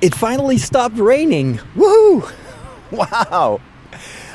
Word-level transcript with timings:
It 0.00 0.14
finally 0.14 0.58
stopped 0.58 0.96
raining. 0.96 1.58
Woohoo! 1.76 2.32
Wow! 2.90 3.60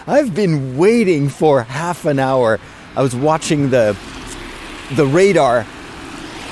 I've 0.07 0.33
been 0.33 0.77
waiting 0.77 1.27
for 1.27 1.63
half 1.63 2.05
an 2.05 2.19
hour. 2.19 2.57
I 2.95 3.01
was 3.01 3.13
watching 3.13 3.69
the 3.69 3.97
the 4.95 5.05
radar 5.05 5.65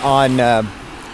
on 0.03 0.41
uh, 0.41 0.63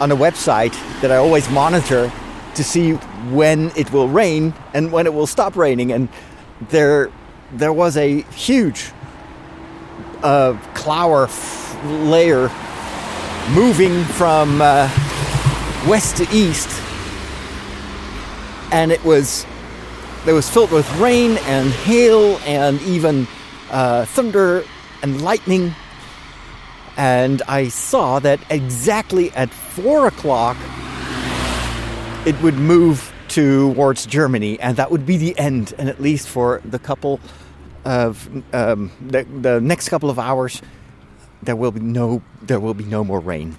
on 0.01 0.11
a 0.11 0.15
website 0.15 0.73
that 1.01 1.11
I 1.11 1.17
always 1.17 1.47
monitor 1.49 2.11
to 2.55 2.63
see 2.63 2.93
when 3.31 3.71
it 3.75 3.91
will 3.91 4.07
rain 4.07 4.55
and 4.73 4.91
when 4.91 5.05
it 5.05 5.13
will 5.13 5.27
stop 5.27 5.55
raining. 5.55 5.91
And 5.91 6.09
there 6.69 7.11
there 7.51 7.73
was 7.73 7.97
a 7.97 8.21
huge 8.31 8.91
uh, 10.23 10.57
layer 11.85 12.49
moving 13.51 14.03
from 14.05 14.61
uh, 14.61 14.89
west 15.87 16.17
to 16.17 16.27
east, 16.31 16.69
and 18.71 18.91
it 18.91 19.03
was 19.03 19.45
it 20.27 20.33
was 20.33 20.49
filled 20.49 20.71
with 20.71 20.89
rain 20.97 21.37
and 21.45 21.69
hail 21.69 22.37
and 22.45 22.81
even 22.81 23.27
uh, 23.71 24.05
thunder 24.05 24.63
and 25.01 25.21
lightning. 25.21 25.73
And 26.97 27.41
I 27.47 27.69
saw 27.69 28.19
that 28.19 28.39
exactly 28.49 29.31
at 29.31 29.49
four 29.49 30.07
o'clock, 30.07 30.57
it 32.25 32.39
would 32.41 32.55
move 32.55 33.13
towards 33.29 34.05
Germany, 34.05 34.59
and 34.59 34.75
that 34.75 34.91
would 34.91 35.05
be 35.05 35.15
the 35.15 35.37
end. 35.39 35.73
And 35.77 35.87
at 35.87 36.01
least 36.01 36.27
for 36.27 36.61
the 36.65 36.79
couple 36.79 37.21
of 37.85 38.29
um, 38.53 38.91
the, 38.99 39.23
the 39.23 39.61
next 39.61 39.87
couple 39.87 40.09
of 40.09 40.19
hours, 40.19 40.61
there 41.41 41.55
will 41.55 41.71
be 41.71 41.79
no 41.79 42.21
there 42.41 42.59
will 42.59 42.73
be 42.73 42.83
no 42.85 43.03
more 43.03 43.19
rain. 43.19 43.57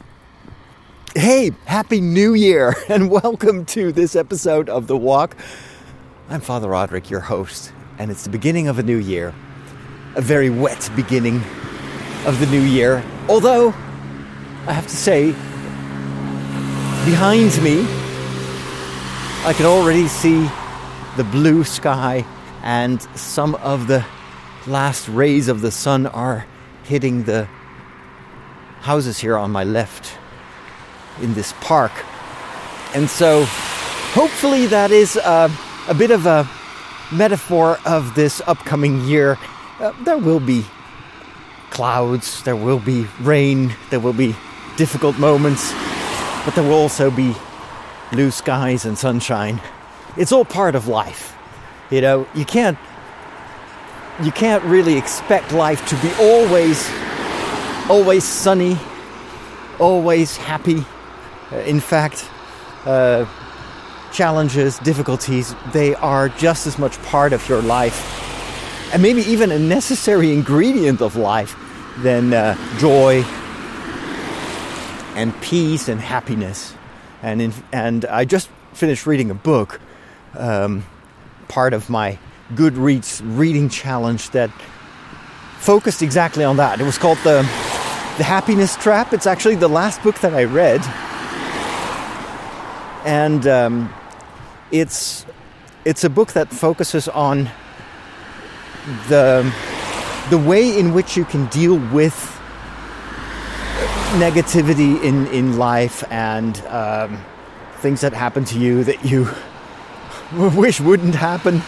Hey, 1.16 1.50
happy 1.64 2.00
New 2.00 2.34
Year, 2.34 2.76
and 2.88 3.10
welcome 3.10 3.64
to 3.64 3.90
this 3.90 4.14
episode 4.14 4.68
of 4.68 4.86
the 4.86 4.96
Walk. 4.96 5.36
I'm 6.28 6.40
Father 6.40 6.68
Roderick, 6.68 7.10
your 7.10 7.18
host, 7.18 7.72
and 7.98 8.12
it's 8.12 8.22
the 8.22 8.30
beginning 8.30 8.68
of 8.68 8.78
a 8.78 8.84
new 8.84 8.96
year. 8.96 9.34
A 10.14 10.20
very 10.20 10.50
wet 10.50 10.88
beginning 10.94 11.42
of 12.26 12.38
the 12.38 12.46
new 12.46 12.60
year. 12.60 13.02
Although, 13.28 13.70
I 14.68 14.72
have 14.72 14.86
to 14.86 14.96
say, 14.96 15.32
behind 17.04 17.60
me, 17.60 17.80
I 19.44 19.52
can 19.56 19.66
already 19.66 20.06
see 20.06 20.48
the 21.16 21.24
blue 21.24 21.64
sky, 21.64 22.24
and 22.62 23.02
some 23.18 23.56
of 23.56 23.88
the 23.88 24.06
last 24.68 25.08
rays 25.08 25.48
of 25.48 25.60
the 25.60 25.72
sun 25.72 26.06
are 26.06 26.46
hitting 26.84 27.24
the 27.24 27.48
houses 28.82 29.18
here 29.18 29.36
on 29.36 29.50
my 29.50 29.64
left 29.64 30.19
in 31.22 31.34
this 31.34 31.54
park. 31.60 31.92
And 32.94 33.08
so, 33.08 33.44
hopefully, 34.14 34.66
that 34.66 34.90
is. 34.90 35.16
Uh, 35.16 35.48
a 35.88 35.94
bit 35.94 36.12
of 36.12 36.26
a 36.26 36.48
metaphor 37.12 37.78
of 37.84 38.14
this 38.14 38.40
upcoming 38.46 39.00
year. 39.02 39.38
Uh, 39.80 39.92
there 40.04 40.18
will 40.18 40.38
be 40.38 40.64
clouds, 41.70 42.42
there 42.44 42.56
will 42.56 42.78
be 42.78 43.06
rain, 43.20 43.74
there 43.90 43.98
will 43.98 44.12
be 44.12 44.36
difficult 44.76 45.18
moments, 45.18 45.72
but 46.44 46.54
there 46.54 46.64
will 46.64 46.74
also 46.74 47.10
be 47.10 47.34
blue 48.12 48.30
skies 48.30 48.84
and 48.84 48.96
sunshine. 48.96 49.60
It's 50.16 50.30
all 50.30 50.44
part 50.44 50.76
of 50.76 50.86
life. 50.86 51.36
You 51.90 52.00
know, 52.00 52.26
you 52.34 52.44
can't 52.44 52.78
you 54.22 54.30
can't 54.30 54.62
really 54.64 54.96
expect 54.96 55.50
life 55.50 55.84
to 55.88 55.96
be 55.96 56.12
always 56.20 56.88
always 57.88 58.22
sunny, 58.22 58.78
always 59.80 60.36
happy. 60.36 60.84
Uh, 61.52 61.56
in 61.58 61.80
fact, 61.80 62.28
uh, 62.84 63.26
challenges, 64.12 64.78
difficulties, 64.78 65.54
they 65.72 65.94
are 65.96 66.28
just 66.28 66.66
as 66.66 66.78
much 66.78 67.00
part 67.02 67.32
of 67.32 67.48
your 67.48 67.62
life 67.62 68.20
and 68.92 69.02
maybe 69.02 69.22
even 69.22 69.52
a 69.52 69.58
necessary 69.58 70.32
ingredient 70.32 71.00
of 71.00 71.16
life 71.16 71.56
than 71.98 72.32
uh, 72.32 72.56
joy 72.78 73.22
and 75.14 75.38
peace 75.40 75.88
and 75.88 76.00
happiness. 76.00 76.74
And, 77.22 77.40
in, 77.40 77.52
and 77.72 78.04
I 78.06 78.24
just 78.24 78.48
finished 78.72 79.06
reading 79.06 79.30
a 79.30 79.34
book, 79.34 79.80
um, 80.34 80.84
part 81.48 81.72
of 81.72 81.88
my 81.88 82.18
Goodreads 82.54 83.20
reading 83.24 83.68
challenge 83.68 84.30
that 84.30 84.50
focused 85.58 86.02
exactly 86.02 86.42
on 86.42 86.56
that. 86.56 86.80
It 86.80 86.84
was 86.84 86.98
called 86.98 87.18
the, 87.18 87.42
the 88.16 88.24
Happiness 88.24 88.76
Trap. 88.76 89.12
It's 89.12 89.26
actually 89.26 89.54
the 89.54 89.68
last 89.68 90.02
book 90.02 90.18
that 90.20 90.34
I 90.34 90.44
read. 90.44 90.80
And 93.04 93.46
um, 93.46 93.94
it's 94.70 95.24
it's 95.84 96.04
a 96.04 96.10
book 96.10 96.32
that 96.32 96.48
focuses 96.48 97.08
on 97.08 97.50
the 99.08 99.52
the 100.30 100.38
way 100.38 100.78
in 100.78 100.92
which 100.92 101.16
you 101.16 101.24
can 101.24 101.46
deal 101.46 101.78
with 101.92 102.14
negativity 104.18 105.02
in 105.02 105.26
in 105.28 105.56
life 105.56 106.04
and 106.10 106.58
um, 106.66 107.24
things 107.78 108.00
that 108.02 108.12
happen 108.12 108.44
to 108.44 108.58
you 108.58 108.84
that 108.84 109.04
you 109.04 109.28
wish 110.56 110.80
wouldn't 110.80 111.14
happen. 111.14 111.62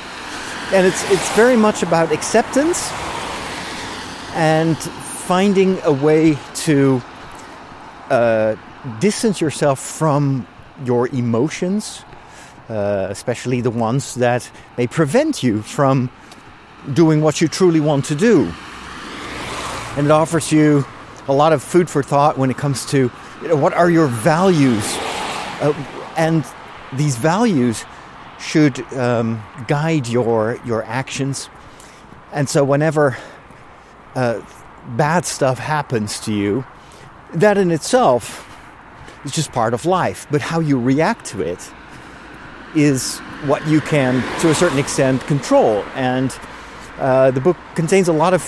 And 0.73 0.87
it's 0.87 1.11
it's 1.11 1.29
very 1.35 1.57
much 1.57 1.83
about 1.83 2.13
acceptance 2.13 2.91
and 4.35 4.77
finding 4.79 5.79
a 5.85 5.93
way 5.93 6.37
to 6.55 7.03
uh, 8.11 8.57
distance 9.01 9.41
yourself 9.41 9.79
from 9.79 10.47
your 10.85 11.09
emotions 11.09 12.05
uh, 12.69 13.07
especially 13.11 13.61
the 13.61 13.71
ones 13.71 14.15
that 14.15 14.51
may 14.79 14.87
prevent 14.87 15.43
you 15.43 15.63
from 15.63 16.11
doing 16.95 17.21
what 17.21 17.41
you 17.41 17.49
truly 17.49 17.81
want 17.81 18.05
to 18.07 18.15
do. 18.15 18.51
And 19.97 20.07
it 20.07 20.11
offers 20.11 20.51
you 20.51 20.85
a 21.29 21.33
lot 21.33 21.53
of 21.53 21.63
food 21.63 21.91
for 21.91 22.03
thought 22.03 22.39
when 22.39 22.51
it 22.51 22.57
comes 22.57 22.87
to 22.87 23.11
you 23.43 23.49
know, 23.49 23.57
what 23.57 23.75
are 23.75 23.91
your 23.91 24.07
values. 24.07 24.85
Uh, 25.61 25.75
and 26.17 26.45
these 26.95 27.17
values 27.17 27.85
should 28.41 28.81
um, 28.95 29.43
guide 29.69 30.09
your, 30.09 30.59
your 30.65 30.83
actions. 30.85 31.51
And 32.33 32.49
so, 32.49 32.65
whenever 32.65 33.17
uh, 34.15 34.41
bad 34.97 35.27
stuff 35.27 35.59
happens 35.59 36.19
to 36.21 36.33
you, 36.33 36.65
that 37.35 37.59
in 37.59 37.71
itself 37.71 38.49
is 39.25 39.33
just 39.33 39.53
part 39.53 39.75
of 39.75 39.85
life. 39.87 40.27
But 40.31 40.41
how 40.41 40.61
you 40.61 40.81
react 40.81 41.27
to 41.27 41.43
it 41.43 41.73
is 42.75 43.19
what 43.47 43.67
you 43.67 43.81
can, 43.81 44.23
to 44.41 44.51
a 44.51 44.55
certain 44.55 44.79
extent, 44.79 45.21
control. 45.23 45.85
And 45.95 46.37
uh, 46.99 47.31
the 47.31 47.41
book 47.41 47.57
contains 47.75 48.09
a 48.09 48.13
lot 48.13 48.35
of 48.35 48.43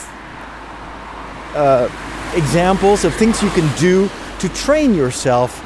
uh, 1.54 1.88
examples 2.34 3.04
of 3.04 3.14
things 3.14 3.42
you 3.42 3.50
can 3.50 3.68
do 3.78 4.10
to 4.40 4.48
train 4.50 4.94
yourself 4.94 5.62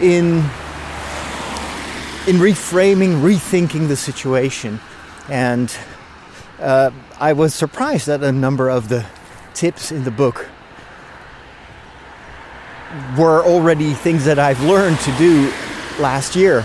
in 0.00 0.42
in 2.28 2.36
reframing, 2.36 3.20
rethinking 3.20 3.88
the 3.88 3.96
situation. 3.96 4.78
And 5.28 5.74
uh, 6.60 6.92
I 7.18 7.32
was 7.32 7.52
surprised 7.52 8.08
at 8.08 8.22
a 8.22 8.30
number 8.30 8.68
of 8.68 8.88
the 8.88 9.04
tips 9.54 9.90
in 9.90 10.04
the 10.04 10.12
book 10.12 10.48
were 13.16 13.42
already 13.44 13.94
things 13.94 14.24
that 14.24 14.38
I've 14.38 14.62
learned 14.62 14.98
to 15.00 15.12
do 15.18 15.52
last 15.98 16.36
year 16.36 16.64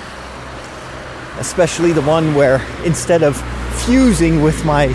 especially 1.39 1.91
the 1.91 2.01
one 2.01 2.33
where 2.33 2.61
instead 2.83 3.21
of 3.21 3.37
fusing 3.85 4.41
with 4.41 4.65
my 4.65 4.87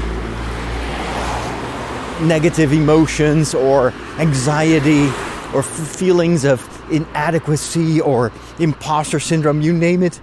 negative 2.21 2.73
emotions 2.73 3.55
or 3.55 3.93
anxiety 4.19 5.07
or 5.55 5.63
feelings 5.63 6.45
of 6.45 6.61
inadequacy 6.91 8.01
or 8.01 8.33
imposter 8.59 9.21
syndrome, 9.21 9.61
you 9.61 9.73
name 9.73 10.03
it, 10.03 10.21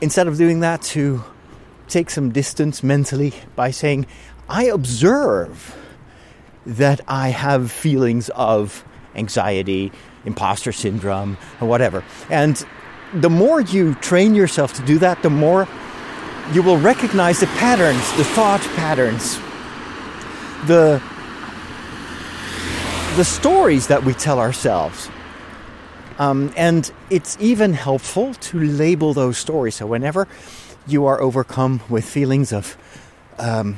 instead 0.00 0.26
of 0.28 0.36
doing 0.36 0.60
that, 0.60 0.82
to 0.82 1.22
take 1.88 2.10
some 2.10 2.30
distance 2.30 2.82
mentally 2.82 3.32
by 3.56 3.70
saying, 3.70 4.06
I 4.48 4.64
observe 4.64 5.76
that 6.66 7.00
I 7.08 7.28
have 7.30 7.72
feelings 7.72 8.28
of 8.30 8.84
anxiety, 9.14 9.92
imposter 10.24 10.72
syndrome, 10.72 11.36
or 11.60 11.68
whatever. 11.68 12.04
And 12.30 12.64
the 13.14 13.30
more 13.30 13.60
you 13.60 13.94
train 13.96 14.34
yourself 14.34 14.72
to 14.74 14.82
do 14.82 14.98
that, 14.98 15.22
the 15.22 15.30
more 15.30 15.68
you 16.52 16.62
will 16.62 16.78
recognize 16.78 17.40
the 17.40 17.46
patterns, 17.46 18.00
the 18.16 18.24
thought 18.24 18.60
patterns, 18.76 19.36
the 20.66 21.02
the 23.16 23.24
stories 23.24 23.88
that 23.88 24.04
we 24.04 24.14
tell 24.14 24.38
ourselves. 24.38 25.10
Um, 26.18 26.52
and 26.56 26.90
it's 27.10 27.36
even 27.40 27.72
helpful 27.74 28.34
to 28.34 28.58
label 28.58 29.12
those 29.12 29.36
stories. 29.38 29.74
So 29.76 29.86
whenever 29.86 30.28
you 30.86 31.04
are 31.06 31.20
overcome 31.20 31.80
with 31.88 32.04
feelings 32.04 32.52
of, 32.52 32.76
um, 33.38 33.76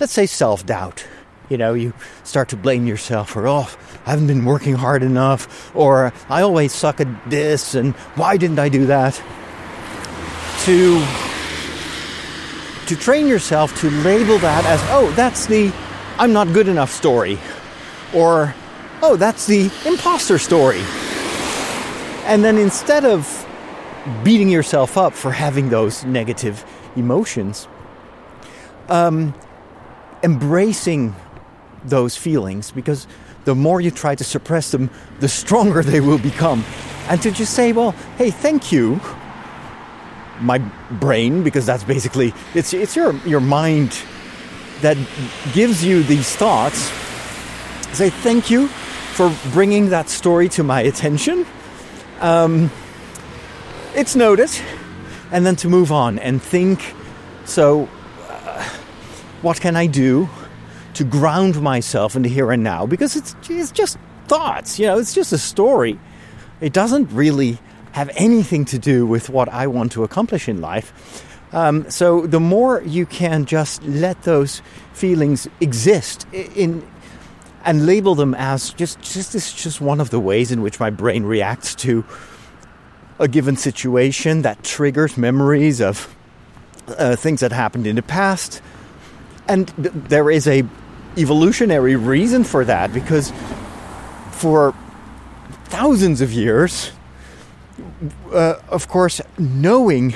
let's 0.00 0.12
say, 0.12 0.26
self 0.26 0.66
doubt, 0.66 1.06
you 1.48 1.56
know, 1.56 1.74
you 1.74 1.92
start 2.24 2.48
to 2.50 2.56
blame 2.56 2.86
yourself 2.86 3.30
for, 3.30 3.46
oh, 3.46 3.68
I 4.04 4.10
haven't 4.10 4.26
been 4.26 4.44
working 4.44 4.74
hard 4.74 5.02
enough, 5.02 5.74
or 5.74 6.12
I 6.28 6.42
always 6.42 6.72
suck 6.72 7.00
at 7.00 7.30
this, 7.30 7.74
and 7.74 7.94
why 8.16 8.36
didn't 8.36 8.58
I 8.58 8.68
do 8.68 8.86
that? 8.86 9.20
to 10.66 11.00
to 12.88 12.96
train 12.96 13.28
yourself 13.28 13.78
to 13.80 13.88
label 14.02 14.36
that 14.38 14.64
as 14.64 14.80
oh 14.90 15.12
that's 15.14 15.46
the 15.46 15.72
I'm 16.18 16.32
not 16.32 16.52
good 16.52 16.66
enough 16.66 16.90
story 16.90 17.38
or 18.12 18.52
oh 19.00 19.14
that's 19.14 19.46
the 19.46 19.70
imposter 19.86 20.38
story 20.38 20.82
and 22.24 22.42
then 22.42 22.58
instead 22.58 23.04
of 23.04 23.46
beating 24.24 24.48
yourself 24.48 24.98
up 24.98 25.12
for 25.12 25.30
having 25.30 25.68
those 25.68 26.04
negative 26.04 26.64
emotions 26.96 27.68
um, 28.88 29.34
embracing 30.24 31.14
those 31.88 32.16
feelings 32.16 32.70
because 32.70 33.06
the 33.44 33.54
more 33.54 33.80
you 33.80 33.90
try 33.90 34.14
to 34.14 34.24
suppress 34.24 34.70
them, 34.72 34.90
the 35.20 35.28
stronger 35.28 35.82
they 35.82 36.00
will 36.00 36.18
become. 36.18 36.64
And 37.08 37.22
to 37.22 37.30
just 37.30 37.54
say, 37.54 37.72
well, 37.72 37.92
hey, 38.18 38.30
thank 38.30 38.72
you, 38.72 39.00
my 40.40 40.58
brain, 40.90 41.42
because 41.42 41.64
that's 41.64 41.84
basically 41.84 42.34
it's 42.54 42.74
it's 42.74 42.96
your 42.96 43.14
your 43.24 43.40
mind 43.40 43.96
that 44.82 44.96
gives 45.54 45.84
you 45.84 46.02
these 46.02 46.34
thoughts. 46.36 46.78
Say 47.96 48.10
thank 48.10 48.50
you 48.50 48.68
for 48.68 49.34
bringing 49.52 49.90
that 49.90 50.08
story 50.10 50.48
to 50.50 50.62
my 50.62 50.82
attention. 50.82 51.46
Um, 52.20 52.70
it's 53.94 54.14
noted, 54.16 54.50
and 55.30 55.46
then 55.46 55.56
to 55.56 55.68
move 55.68 55.92
on 55.92 56.18
and 56.18 56.42
think. 56.42 56.94
So, 57.44 57.88
uh, 58.28 58.68
what 59.40 59.60
can 59.60 59.76
I 59.76 59.86
do 59.86 60.28
to 60.96 61.04
ground 61.04 61.60
myself 61.60 62.16
in 62.16 62.22
the 62.22 62.28
here 62.28 62.50
and 62.50 62.62
now 62.62 62.86
because 62.86 63.16
it's, 63.16 63.34
it's 63.48 63.70
just 63.70 63.98
thoughts, 64.28 64.78
you 64.78 64.86
know, 64.86 64.98
it's 64.98 65.14
just 65.14 65.32
a 65.32 65.38
story. 65.38 65.98
It 66.60 66.72
doesn't 66.72 67.12
really 67.12 67.58
have 67.92 68.10
anything 68.16 68.64
to 68.66 68.78
do 68.78 69.06
with 69.06 69.30
what 69.30 69.48
I 69.48 69.66
want 69.66 69.92
to 69.92 70.04
accomplish 70.04 70.48
in 70.48 70.60
life. 70.60 71.24
Um, 71.52 71.88
so 71.90 72.26
the 72.26 72.40
more 72.40 72.82
you 72.82 73.06
can 73.06 73.44
just 73.44 73.82
let 73.84 74.22
those 74.22 74.60
feelings 74.92 75.48
exist 75.60 76.26
in 76.32 76.86
and 77.64 77.84
label 77.84 78.14
them 78.14 78.34
as 78.34 78.72
just 78.74 79.00
just 79.00 79.32
this 79.32 79.52
just 79.52 79.80
one 79.80 80.00
of 80.00 80.10
the 80.10 80.20
ways 80.20 80.52
in 80.52 80.62
which 80.62 80.78
my 80.78 80.90
brain 80.90 81.24
reacts 81.24 81.74
to 81.74 82.04
a 83.18 83.26
given 83.26 83.56
situation 83.56 84.42
that 84.42 84.62
triggers 84.62 85.16
memories 85.16 85.80
of 85.80 86.14
uh, 86.98 87.16
things 87.16 87.40
that 87.40 87.52
happened 87.52 87.86
in 87.86 87.96
the 87.96 88.02
past 88.02 88.62
and 89.48 89.68
th- 89.76 89.92
there 89.94 90.30
is 90.30 90.46
a 90.46 90.64
evolutionary 91.16 91.96
reason 91.96 92.44
for 92.44 92.64
that 92.64 92.92
because 92.92 93.32
for 94.30 94.74
thousands 95.64 96.20
of 96.20 96.32
years, 96.32 96.92
uh, 98.32 98.56
of 98.68 98.88
course, 98.88 99.20
knowing 99.38 100.14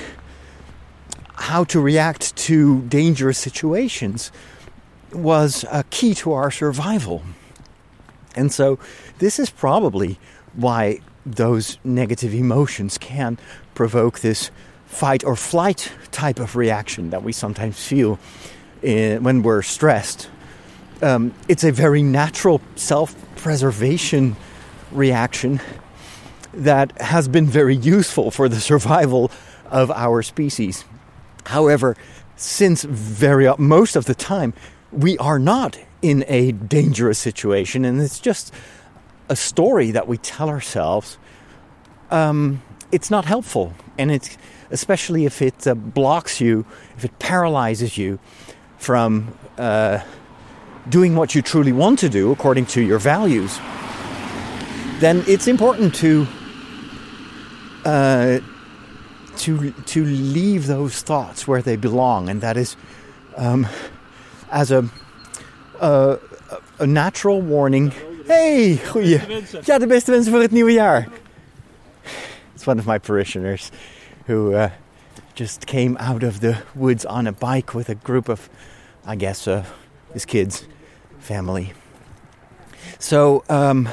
how 1.35 1.64
to 1.64 1.81
react 1.81 2.37
to 2.37 2.82
dangerous 2.82 3.38
situations 3.38 4.31
was 5.12 5.64
a 5.70 5.85
key 5.85 6.14
to 6.14 6.32
our 6.32 6.50
survival. 6.50 7.23
And 8.37 8.52
so, 8.52 8.79
this 9.19 9.38
is 9.38 9.50
probably 9.50 10.19
why 10.55 11.00
those 11.26 11.79
negative 11.82 12.35
emotions 12.35 12.99
can 12.99 13.38
provoke 13.75 14.20
this 14.20 14.50
fight 14.87 15.25
or 15.25 15.37
flight 15.37 15.93
type 16.11 16.38
of 16.38 16.56
reaction 16.56 17.11
that 17.11 17.23
we 17.23 17.32
sometimes 17.32 17.82
feel 17.85 18.19
in, 18.82 19.19
uh, 19.19 19.20
when 19.20 19.43
we're 19.43 19.62
stressed 19.62 20.29
um, 21.02 21.35
it's 21.49 21.64
a 21.64 21.73
very 21.73 22.02
natural 22.02 22.61
self 22.76 23.14
preservation 23.37 24.37
reaction 24.93 25.61
that 26.52 27.00
has 27.00 27.29
been 27.29 27.47
very 27.47 27.76
useful 27.76 28.31
for 28.31 28.49
the 28.49 28.61
survival 28.61 29.31
of 29.70 29.91
our 29.91 30.23
species. 30.23 30.85
However, 31.47 31.97
since 32.37 32.82
very 32.85 33.52
most 33.58 33.97
of 33.97 34.06
the 34.06 34.14
time 34.14 34.52
we 34.93 35.17
are 35.19 35.38
not 35.38 35.79
in 36.02 36.25
a 36.26 36.52
dangerous 36.52 37.19
situation, 37.19 37.85
and 37.85 38.00
it's 38.00 38.19
just 38.19 38.52
a 39.29 39.37
story 39.37 39.91
that 39.93 40.08
we 40.08 40.19
tell 40.19 40.49
ourselves, 40.49 41.19
um, 42.11 42.62
it's 42.91 43.11
not 43.11 43.25
helpful, 43.25 43.75
and 43.97 44.11
it's 44.11 44.37
especially 44.70 45.25
if 45.25 45.43
it 45.43 45.67
uh, 45.67 45.75
blocks 45.75 46.41
you, 46.41 46.64
if 46.97 47.05
it 47.05 47.19
paralyzes 47.19 47.97
you 47.99 48.19
from 48.79 49.35
uh, 49.58 50.00
doing 50.90 51.14
what 51.14 51.34
you 51.34 51.42
truly 51.42 51.72
want 51.72 51.98
to 52.00 52.08
do 52.08 52.32
according 52.32 52.66
to 52.66 52.81
your 52.81 52.98
values, 52.98 53.58
then 55.00 55.22
it's 55.26 55.46
important 55.46 55.94
to 55.94 56.26
uh, 57.84 58.40
to 59.37 59.70
to 59.87 60.04
leave 60.04 60.66
those 60.66 61.02
thoughts 61.02 61.48
where 61.48 61.62
they 61.62 61.76
belong, 61.76 62.28
and 62.28 62.40
that 62.40 62.56
is 62.56 62.76
um, 63.37 63.66
as 64.50 64.70
a, 64.70 64.84
a 65.81 66.19
a 66.78 66.87
natural 66.87 67.40
warning. 67.40 67.92
Hey, 68.26 68.76
goeie. 68.76 69.20
Ja, 69.64 69.78
de 69.78 69.87
beste 69.87 70.10
wensen 70.10 70.32
voor 70.32 70.40
het 70.40 70.50
nieuwe 70.50 70.72
jaar. 70.72 71.08
It's 72.54 72.66
one 72.66 72.78
of 72.78 72.87
my 72.87 72.98
parishioners 72.98 73.70
who 74.26 74.52
uh, 74.52 74.70
just 75.34 75.64
came 75.64 75.96
out 75.98 76.22
of 76.22 76.38
the 76.40 76.54
woods 76.75 77.06
on 77.06 77.26
a 77.26 77.32
bike 77.32 77.75
with 77.75 77.88
a 77.88 77.96
group 78.02 78.28
of, 78.28 78.48
I 79.06 79.16
guess, 79.16 79.46
uh, 79.46 79.64
his 80.12 80.25
kids 80.25 80.66
family. 81.20 81.72
So, 82.99 83.44
um, 83.49 83.88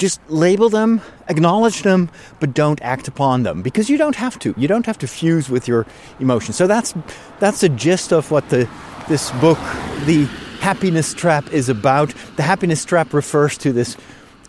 just 0.00 0.18
label 0.30 0.70
them, 0.70 1.02
acknowledge 1.28 1.82
them, 1.82 2.10
but 2.40 2.54
don't 2.54 2.80
act 2.80 3.06
upon 3.06 3.42
them 3.42 3.60
because 3.60 3.90
you 3.90 3.98
don't 3.98 4.16
have 4.16 4.38
to. 4.38 4.54
You 4.56 4.66
don't 4.66 4.86
have 4.86 4.96
to 4.98 5.06
fuse 5.06 5.50
with 5.50 5.68
your 5.68 5.86
emotions. 6.18 6.56
So 6.56 6.66
that's 6.66 6.94
that's 7.38 7.60
the 7.60 7.68
gist 7.68 8.10
of 8.10 8.30
what 8.30 8.48
the 8.48 8.66
this 9.08 9.30
book, 9.32 9.58
the 10.06 10.24
happiness 10.60 11.12
trap, 11.12 11.52
is 11.52 11.68
about. 11.68 12.14
The 12.36 12.42
happiness 12.42 12.84
trap 12.86 13.12
refers 13.12 13.58
to 13.58 13.72
this 13.72 13.96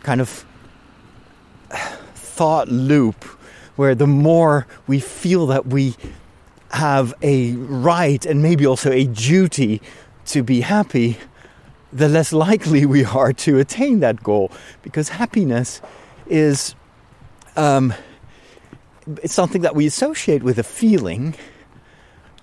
kind 0.04 0.22
of 0.22 0.46
thought 2.16 2.70
loop 2.70 3.26
where 3.76 3.94
the 3.94 4.08
more 4.08 4.68
we 4.88 5.00
feel 5.00 5.48
that 5.48 5.68
we 5.68 5.96
have 6.72 7.14
a 7.22 7.54
right 7.56 8.26
and 8.26 8.42
maybe 8.42 8.66
also 8.66 8.90
a 8.90 9.06
duty 9.06 9.82
to 10.32 10.44
be 10.44 10.62
happy, 10.62 11.18
the 11.94 12.10
less 12.10 12.34
likely 12.34 12.86
we 12.86 13.06
are 13.06 13.34
to 13.34 13.60
attain 13.60 14.00
that 14.02 14.24
goal. 14.24 14.52
Because 14.82 15.10
happiness 15.10 15.82
is 16.28 16.76
um, 17.56 17.94
it's 19.24 19.34
something 19.34 19.62
that 19.62 19.76
we 19.76 19.86
associate 19.86 20.44
with 20.44 20.58
a 20.58 20.64
feeling 20.64 21.36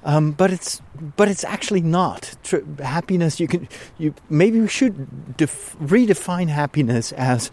um, 0.04 0.32
but 0.32 0.52
it's 0.52 0.80
but 1.16 1.28
it's 1.28 1.44
actually 1.44 1.82
not. 1.82 2.34
Tr- 2.44 2.64
happiness 2.80 3.40
you 3.40 3.48
can 3.48 3.68
you 3.98 4.14
maybe 4.30 4.60
we 4.60 4.68
should 4.68 5.36
def- 5.36 5.76
redefine 5.80 6.48
happiness 6.48 7.12
as 7.12 7.50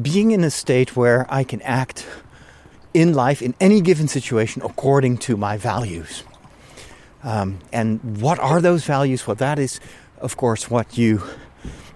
being 0.00 0.30
in 0.30 0.44
a 0.44 0.50
state 0.50 0.96
where 0.96 1.26
I 1.28 1.44
can 1.44 1.60
act 1.62 2.06
in 2.94 3.14
life 3.14 3.42
in 3.42 3.54
any 3.60 3.80
given 3.80 4.06
situation 4.08 4.62
according 4.62 5.18
to 5.18 5.36
my 5.36 5.56
values 5.56 6.24
um, 7.22 7.58
and 7.72 8.20
what 8.20 8.38
are 8.38 8.60
those 8.60 8.84
values? 8.84 9.26
Well, 9.26 9.36
that 9.36 9.58
is, 9.58 9.80
of 10.18 10.36
course, 10.36 10.70
what 10.70 10.98
you 10.98 11.22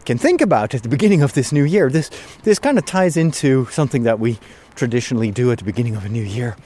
can 0.04 0.18
think 0.18 0.40
about 0.40 0.75
at 0.75 0.83
the 0.83 0.88
beginning 0.88 1.23
of 1.23 1.33
this 1.33 1.52
new 1.52 1.64
year. 1.64 1.90
This 1.90 2.11
this 2.45 2.59
kind 2.59 2.78
of 2.78 2.85
ties 2.85 3.16
into 3.16 3.66
something 3.66 4.04
that 4.04 4.21
we 4.21 4.38
traditionally 4.76 5.30
do 5.30 5.50
at 5.50 5.59
the 5.59 5.64
beginning 5.64 5.97
of 5.97 6.04
a 6.04 6.09
new 6.09 6.23
year, 6.23 6.56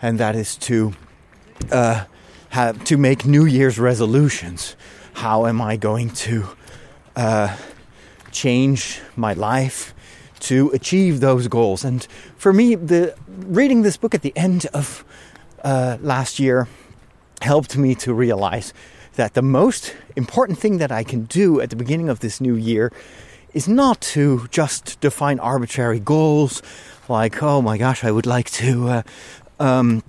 and 0.00 0.18
that 0.18 0.34
is 0.34 0.56
to 0.56 0.94
uh, 1.70 2.04
have 2.50 2.82
to 2.84 2.96
make 2.96 3.26
New 3.26 3.44
Year's 3.44 3.78
resolutions. 3.78 4.74
How 5.12 5.46
am 5.46 5.60
I 5.60 5.76
going 5.76 6.10
to 6.10 6.48
uh, 7.14 7.56
change 8.30 9.00
my 9.16 9.34
life 9.34 9.92
to 10.40 10.70
achieve 10.70 11.20
those 11.20 11.48
goals? 11.48 11.84
And 11.84 12.06
for 12.36 12.52
me, 12.52 12.74
the 12.74 13.14
reading 13.26 13.82
this 13.82 13.98
book 13.98 14.14
at 14.14 14.22
the 14.22 14.32
end 14.34 14.66
of 14.72 15.04
uh, 15.62 15.98
last 16.00 16.38
year 16.38 16.68
helped 17.40 17.76
me 17.76 17.94
to 17.96 18.12
realize 18.14 18.72
that 19.14 19.34
the 19.34 19.42
most 19.42 19.94
important 20.16 20.58
thing 20.58 20.78
that 20.78 20.92
I 20.92 21.02
can 21.04 21.24
do 21.24 21.60
at 21.60 21.70
the 21.70 21.76
beginning 21.76 22.08
of 22.08 22.20
this 22.20 22.40
new 22.40 22.54
year 22.54 22.92
is 23.54 23.66
not 23.68 24.00
to 24.00 24.46
just 24.50 25.00
define 25.00 25.40
arbitrary 25.40 26.00
goals 26.00 26.62
like, 27.08 27.42
oh 27.42 27.62
my 27.62 27.78
gosh, 27.78 28.04
I 28.04 28.10
would 28.10 28.26
like 28.26 28.50
to 28.50 28.88
uh, 28.88 29.02
um, 29.58 30.02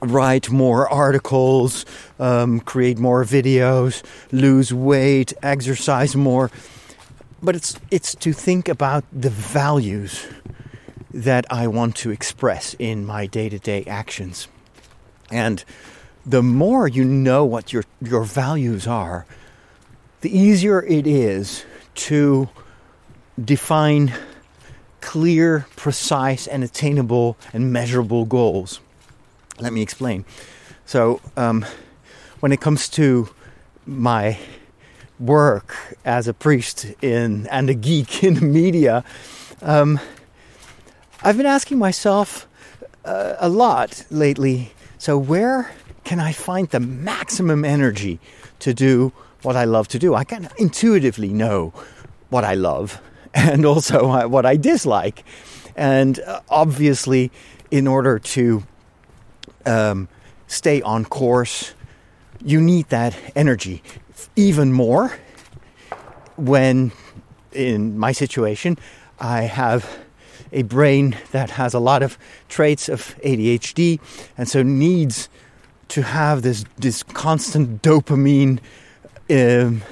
write 0.00 0.50
more 0.50 0.88
articles, 0.88 1.84
um, 2.18 2.60
create 2.60 2.98
more 2.98 3.24
videos, 3.24 4.02
lose 4.32 4.72
weight, 4.72 5.32
exercise 5.42 6.16
more. 6.16 6.50
But 7.42 7.54
it's, 7.54 7.78
it's 7.90 8.14
to 8.16 8.32
think 8.32 8.68
about 8.68 9.04
the 9.12 9.30
values 9.30 10.26
that 11.12 11.46
I 11.50 11.66
want 11.66 11.96
to 11.96 12.10
express 12.10 12.74
in 12.78 13.04
my 13.04 13.26
day 13.26 13.48
to 13.48 13.58
day 13.58 13.84
actions. 13.86 14.48
And 15.30 15.64
the 16.26 16.42
more 16.42 16.88
you 16.88 17.04
know 17.04 17.44
what 17.44 17.72
your, 17.72 17.84
your 18.02 18.24
values 18.24 18.86
are, 18.86 19.24
the 20.22 20.36
easier 20.36 20.82
it 20.82 21.06
is 21.06 21.64
to 21.94 22.48
define 23.42 24.12
clear, 25.00 25.66
precise, 25.76 26.48
and 26.48 26.64
attainable 26.64 27.36
and 27.52 27.72
measurable 27.72 28.24
goals. 28.24 28.80
Let 29.60 29.72
me 29.72 29.82
explain. 29.82 30.24
So, 30.84 31.20
um, 31.36 31.64
when 32.40 32.50
it 32.50 32.60
comes 32.60 32.88
to 32.90 33.28
my 33.86 34.38
work 35.20 35.76
as 36.04 36.26
a 36.26 36.34
priest 36.34 36.86
in 37.00 37.46
and 37.46 37.70
a 37.70 37.74
geek 37.74 38.24
in 38.24 38.34
the 38.34 38.40
media, 38.40 39.04
um, 39.62 40.00
I've 41.22 41.36
been 41.36 41.46
asking 41.46 41.78
myself 41.78 42.48
uh, 43.04 43.36
a 43.38 43.48
lot 43.48 44.04
lately. 44.10 44.72
So, 44.98 45.16
where 45.16 45.70
can 46.06 46.20
I 46.20 46.30
find 46.30 46.68
the 46.68 46.78
maximum 46.78 47.64
energy 47.64 48.20
to 48.60 48.72
do 48.72 49.12
what 49.42 49.56
I 49.56 49.64
love 49.64 49.88
to 49.88 49.98
do? 49.98 50.14
I 50.14 50.22
can 50.22 50.48
intuitively 50.56 51.32
know 51.32 51.72
what 52.30 52.44
I 52.44 52.54
love 52.54 53.00
and 53.34 53.66
also 53.66 54.28
what 54.28 54.46
I 54.46 54.56
dislike. 54.56 55.24
And 55.74 56.20
uh, 56.20 56.40
obviously, 56.48 57.32
in 57.72 57.88
order 57.88 58.20
to 58.20 58.62
um, 59.66 60.08
stay 60.46 60.80
on 60.80 61.04
course, 61.04 61.74
you 62.40 62.60
need 62.60 62.88
that 62.90 63.16
energy 63.34 63.82
even 64.36 64.72
more 64.72 65.12
when, 66.36 66.92
in 67.50 67.98
my 67.98 68.12
situation, 68.12 68.78
I 69.18 69.42
have 69.42 69.98
a 70.52 70.62
brain 70.62 71.16
that 71.32 71.50
has 71.50 71.74
a 71.74 71.80
lot 71.80 72.04
of 72.04 72.16
traits 72.48 72.88
of 72.88 73.16
ADHD 73.24 73.98
and 74.38 74.48
so 74.48 74.62
needs 74.62 75.28
to 75.88 76.02
have 76.02 76.42
this 76.42 76.64
this 76.76 77.02
constant 77.02 77.82
dopamine 77.82 78.58
um, 79.30 79.82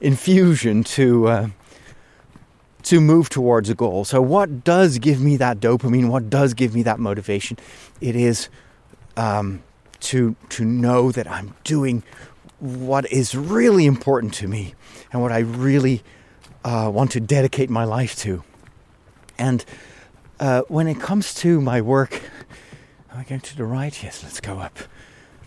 infusion 0.00 0.84
to 0.84 1.28
uh, 1.28 1.48
to 2.84 3.00
move 3.00 3.28
towards 3.30 3.70
a 3.70 3.74
goal. 3.74 4.04
So, 4.04 4.20
what 4.20 4.64
does 4.64 4.98
give 4.98 5.20
me 5.20 5.36
that 5.38 5.60
dopamine? 5.60 6.08
What 6.08 6.30
does 6.30 6.54
give 6.54 6.74
me 6.74 6.82
that 6.82 6.98
motivation? 6.98 7.58
It 8.00 8.16
is 8.16 8.48
um, 9.16 9.62
to 10.00 10.36
to 10.50 10.64
know 10.64 11.10
that 11.12 11.30
I'm 11.30 11.54
doing 11.64 12.02
what 12.58 13.10
is 13.10 13.34
really 13.34 13.86
important 13.86 14.34
to 14.34 14.48
me 14.48 14.74
and 15.12 15.20
what 15.20 15.32
I 15.32 15.38
really 15.38 16.02
uh, 16.64 16.90
want 16.92 17.12
to 17.12 17.20
dedicate 17.20 17.68
my 17.68 17.84
life 17.84 18.16
to. 18.16 18.42
And 19.38 19.64
uh, 20.40 20.62
when 20.68 20.86
it 20.86 21.00
comes 21.00 21.34
to 21.34 21.60
my 21.60 21.80
work, 21.80 22.22
am 23.10 23.20
I 23.20 23.24
going 23.24 23.40
to 23.40 23.56
the 23.56 23.64
right? 23.64 24.02
Yes, 24.02 24.22
let's 24.22 24.40
go 24.40 24.58
up 24.58 24.78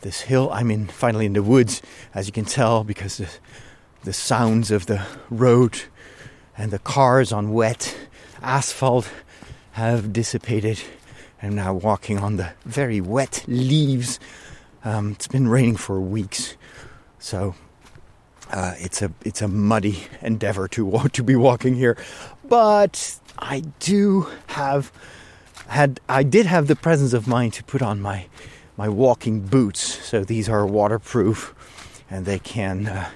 this 0.02 0.22
hill. 0.22 0.50
I'm 0.52 0.72
in 0.72 0.88
finally 0.88 1.26
in 1.26 1.34
the 1.34 1.44
woods, 1.44 1.82
as 2.14 2.28
you 2.28 2.34
can 2.34 2.46
tell, 2.46 2.84
because 2.84 3.18
the, 3.18 3.30
the 4.04 4.14
sounds 4.14 4.72
of 4.72 4.86
the 4.86 5.02
road 5.30 5.82
and 6.58 6.72
the 6.72 6.80
cars 6.80 7.32
on 7.32 7.52
wet 7.52 7.96
asphalt 8.42 9.10
have 9.74 10.12
dissipated. 10.12 10.82
I'm 11.42 11.56
now 11.56 11.74
walking 11.74 12.18
on 12.18 12.38
the 12.38 12.54
very 12.66 13.00
wet 13.00 13.44
leaves. 13.48 14.20
Um, 14.84 15.12
it's 15.12 15.28
been 15.28 15.48
raining 15.48 15.76
for 15.76 16.00
weeks, 16.00 16.56
so 17.20 17.54
uh, 18.52 18.74
it's 18.78 19.02
a 19.02 19.12
it's 19.24 19.42
a 19.42 19.48
muddy 19.48 20.06
endeavor 20.22 20.68
to 20.70 20.86
walk, 20.86 21.12
to 21.14 21.24
be 21.24 21.36
walking 21.36 21.76
here. 21.76 21.98
But 22.48 23.20
I 23.38 23.62
do 23.80 24.28
have 24.48 24.92
had 25.68 26.00
I 26.08 26.24
did 26.24 26.46
have 26.46 26.68
the 26.68 26.76
presence 26.76 27.14
of 27.14 27.28
mind 27.28 27.54
to 27.54 27.64
put 27.64 27.82
on 27.82 28.02
my 28.02 28.28
my 28.78 28.88
walking 28.88 29.42
boots. 29.42 29.82
So 29.82 30.24
these 30.24 30.48
are 30.48 30.66
waterproof, 30.66 31.54
and 32.10 32.26
they 32.26 32.40
can 32.40 32.88
uh, 32.88 33.10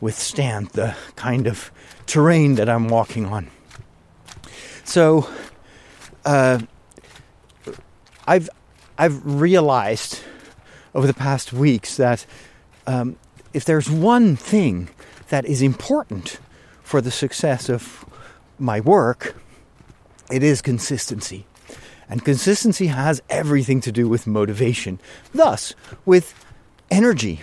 withstand 0.00 0.68
the 0.70 0.96
kind 1.16 1.46
of 1.46 1.70
terrain 2.06 2.54
that 2.54 2.68
I'm 2.68 2.88
walking 2.88 3.26
on. 3.26 3.50
So, 4.84 5.28
uh, 6.24 6.60
I've 8.26 8.48
I've 8.96 9.24
realized 9.24 10.20
over 10.94 11.06
the 11.06 11.14
past 11.14 11.52
weeks 11.52 11.96
that 11.96 12.24
um, 12.86 13.16
if 13.52 13.64
there's 13.64 13.90
one 13.90 14.36
thing 14.36 14.88
that 15.28 15.44
is 15.44 15.62
important 15.62 16.38
for 16.82 17.00
the 17.00 17.10
success 17.10 17.68
of 17.68 18.04
my 18.58 18.80
work, 18.80 19.34
it 20.30 20.42
is 20.42 20.62
consistency. 20.62 21.46
And 22.08 22.24
consistency 22.24 22.88
has 22.88 23.22
everything 23.30 23.80
to 23.82 23.92
do 23.92 24.08
with 24.08 24.26
motivation, 24.26 25.00
thus, 25.32 25.74
with 26.04 26.34
energy, 26.90 27.40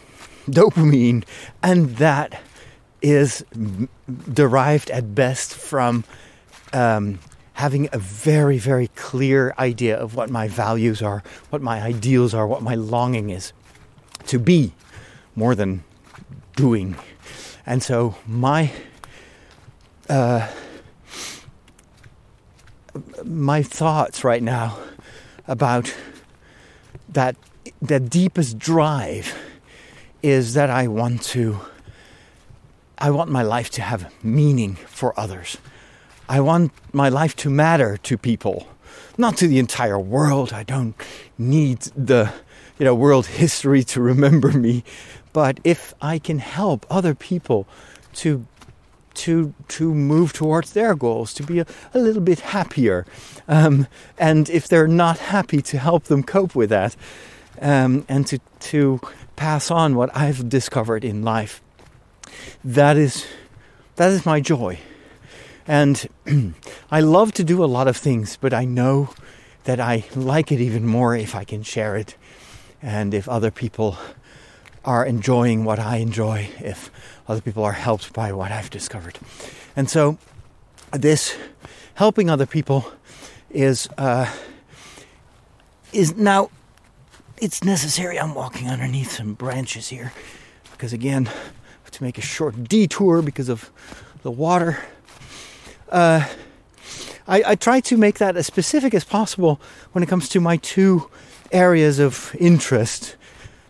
dopamine, 0.47 1.23
and 1.63 1.97
that 1.97 2.41
is 3.01 3.43
derived 4.31 4.89
at 4.91 5.15
best 5.15 5.53
from 5.53 6.03
um, 6.73 7.19
having 7.53 7.89
a 7.91 7.97
very, 7.97 8.57
very 8.57 8.87
clear 8.89 9.53
idea 9.57 9.97
of 9.97 10.15
what 10.15 10.29
my 10.29 10.47
values 10.47 11.01
are, 11.01 11.23
what 11.49 11.61
my 11.61 11.81
ideals 11.81 12.33
are, 12.33 12.47
what 12.47 12.61
my 12.61 12.75
longing 12.75 13.29
is 13.29 13.53
to 14.27 14.39
be 14.39 14.73
more 15.35 15.55
than 15.55 15.83
doing. 16.55 16.95
And 17.65 17.81
so 17.81 18.15
my 18.27 18.71
uh, 20.09 20.47
my 23.23 23.63
thoughts 23.63 24.23
right 24.23 24.43
now 24.43 24.77
about 25.47 25.93
that 27.09 27.35
the 27.81 27.99
deepest 27.99 28.57
drive 28.57 29.35
is 30.23 30.53
that 30.53 30.69
I 30.69 30.87
want 30.87 31.21
to 31.23 31.59
I 32.97 33.09
want 33.09 33.31
my 33.31 33.41
life 33.41 33.71
to 33.71 33.81
have 33.81 34.13
meaning 34.23 34.75
for 34.75 35.19
others. 35.19 35.57
I 36.29 36.39
want 36.39 36.71
my 36.93 37.09
life 37.09 37.35
to 37.37 37.49
matter 37.49 37.97
to 37.97 38.15
people, 38.15 38.67
not 39.17 39.37
to 39.37 39.47
the 39.47 39.57
entire 39.57 39.99
world. 39.99 40.53
I 40.53 40.61
don't 40.63 40.95
need 41.37 41.79
the 41.97 42.31
you 42.77 42.85
know 42.85 42.93
world 42.93 43.25
history 43.25 43.83
to 43.85 44.01
remember 44.11 44.51
me, 44.51 44.83
but 45.33 45.59
if 45.63 45.93
I 46.01 46.19
can 46.19 46.39
help 46.39 46.85
other 46.89 47.15
people 47.15 47.67
to 48.15 48.45
to 49.13 49.53
to 49.69 49.93
move 49.93 50.33
towards 50.33 50.73
their 50.73 50.95
goals, 50.95 51.33
to 51.33 51.43
be 51.43 51.59
a, 51.59 51.65
a 51.93 51.99
little 51.99 52.21
bit 52.21 52.39
happier, 52.39 53.05
um, 53.47 53.87
and 54.17 54.49
if 54.49 54.67
they're 54.67 54.87
not 54.87 55.17
happy, 55.17 55.61
to 55.61 55.77
help 55.77 56.05
them 56.05 56.23
cope 56.23 56.55
with 56.55 56.69
that, 56.69 56.95
um, 57.61 58.05
and 58.07 58.27
to 58.27 58.39
to 58.59 58.99
pass 59.35 59.71
on 59.71 59.95
what 59.95 60.15
I've 60.15 60.49
discovered 60.49 61.03
in 61.03 61.23
life 61.23 61.61
that 62.63 62.97
is 62.97 63.25
that 63.95 64.11
is 64.11 64.25
my 64.25 64.39
joy. 64.39 64.79
And 65.67 66.07
I 66.91 67.01
love 67.01 67.33
to 67.33 67.43
do 67.43 67.63
a 67.63 67.65
lot 67.65 67.87
of 67.87 67.97
things, 67.97 68.37
but 68.37 68.53
I 68.53 68.65
know 68.65 69.13
that 69.63 69.79
I 69.79 70.05
like 70.15 70.51
it 70.51 70.59
even 70.59 70.87
more 70.87 71.15
if 71.15 71.35
I 71.35 71.43
can 71.43 71.63
share 71.63 71.95
it 71.95 72.15
and 72.81 73.13
if 73.13 73.29
other 73.29 73.51
people 73.51 73.97
are 74.83 75.05
enjoying 75.05 75.63
what 75.63 75.79
I 75.79 75.97
enjoy, 75.97 76.49
if 76.59 76.89
other 77.27 77.41
people 77.41 77.63
are 77.63 77.71
helped 77.73 78.13
by 78.13 78.31
what 78.31 78.51
I've 78.51 78.69
discovered. 78.69 79.19
And 79.75 79.89
so 79.89 80.17
this 80.91 81.37
helping 81.95 82.29
other 82.29 82.45
people 82.45 82.91
is 83.49 83.87
uh, 83.97 84.31
is 85.93 86.15
now 86.15 86.49
it's 87.37 87.63
necessary. 87.63 88.19
I'm 88.19 88.33
walking 88.33 88.69
underneath 88.69 89.11
some 89.11 89.33
branches 89.33 89.89
here 89.89 90.13
because 90.71 90.93
again 90.93 91.29
to 91.91 92.03
make 92.03 92.17
a 92.17 92.21
short 92.21 92.63
detour 92.63 93.21
because 93.21 93.49
of 93.49 93.69
the 94.23 94.31
water. 94.31 94.83
Uh, 95.89 96.27
I, 97.27 97.43
I, 97.47 97.55
try 97.55 97.79
to 97.81 97.97
make 97.97 98.17
that 98.17 98.37
as 98.37 98.47
specific 98.47 98.93
as 98.93 99.03
possible 99.03 99.59
when 99.91 100.03
it 100.03 100.07
comes 100.07 100.29
to 100.29 100.39
my 100.39 100.57
two 100.57 101.09
areas 101.51 101.99
of 101.99 102.35
interest. 102.39 103.17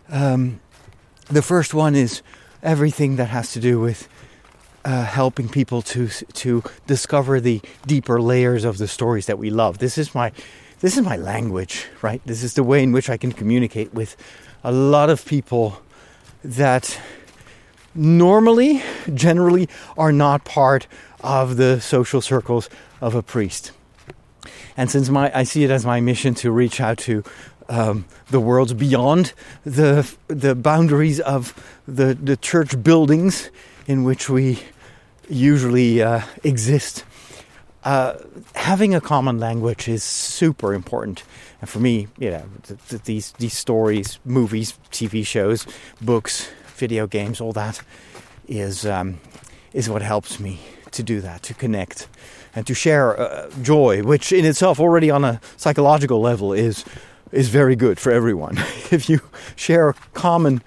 Um, 0.08 0.60
the 1.32 1.42
first 1.42 1.72
one 1.72 1.94
is 1.94 2.22
everything 2.62 3.16
that 3.16 3.28
has 3.28 3.52
to 3.52 3.60
do 3.60 3.80
with 3.80 4.08
uh, 4.84 5.04
helping 5.04 5.48
people 5.48 5.80
to 5.80 6.08
to 6.08 6.62
discover 6.86 7.40
the 7.40 7.60
deeper 7.86 8.20
layers 8.20 8.64
of 8.64 8.78
the 8.78 8.88
stories 8.88 9.26
that 9.26 9.38
we 9.38 9.50
love. 9.50 9.78
This 9.78 9.96
is 9.96 10.14
my 10.14 10.32
this 10.80 10.96
is 10.96 11.04
my 11.04 11.16
language, 11.16 11.86
right? 12.02 12.20
This 12.26 12.42
is 12.42 12.54
the 12.54 12.62
way 12.62 12.82
in 12.82 12.92
which 12.92 13.08
I 13.08 13.16
can 13.16 13.32
communicate 13.32 13.94
with 13.94 14.16
a 14.64 14.72
lot 14.72 15.10
of 15.10 15.24
people 15.24 15.80
that 16.44 17.00
normally, 17.94 18.82
generally, 19.14 19.68
are 19.96 20.12
not 20.12 20.44
part 20.44 20.86
of 21.20 21.56
the 21.56 21.80
social 21.80 22.20
circles 22.20 22.68
of 23.00 23.14
a 23.14 23.22
priest. 23.22 23.72
And 24.76 24.90
since 24.90 25.08
my, 25.08 25.30
I 25.34 25.44
see 25.44 25.62
it 25.64 25.70
as 25.70 25.86
my 25.86 26.00
mission 26.00 26.34
to 26.36 26.50
reach 26.50 26.80
out 26.80 26.98
to 26.98 27.22
um, 27.68 28.04
the 28.30 28.40
worlds 28.40 28.72
beyond 28.72 29.32
the 29.64 30.10
the 30.28 30.54
boundaries 30.54 31.20
of 31.20 31.54
the 31.86 32.14
the 32.14 32.36
church 32.36 32.82
buildings 32.82 33.50
in 33.86 34.04
which 34.04 34.28
we 34.28 34.62
usually 35.28 36.02
uh, 36.02 36.22
exist. 36.44 37.04
Uh, 37.84 38.14
having 38.54 38.94
a 38.94 39.00
common 39.00 39.40
language 39.40 39.88
is 39.88 40.04
super 40.04 40.72
important, 40.72 41.24
and 41.60 41.68
for 41.68 41.80
me, 41.80 42.06
you 42.18 42.30
know, 42.30 42.44
th- 42.62 42.80
th- 42.88 43.02
these 43.02 43.32
these 43.38 43.54
stories, 43.54 44.20
movies, 44.24 44.78
TV 44.90 45.26
shows, 45.26 45.66
books, 46.00 46.48
video 46.76 47.06
games, 47.06 47.40
all 47.40 47.52
that 47.52 47.80
is 48.46 48.86
um, 48.86 49.18
is 49.72 49.88
what 49.88 50.02
helps 50.02 50.38
me 50.38 50.60
to 50.92 51.02
do 51.02 51.20
that, 51.20 51.42
to 51.42 51.54
connect 51.54 52.06
and 52.54 52.66
to 52.66 52.74
share 52.74 53.18
uh, 53.18 53.50
joy, 53.62 54.02
which 54.02 54.32
in 54.32 54.44
itself 54.44 54.78
already 54.78 55.10
on 55.10 55.24
a 55.24 55.40
psychological 55.56 56.20
level 56.20 56.52
is 56.52 56.84
is 57.32 57.48
very 57.48 57.74
good 57.74 57.98
for 57.98 58.12
everyone. 58.12 58.58
if 58.90 59.08
you 59.08 59.20
share 59.56 59.88
a 59.90 59.94
common, 60.14 60.62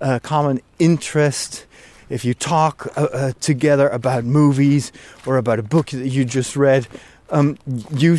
uh, 0.00 0.18
common 0.22 0.60
interest, 0.78 1.66
if 2.08 2.24
you 2.24 2.34
talk 2.34 2.86
uh, 2.96 3.04
uh, 3.04 3.32
together 3.40 3.88
about 3.88 4.24
movies 4.24 4.92
or 5.26 5.38
about 5.38 5.58
a 5.58 5.62
book 5.62 5.90
that 5.90 6.08
you 6.08 6.24
just 6.24 6.54
read, 6.56 6.86
um, 7.30 7.56
you 7.96 8.18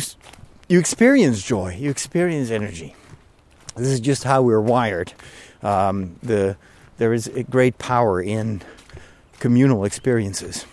you 0.68 0.78
experience 0.78 1.42
joy, 1.42 1.76
you 1.78 1.90
experience 1.90 2.50
energy. 2.50 2.96
This 3.76 3.88
is 3.88 4.00
just 4.00 4.24
how 4.24 4.42
we're 4.42 4.60
wired. 4.60 5.12
Um, 5.62 6.16
the 6.22 6.56
there 6.98 7.12
is 7.12 7.28
a 7.28 7.44
great 7.44 7.78
power 7.78 8.20
in 8.20 8.62
communal 9.38 9.84
experiences, 9.84 10.66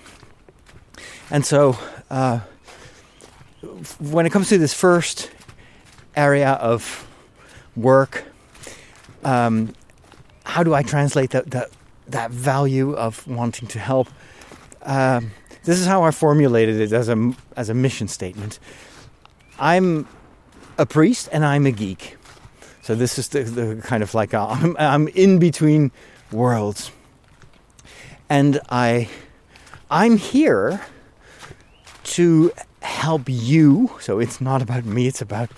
and 1.30 1.46
so 1.46 1.78
uh, 2.10 2.40
when 4.00 4.26
it 4.26 4.32
comes 4.32 4.50
to 4.50 4.58
this 4.58 4.74
first 4.74 5.30
area 6.16 6.54
of 6.54 7.08
work, 7.76 8.26
um, 9.24 9.74
how 10.44 10.64
do 10.64 10.74
I 10.74 10.84
translate 10.84 11.32
that, 11.32 11.52
that 11.52 11.70
that 12.08 12.32
value 12.32 12.94
of 12.94 13.26
wanting 13.28 13.68
to 13.70 13.80
help? 13.80 14.10
Um, 14.84 15.32
this 15.64 15.80
is 15.80 15.86
how 15.86 16.04
I 16.04 16.12
formulated 16.12 16.80
it 16.80 16.92
as 16.92 17.08
a 17.10 17.34
as 17.56 17.70
a 17.70 17.74
mission 17.74 18.08
statement. 18.08 18.60
I'm 19.60 20.08
a 20.78 20.86
priest 20.86 21.30
and 21.32 21.46
I'm 21.46 21.66
a 21.66 21.72
geek, 21.72 22.18
so 22.82 22.96
this 22.96 23.20
is 23.20 23.30
the, 23.30 23.44
the 23.44 23.82
kind 23.82 24.02
of 24.02 24.14
like 24.14 24.34
a, 24.34 24.40
I'm, 24.50 24.76
I'm 24.78 25.08
in 25.10 25.40
between 25.40 25.92
worlds, 26.32 26.92
and 28.30 28.60
I 28.70 29.10
I'm 29.90 30.18
here 30.18 30.82
to 32.04 32.52
help 32.82 33.24
you. 33.28 33.92
So 34.00 34.20
it's 34.20 34.42
not 34.42 34.62
about 34.62 34.86
me. 34.86 35.08
It's 35.08 35.22
about 35.22 35.52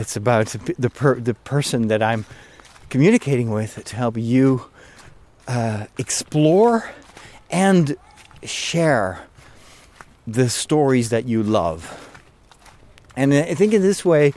it's 0.00 0.16
about 0.16 0.46
the 0.78 0.90
per, 0.90 1.20
the 1.20 1.34
person 1.34 1.88
that 1.88 2.02
I'm 2.02 2.24
communicating 2.88 3.50
with 3.50 3.84
to 3.84 3.96
help 3.96 4.16
you 4.16 4.64
uh, 5.46 5.86
explore 5.98 6.90
and 7.50 7.96
share 8.42 9.20
the 10.26 10.48
stories 10.48 11.10
that 11.10 11.26
you 11.26 11.42
love. 11.42 12.06
And 13.14 13.34
I 13.34 13.54
think 13.54 13.74
in 13.74 13.82
this 13.82 14.04
way, 14.04 14.32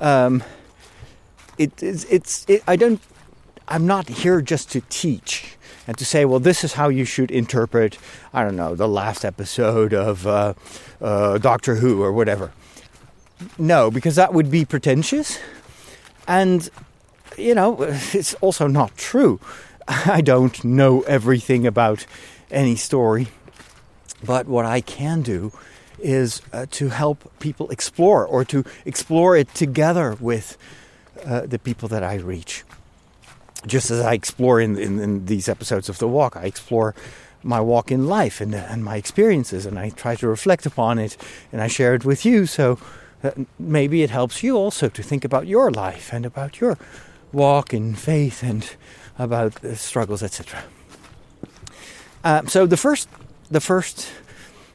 um, 0.00 0.42
it, 1.58 1.82
it's, 1.82 2.04
it's 2.04 2.44
it, 2.48 2.62
I 2.66 2.76
don't. 2.76 3.00
I'm 3.68 3.86
not 3.86 4.08
here 4.08 4.40
just 4.40 4.72
to 4.72 4.80
teach 4.88 5.56
and 5.86 5.96
to 5.98 6.04
say, 6.04 6.24
well, 6.24 6.40
this 6.40 6.64
is 6.64 6.72
how 6.72 6.88
you 6.88 7.04
should 7.04 7.30
interpret. 7.30 7.98
I 8.32 8.42
don't 8.42 8.56
know 8.56 8.74
the 8.74 8.88
last 8.88 9.24
episode 9.24 9.92
of 9.92 10.26
uh, 10.26 10.54
uh, 11.00 11.38
Doctor 11.38 11.76
Who 11.76 12.02
or 12.02 12.12
whatever. 12.12 12.50
No, 13.58 13.90
because 13.90 14.16
that 14.16 14.34
would 14.34 14.50
be 14.50 14.64
pretentious, 14.64 15.38
and 16.26 16.68
you 17.36 17.54
know, 17.54 17.76
it's 18.12 18.34
also 18.34 18.66
not 18.66 18.96
true. 18.96 19.40
I 19.88 20.20
don't 20.20 20.62
know 20.64 21.02
everything 21.02 21.66
about 21.66 22.06
any 22.50 22.76
story, 22.76 23.28
but 24.24 24.46
what 24.46 24.64
I 24.64 24.80
can 24.80 25.22
do 25.22 25.52
is 25.98 26.42
uh, 26.52 26.66
to 26.70 26.90
help 26.90 27.32
people 27.40 27.70
explore 27.70 28.24
or 28.24 28.44
to 28.44 28.64
explore 28.84 29.36
it 29.36 29.52
together 29.54 30.16
with 30.20 30.56
uh, 31.24 31.46
the 31.46 31.58
people 31.58 31.88
that 31.88 32.02
I 32.02 32.16
reach. 32.16 32.64
Just 33.66 33.90
as 33.90 34.00
I 34.00 34.12
explore 34.12 34.60
in, 34.60 34.78
in, 34.78 35.00
in, 35.00 35.26
these 35.26 35.48
episodes 35.48 35.88
of 35.88 35.98
The 35.98 36.06
Walk, 36.06 36.36
I 36.36 36.44
explore 36.44 36.94
my 37.42 37.60
walk 37.60 37.90
in 37.90 38.06
life 38.06 38.40
and, 38.40 38.54
and 38.54 38.84
my 38.84 38.96
experiences, 38.96 39.66
and 39.66 39.78
I 39.78 39.90
try 39.90 40.14
to 40.16 40.28
reflect 40.28 40.64
upon 40.66 40.98
it 40.98 41.16
and 41.52 41.60
I 41.60 41.66
share 41.66 41.94
it 41.94 42.04
with 42.04 42.24
you. 42.24 42.46
So 42.46 42.78
maybe 43.58 44.02
it 44.02 44.10
helps 44.10 44.42
you 44.42 44.56
also 44.56 44.88
to 44.88 45.02
think 45.02 45.24
about 45.24 45.46
your 45.46 45.70
life 45.70 46.12
and 46.12 46.26
about 46.26 46.60
your 46.60 46.78
walk 47.32 47.74
in 47.74 47.94
faith 47.94 48.42
and 48.42 48.76
about 49.18 49.54
the 49.56 49.76
struggles, 49.76 50.22
etc. 50.22 50.62
Uh, 52.24 52.44
so 52.46 52.66
the 52.66 52.76
first, 52.76 53.08
the 53.50 53.60
first 53.60 54.10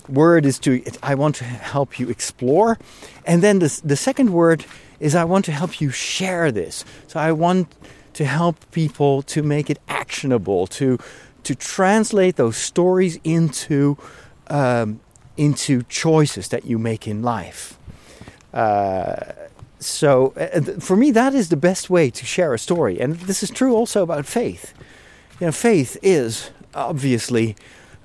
word 0.09 0.45
is 0.45 0.59
to 0.59 0.83
I 1.01 1.15
want 1.15 1.35
to 1.35 1.45
help 1.45 1.99
you 1.99 2.09
explore, 2.09 2.77
and 3.25 3.41
then 3.41 3.59
the 3.59 3.81
the 3.83 3.95
second 3.95 4.31
word 4.31 4.65
is 4.99 5.15
I 5.15 5.23
want 5.23 5.45
to 5.45 5.51
help 5.51 5.81
you 5.81 5.89
share 5.91 6.51
this. 6.51 6.85
So 7.07 7.19
I 7.19 7.31
want 7.31 7.67
to 8.13 8.25
help 8.25 8.55
people 8.71 9.21
to 9.23 9.43
make 9.43 9.69
it 9.69 9.79
actionable, 9.87 10.67
to 10.67 10.97
to 11.43 11.55
translate 11.55 12.35
those 12.35 12.57
stories 12.57 13.19
into 13.23 13.97
um, 14.47 14.99
into 15.37 15.83
choices 15.83 16.49
that 16.49 16.65
you 16.65 16.77
make 16.77 17.07
in 17.07 17.21
life. 17.23 17.77
Uh, 18.53 19.33
so 19.79 20.33
uh, 20.37 20.79
for 20.79 20.95
me, 20.95 21.11
that 21.11 21.33
is 21.33 21.49
the 21.49 21.57
best 21.57 21.89
way 21.89 22.09
to 22.09 22.25
share 22.25 22.53
a 22.53 22.59
story, 22.59 22.99
and 22.99 23.15
this 23.15 23.43
is 23.43 23.49
true 23.49 23.75
also 23.75 24.03
about 24.03 24.25
faith. 24.25 24.73
You 25.39 25.47
know, 25.47 25.51
faith 25.51 25.97
is 26.01 26.51
obviously. 26.73 27.55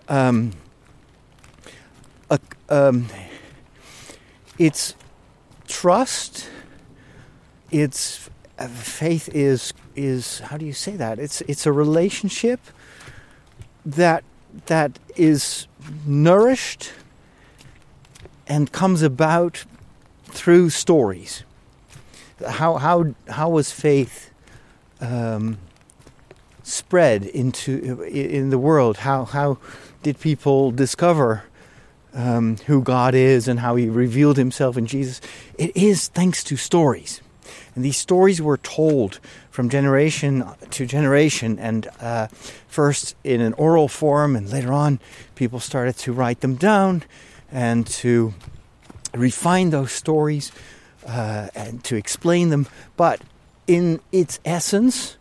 Um, 0.08 0.52
a, 2.30 2.40
um, 2.68 3.06
it's 4.58 4.94
trust. 5.66 6.48
It's 7.70 8.28
uh, 8.58 8.68
faith 8.68 9.28
is 9.34 9.72
is 9.94 10.40
how 10.40 10.56
do 10.56 10.66
you 10.66 10.72
say 10.72 10.96
that? 10.96 11.18
It's 11.18 11.40
it's 11.42 11.66
a 11.66 11.72
relationship 11.72 12.60
that 13.84 14.24
that 14.66 14.98
is 15.16 15.66
nourished 16.06 16.92
and 18.46 18.72
comes 18.72 19.02
about 19.02 19.64
through 20.28 20.70
stories. 20.70 21.44
How 22.46 22.76
how 22.76 23.14
how 23.28 23.48
was 23.50 23.72
faith 23.72 24.30
um, 25.00 25.58
spread 26.62 27.24
into 27.24 28.02
in 28.04 28.50
the 28.50 28.58
world? 28.58 28.98
How 28.98 29.24
how 29.24 29.58
did 30.02 30.20
people 30.20 30.70
discover 30.70 31.44
um, 32.14 32.56
who 32.66 32.82
God 32.82 33.14
is 33.14 33.48
and 33.48 33.60
how 33.60 33.76
He 33.76 33.88
revealed 33.88 34.36
Himself 34.36 34.76
in 34.76 34.86
Jesus? 34.86 35.20
It 35.56 35.76
is 35.76 36.08
thanks 36.08 36.44
to 36.44 36.56
stories, 36.56 37.20
and 37.74 37.84
these 37.84 37.96
stories 37.96 38.40
were 38.40 38.58
told 38.58 39.18
from 39.50 39.68
generation 39.68 40.44
to 40.70 40.86
generation, 40.86 41.58
and 41.58 41.88
uh, 42.00 42.28
first 42.68 43.16
in 43.24 43.40
an 43.40 43.54
oral 43.54 43.88
form, 43.88 44.36
and 44.36 44.48
later 44.48 44.72
on, 44.72 45.00
people 45.34 45.58
started 45.58 45.96
to 45.98 46.12
write 46.12 46.40
them 46.40 46.54
down 46.54 47.02
and 47.50 47.86
to 47.86 48.34
refine 49.14 49.70
those 49.70 49.92
stories 49.92 50.52
uh, 51.06 51.48
and 51.54 51.82
to 51.84 51.96
explain 51.96 52.50
them. 52.50 52.66
But 52.96 53.20
in 53.66 54.00
its 54.12 54.40
essence, 54.44 55.16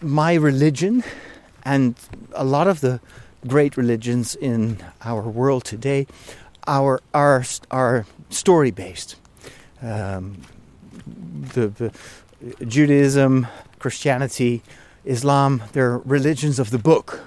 my 0.00 0.34
religion 0.34 1.04
and 1.64 1.96
a 2.32 2.44
lot 2.44 2.68
of 2.68 2.80
the 2.80 3.00
great 3.46 3.76
religions 3.76 4.34
in 4.34 4.78
our 5.04 5.22
world 5.22 5.64
today 5.64 6.06
are 6.66 7.00
are 7.14 7.44
are 7.70 8.06
story 8.30 8.70
based. 8.70 9.16
Um, 9.82 10.38
the, 11.54 11.68
the 11.68 11.92
Judaism, 12.64 13.46
Christianity, 13.78 14.62
Islam, 15.04 15.62
they're 15.72 15.98
religions 15.98 16.58
of 16.58 16.70
the 16.70 16.78
book. 16.78 17.20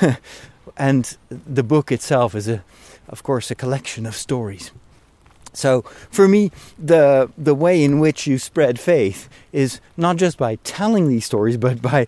and 0.76 1.16
the 1.30 1.62
book 1.62 1.90
itself 1.90 2.34
is 2.34 2.48
a 2.48 2.62
of 3.10 3.22
course 3.22 3.50
a 3.50 3.54
collection 3.54 4.06
of 4.06 4.14
stories. 4.14 4.70
So 5.52 5.82
for 6.10 6.28
me, 6.28 6.50
the 6.78 7.30
the 7.36 7.54
way 7.54 7.84
in 7.84 8.00
which 8.00 8.26
you 8.26 8.38
spread 8.38 8.80
faith 8.80 9.28
is 9.52 9.80
not 9.96 10.16
just 10.16 10.38
by 10.38 10.56
telling 10.62 11.08
these 11.08 11.26
stories, 11.26 11.56
but 11.56 11.82
by 11.82 12.06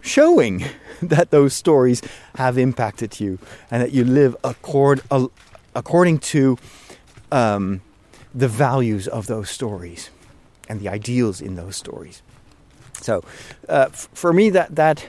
showing 0.00 0.64
that 1.02 1.30
those 1.30 1.54
stories 1.54 2.02
have 2.36 2.56
impacted 2.56 3.20
you 3.20 3.38
and 3.70 3.82
that 3.82 3.92
you 3.92 4.04
live 4.04 4.36
accord, 4.44 5.00
according 5.74 6.18
to 6.18 6.56
um, 7.32 7.80
the 8.34 8.48
values 8.48 9.08
of 9.08 9.26
those 9.26 9.50
stories 9.50 10.10
and 10.68 10.80
the 10.80 10.88
ideals 10.88 11.40
in 11.40 11.56
those 11.56 11.76
stories. 11.76 12.22
So, 13.00 13.24
uh, 13.68 13.88
for 13.88 14.32
me, 14.32 14.50
that 14.50 14.76
that 14.76 15.06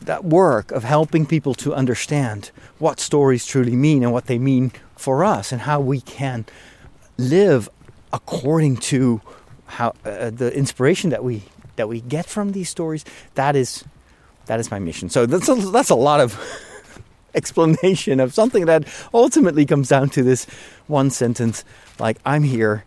that 0.00 0.24
work 0.24 0.70
of 0.72 0.84
helping 0.84 1.26
people 1.26 1.54
to 1.54 1.74
understand 1.74 2.50
what 2.78 3.00
stories 3.00 3.46
truly 3.46 3.76
mean 3.76 4.02
and 4.02 4.12
what 4.12 4.26
they 4.26 4.38
mean 4.38 4.72
for 4.96 5.24
us 5.24 5.52
and 5.52 5.62
how 5.62 5.80
we 5.80 6.00
can 6.00 6.44
live 7.16 7.68
according 8.12 8.76
to 8.76 9.20
how 9.66 9.92
uh, 10.04 10.30
the 10.30 10.52
inspiration 10.56 11.10
that 11.10 11.22
we 11.22 11.42
that 11.76 11.88
we 11.88 12.00
get 12.00 12.26
from 12.26 12.52
these 12.52 12.68
stories 12.68 13.04
that 13.34 13.54
is 13.54 13.84
that 14.48 14.58
is 14.58 14.70
my 14.70 14.78
mission. 14.78 15.08
So 15.10 15.26
that's 15.26 15.48
a, 15.48 15.54
that's 15.54 15.90
a 15.90 15.94
lot 15.94 16.20
of 16.20 16.38
explanation 17.34 18.18
of 18.18 18.34
something 18.34 18.64
that 18.66 18.88
ultimately 19.12 19.66
comes 19.66 19.88
down 19.88 20.08
to 20.10 20.22
this 20.22 20.46
one 20.86 21.10
sentence 21.10 21.62
like 21.98 22.16
i'm 22.24 22.42
here 22.42 22.84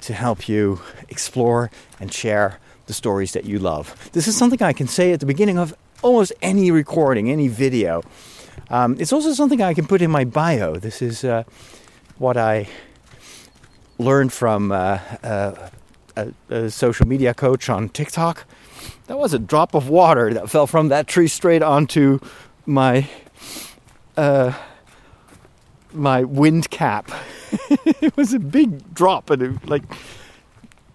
to 0.00 0.14
help 0.14 0.48
you 0.48 0.80
explore 1.10 1.70
and 2.00 2.12
share 2.12 2.58
the 2.86 2.94
stories 2.94 3.32
that 3.32 3.44
you 3.44 3.58
love. 3.58 4.10
This 4.12 4.26
is 4.26 4.36
something 4.36 4.62
i 4.62 4.72
can 4.72 4.88
say 4.88 5.12
at 5.12 5.20
the 5.20 5.26
beginning 5.26 5.58
of 5.58 5.74
almost 6.02 6.32
any 6.42 6.70
recording 6.70 7.30
any 7.30 7.48
video 7.48 8.02
um, 8.70 8.96
it's 8.98 9.12
also 9.12 9.32
something 9.32 9.62
i 9.62 9.74
can 9.74 9.86
put 9.86 10.02
in 10.02 10.10
my 10.10 10.24
bio 10.24 10.76
this 10.76 11.00
is 11.00 11.24
uh, 11.24 11.42
what 12.18 12.36
i 12.36 12.68
learned 13.98 14.32
from 14.32 14.72
uh, 14.72 14.98
uh, 15.22 15.70
a, 16.16 16.32
a 16.50 16.70
social 16.70 17.06
media 17.06 17.34
coach 17.34 17.68
on 17.68 17.88
TikTok. 17.88 18.44
That 19.06 19.18
was 19.18 19.32
a 19.32 19.38
drop 19.38 19.74
of 19.74 19.88
water 19.88 20.32
that 20.34 20.50
fell 20.50 20.66
from 20.66 20.88
that 20.88 21.06
tree 21.06 21.28
straight 21.28 21.62
onto 21.62 22.18
my 22.66 23.08
uh, 24.16 24.52
my 25.92 26.24
wind 26.24 26.70
cap. 26.70 27.10
it 27.70 28.16
was 28.16 28.32
a 28.32 28.38
big 28.38 28.94
drop, 28.94 29.30
and 29.30 29.42
it 29.42 29.68
like 29.68 29.84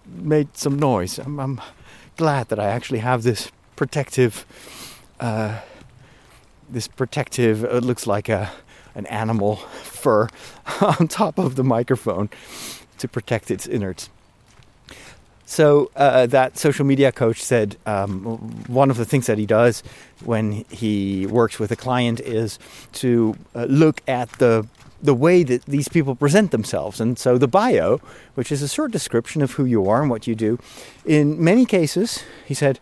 made 0.06 0.56
some 0.56 0.78
noise. 0.78 1.18
I'm, 1.18 1.38
I'm 1.38 1.60
glad 2.16 2.48
that 2.48 2.58
I 2.58 2.66
actually 2.66 2.98
have 2.98 3.22
this 3.22 3.50
protective, 3.76 4.44
uh, 5.20 5.60
this 6.68 6.88
protective. 6.88 7.64
It 7.64 7.84
looks 7.84 8.06
like 8.06 8.28
a 8.28 8.50
an 8.94 9.06
animal 9.06 9.56
fur 9.82 10.28
on 10.80 11.08
top 11.08 11.38
of 11.38 11.54
the 11.56 11.64
microphone 11.64 12.28
to 12.98 13.08
protect 13.08 13.50
its 13.50 13.66
innards. 13.66 14.10
So 15.46 15.90
uh, 15.96 16.26
that 16.26 16.58
social 16.58 16.84
media 16.84 17.10
coach 17.10 17.42
said 17.42 17.76
um, 17.86 18.20
one 18.66 18.90
of 18.90 18.98
the 18.98 19.06
things 19.06 19.26
that 19.26 19.38
he 19.38 19.46
does 19.46 19.82
when 20.22 20.66
he 20.68 21.26
works 21.26 21.58
with 21.58 21.72
a 21.72 21.76
client 21.76 22.20
is 22.20 22.58
to 22.94 23.34
uh, 23.54 23.64
look 23.64 24.02
at 24.06 24.30
the 24.32 24.66
the 25.00 25.14
way 25.14 25.44
that 25.44 25.64
these 25.66 25.88
people 25.88 26.16
present 26.16 26.50
themselves. 26.50 27.00
And 27.00 27.16
so 27.16 27.38
the 27.38 27.46
bio, 27.46 28.00
which 28.34 28.50
is 28.50 28.62
a 28.62 28.68
short 28.68 28.90
description 28.90 29.42
of 29.42 29.52
who 29.52 29.64
you 29.64 29.88
are 29.88 30.00
and 30.00 30.10
what 30.10 30.26
you 30.26 30.34
do, 30.34 30.58
in 31.06 31.42
many 31.42 31.64
cases, 31.64 32.24
he 32.44 32.52
said, 32.52 32.80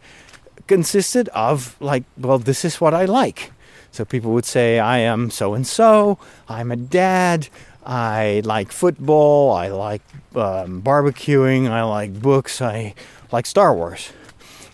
consisted 0.67 1.29
of 1.31 1.77
like, 1.81 2.05
well, 2.17 2.39
this 2.39 2.65
is 2.65 2.81
what 2.81 2.95
I 2.95 3.05
like. 3.05 3.53
So 3.93 4.05
people 4.05 4.33
would 4.33 4.45
say, 4.45 4.79
I 4.79 4.99
am 4.99 5.31
so 5.31 5.55
and 5.55 5.67
so, 5.67 6.19
I'm 6.49 6.71
a 6.71 6.77
dad, 6.77 7.49
I 7.85 8.43
like 8.45 8.73
football, 8.73 9.53
I 9.53 9.69
like 9.69 10.03
um, 10.35 10.83
barbecuing, 10.83 11.71
I 11.71 11.83
like 11.83 12.21
books, 12.21 12.61
I 12.61 12.95
like 13.33 13.47
Star 13.47 13.75
Wars. 13.75 14.13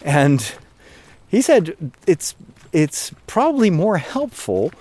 And 0.04 0.54
he 1.28 1.40
said 1.40 1.76
it's 2.06 2.34
it's 2.72 3.12
probably 3.26 3.70
more 3.70 3.98
helpful 3.98 4.72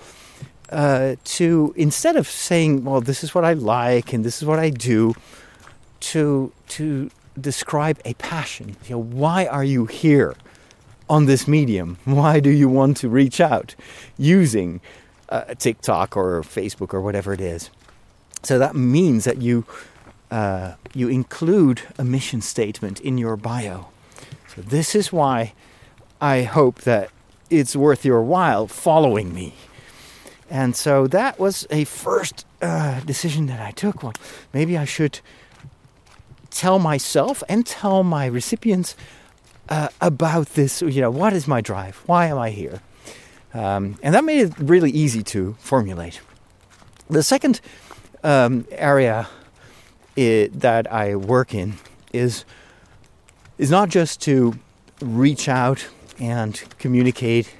uh, 0.70 1.16
to 1.24 1.74
instead 1.76 2.16
of 2.16 2.26
saying, 2.26 2.84
"Well, 2.84 3.00
this 3.00 3.22
is 3.22 3.34
what 3.34 3.44
I 3.44 3.52
like 3.52 4.12
and 4.12 4.24
this 4.24 4.40
is 4.42 4.48
what 4.48 4.58
I 4.58 4.70
do," 4.70 5.14
to 6.12 6.52
to 6.68 7.10
describe 7.40 7.98
a 8.04 8.14
passion. 8.14 8.76
You 8.86 8.96
know, 8.96 9.02
why 9.02 9.46
are 9.46 9.64
you 9.64 9.86
here? 9.86 10.34
On 11.12 11.26
this 11.26 11.46
medium? 11.46 11.98
Why 12.04 12.40
do 12.40 12.48
you 12.48 12.70
want 12.70 12.96
to 12.98 13.08
reach 13.08 13.38
out 13.40 13.74
using 14.16 14.80
uh, 15.28 15.54
TikTok 15.58 16.16
or 16.16 16.40
Facebook 16.42 16.94
or 16.94 17.02
whatever 17.02 17.34
it 17.34 17.40
is? 17.40 17.70
So 18.42 18.58
that 18.58 18.74
means 18.74 19.24
that 19.24 19.42
you 19.42 19.64
uh, 20.30 20.72
you 20.94 21.08
include 21.08 21.82
a 21.98 22.04
mission 22.04 22.40
statement 22.40 22.98
in 23.00 23.18
your 23.18 23.36
bio. 23.36 23.88
So 24.48 24.62
this 24.62 24.94
is 24.94 25.12
why 25.12 25.52
I 26.20 26.42
hope 26.42 26.80
that 26.82 27.10
it's 27.50 27.76
worth 27.76 28.06
your 28.06 28.22
while 28.22 28.66
following 28.66 29.34
me. 29.34 29.52
And 30.48 30.74
so 30.74 31.06
that 31.08 31.38
was 31.38 31.66
a 31.70 31.84
first 31.84 32.46
uh, 32.62 33.00
decision 33.00 33.46
that 33.46 33.60
I 33.60 33.72
took. 33.72 34.02
Well, 34.02 34.14
maybe 34.54 34.78
I 34.78 34.86
should 34.86 35.20
tell 36.48 36.78
myself 36.78 37.42
and 37.48 37.66
tell 37.66 38.02
my 38.02 38.24
recipients 38.24 38.96
uh, 39.68 39.88
about 40.00 40.48
this. 40.50 40.82
You 40.82 41.00
know, 41.00 41.10
what 41.10 41.32
is 41.32 41.46
my 41.46 41.60
drive? 41.60 42.02
Why 42.06 42.26
am 42.26 42.38
I 42.38 42.50
here? 42.50 42.80
Um, 43.54 43.98
and 44.02 44.14
that 44.14 44.24
made 44.24 44.40
it 44.40 44.58
really 44.58 44.90
easy 44.90 45.22
to 45.24 45.56
formulate. 45.58 46.20
The 47.08 47.22
second 47.22 47.60
um, 48.24 48.66
area 48.70 49.28
it, 50.16 50.60
that 50.60 50.90
I 50.90 51.16
work 51.16 51.54
in 51.54 51.74
is 52.12 52.44
is 53.58 53.70
not 53.70 53.90
just 53.90 54.20
to 54.22 54.54
reach 55.00 55.48
out 55.48 55.86
and 56.18 56.62
communicate 56.78 57.54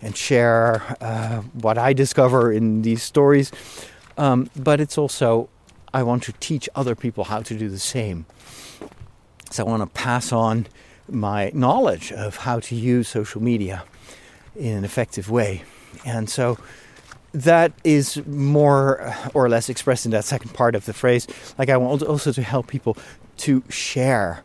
and 0.00 0.16
share 0.16 0.96
uh, 1.00 1.40
what 1.60 1.76
I 1.76 1.92
discover 1.92 2.52
in 2.52 2.82
these 2.82 3.02
stories, 3.02 3.50
um, 4.16 4.48
but 4.54 4.80
it's 4.80 4.96
also 4.96 5.48
I 5.92 6.02
want 6.02 6.22
to 6.24 6.32
teach 6.40 6.68
other 6.74 6.94
people 6.94 7.24
how 7.24 7.40
to 7.42 7.58
do 7.58 7.68
the 7.68 7.78
same. 7.78 8.26
So 9.50 9.64
I 9.64 9.68
want 9.68 9.82
to 9.82 10.02
pass 10.02 10.32
on 10.32 10.66
my 11.08 11.50
knowledge 11.54 12.12
of 12.12 12.36
how 12.36 12.60
to 12.60 12.74
use 12.74 13.08
social 13.08 13.42
media 13.42 13.84
in 14.56 14.76
an 14.76 14.84
effective 14.84 15.30
way. 15.30 15.62
And 16.04 16.28
so 16.28 16.58
that 17.32 17.72
is 17.82 18.24
more 18.26 19.14
or 19.34 19.48
less 19.48 19.68
expressed 19.68 20.04
in 20.04 20.12
that 20.12 20.24
second 20.24 20.54
part 20.54 20.74
of 20.74 20.84
the 20.84 20.92
phrase. 20.92 21.26
Like, 21.58 21.68
I 21.68 21.76
want 21.76 22.02
also 22.02 22.32
to 22.32 22.42
help 22.42 22.68
people 22.68 22.96
to 23.38 23.62
share 23.68 24.44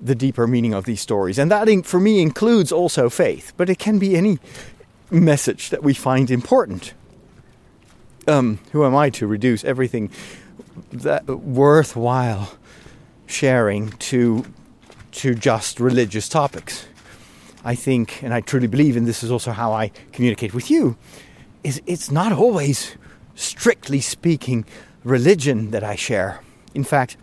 the 0.00 0.14
deeper 0.14 0.46
meaning 0.46 0.72
of 0.72 0.84
these 0.84 1.00
stories. 1.00 1.38
And 1.38 1.50
that, 1.50 1.68
for 1.84 2.00
me, 2.00 2.22
includes 2.22 2.72
also 2.72 3.10
faith, 3.10 3.52
but 3.56 3.68
it 3.68 3.78
can 3.78 3.98
be 3.98 4.16
any 4.16 4.38
message 5.10 5.70
that 5.70 5.82
we 5.82 5.92
find 5.92 6.30
important. 6.30 6.94
Um, 8.28 8.60
who 8.72 8.84
am 8.84 8.94
I 8.94 9.10
to 9.10 9.26
reduce 9.26 9.64
everything 9.64 10.10
that 10.92 11.26
worthwhile 11.26 12.52
sharing 13.26 13.90
to 13.90 14.44
to 15.12 15.34
just 15.34 15.80
religious 15.80 16.28
topics. 16.28 16.86
I 17.64 17.74
think, 17.74 18.22
and 18.22 18.32
I 18.32 18.40
truly 18.40 18.66
believe, 18.66 18.96
and 18.96 19.06
this 19.06 19.22
is 19.22 19.30
also 19.30 19.52
how 19.52 19.72
I 19.72 19.90
communicate 20.12 20.54
with 20.54 20.70
you, 20.70 20.96
is 21.62 21.82
it's 21.86 22.10
not 22.10 22.32
always, 22.32 22.96
strictly 23.34 24.00
speaking, 24.00 24.64
religion 25.04 25.70
that 25.70 25.84
I 25.84 25.94
share. 25.94 26.40
In 26.74 26.84
fact, 26.84 27.16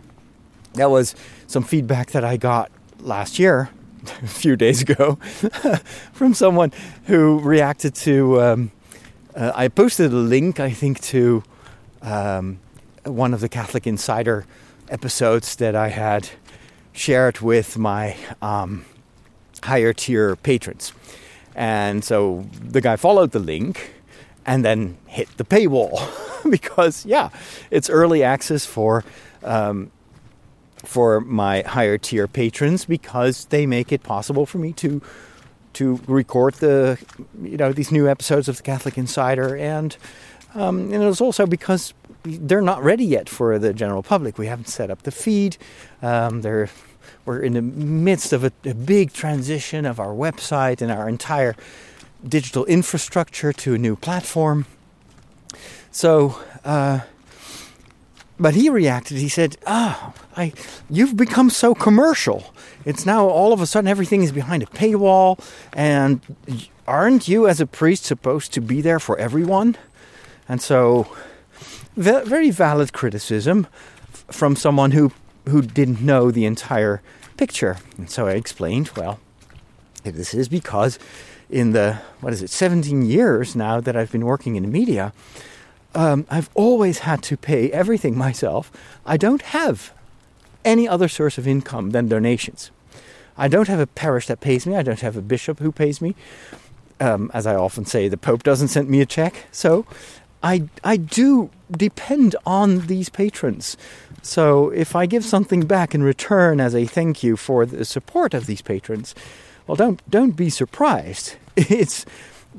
that 0.74 0.90
was 0.90 1.14
some 1.46 1.64
feedback 1.64 2.12
that 2.12 2.24
I 2.24 2.36
got 2.36 2.70
last 3.00 3.38
year, 3.38 3.70
a 4.22 4.26
few 4.26 4.54
days 4.54 4.82
ago, 4.82 5.14
from 6.12 6.34
someone 6.34 6.72
who 7.04 7.40
reacted 7.40 7.94
to. 7.96 8.40
Um, 8.40 8.70
uh, 9.34 9.52
I 9.54 9.68
posted 9.68 10.12
a 10.12 10.16
link, 10.16 10.60
I 10.60 10.70
think, 10.70 11.00
to 11.02 11.42
um, 12.02 12.60
one 13.04 13.34
of 13.34 13.40
the 13.40 13.48
Catholic 13.48 13.86
Insider 13.86 14.46
episodes 14.88 15.56
that 15.56 15.74
I 15.74 15.88
had 15.88 16.30
share 16.92 17.28
it 17.28 17.42
with 17.42 17.78
my 17.78 18.16
um, 18.42 18.84
higher 19.62 19.92
tier 19.92 20.36
patrons. 20.36 20.92
And 21.54 22.04
so 22.04 22.46
the 22.60 22.80
guy 22.80 22.96
followed 22.96 23.32
the 23.32 23.40
link 23.40 23.92
and 24.46 24.64
then 24.64 24.96
hit 25.06 25.28
the 25.36 25.44
paywall 25.44 26.00
because, 26.50 27.04
yeah, 27.04 27.30
it's 27.70 27.90
early 27.90 28.22
access 28.22 28.64
for. 28.64 29.04
Um, 29.42 29.90
for 30.84 31.20
my 31.20 31.62
higher 31.62 31.98
tier 31.98 32.28
patrons 32.28 32.84
because 32.84 33.46
they 33.46 33.66
make 33.66 33.90
it 33.90 34.02
possible 34.04 34.46
for 34.46 34.58
me 34.58 34.72
to 34.72 35.02
to 35.72 36.00
record 36.06 36.54
the 36.54 36.98
you 37.42 37.56
know 37.56 37.72
these 37.72 37.90
new 37.90 38.08
episodes 38.08 38.48
of 38.48 38.58
the 38.58 38.62
Catholic 38.62 38.96
Insider 38.96 39.56
and 39.56 39.96
um, 40.54 40.92
and 40.92 41.02
it 41.02 41.06
was 41.06 41.20
also 41.20 41.46
because 41.46 41.92
they're 42.36 42.60
not 42.60 42.82
ready 42.82 43.04
yet 43.04 43.28
for 43.28 43.58
the 43.58 43.72
general 43.72 44.02
public. 44.02 44.38
We 44.38 44.46
haven't 44.46 44.68
set 44.68 44.90
up 44.90 45.02
the 45.02 45.10
feed. 45.10 45.56
Um, 46.02 46.42
they're 46.42 46.68
we're 47.24 47.40
in 47.40 47.52
the 47.54 47.62
midst 47.62 48.32
of 48.32 48.42
a, 48.44 48.52
a 48.64 48.74
big 48.74 49.12
transition 49.12 49.84
of 49.84 50.00
our 50.00 50.14
website 50.14 50.80
and 50.80 50.90
our 50.90 51.08
entire 51.08 51.54
digital 52.26 52.64
infrastructure 52.64 53.52
to 53.52 53.74
a 53.74 53.78
new 53.78 53.96
platform. 53.96 54.66
So, 55.90 56.38
uh, 56.64 57.00
but 58.40 58.54
he 58.54 58.70
reacted. 58.70 59.18
He 59.18 59.28
said, 59.28 59.56
"Ah, 59.66 60.14
oh, 60.16 60.24
I, 60.36 60.52
you've 60.88 61.16
become 61.16 61.50
so 61.50 61.74
commercial. 61.74 62.54
It's 62.84 63.04
now 63.04 63.26
all 63.26 63.52
of 63.52 63.60
a 63.60 63.66
sudden 63.66 63.88
everything 63.88 64.22
is 64.22 64.32
behind 64.32 64.62
a 64.62 64.66
paywall, 64.66 65.38
and 65.72 66.20
aren't 66.86 67.28
you, 67.28 67.46
as 67.46 67.60
a 67.60 67.66
priest, 67.66 68.04
supposed 68.04 68.52
to 68.52 68.60
be 68.60 68.80
there 68.80 69.00
for 69.00 69.18
everyone?" 69.18 69.76
And 70.48 70.62
so, 70.62 71.08
very 71.98 72.50
valid 72.50 72.92
criticism 72.92 73.66
from 74.30 74.56
someone 74.56 74.92
who 74.92 75.12
who 75.48 75.62
didn't 75.62 76.00
know 76.00 76.30
the 76.30 76.44
entire 76.44 77.02
picture. 77.36 77.78
And 77.96 78.10
so 78.10 78.26
I 78.26 78.32
explained, 78.32 78.90
well, 78.96 79.18
this 80.04 80.34
is 80.34 80.48
because 80.48 80.98
in 81.50 81.72
the, 81.72 82.00
what 82.20 82.32
is 82.32 82.42
it, 82.42 82.50
17 82.50 83.06
years 83.06 83.56
now 83.56 83.80
that 83.80 83.96
I've 83.96 84.12
been 84.12 84.26
working 84.26 84.56
in 84.56 84.62
the 84.62 84.68
media, 84.68 85.12
um, 85.94 86.26
I've 86.30 86.50
always 86.54 87.00
had 87.00 87.22
to 87.24 87.36
pay 87.36 87.70
everything 87.72 88.16
myself. 88.16 88.70
I 89.06 89.16
don't 89.16 89.42
have 89.42 89.92
any 90.64 90.86
other 90.86 91.08
source 91.08 91.38
of 91.38 91.48
income 91.48 91.90
than 91.90 92.08
donations. 92.08 92.70
I 93.36 93.48
don't 93.48 93.68
have 93.68 93.80
a 93.80 93.86
parish 93.86 94.26
that 94.26 94.40
pays 94.40 94.66
me. 94.66 94.76
I 94.76 94.82
don't 94.82 95.00
have 95.00 95.16
a 95.16 95.22
bishop 95.22 95.60
who 95.60 95.72
pays 95.72 96.02
me. 96.02 96.14
Um, 97.00 97.30
as 97.32 97.46
I 97.46 97.54
often 97.54 97.86
say, 97.86 98.08
the 98.08 98.16
Pope 98.16 98.42
doesn't 98.42 98.68
send 98.68 98.90
me 98.90 99.00
a 99.00 99.06
check. 99.06 99.46
So 99.52 99.86
I, 100.42 100.68
I 100.84 100.96
do 100.96 101.50
depend 101.70 102.36
on 102.46 102.86
these 102.86 103.08
patrons. 103.08 103.76
So 104.22 104.70
if 104.70 104.94
I 104.94 105.06
give 105.06 105.24
something 105.24 105.62
back 105.66 105.94
in 105.94 106.02
return 106.02 106.60
as 106.60 106.74
a 106.74 106.86
thank 106.86 107.22
you 107.22 107.36
for 107.36 107.66
the 107.66 107.84
support 107.84 108.34
of 108.34 108.46
these 108.46 108.62
patrons, 108.62 109.14
well, 109.66 109.76
don't 109.76 110.00
don't 110.10 110.36
be 110.36 110.50
surprised. 110.50 111.36
It's 111.56 112.06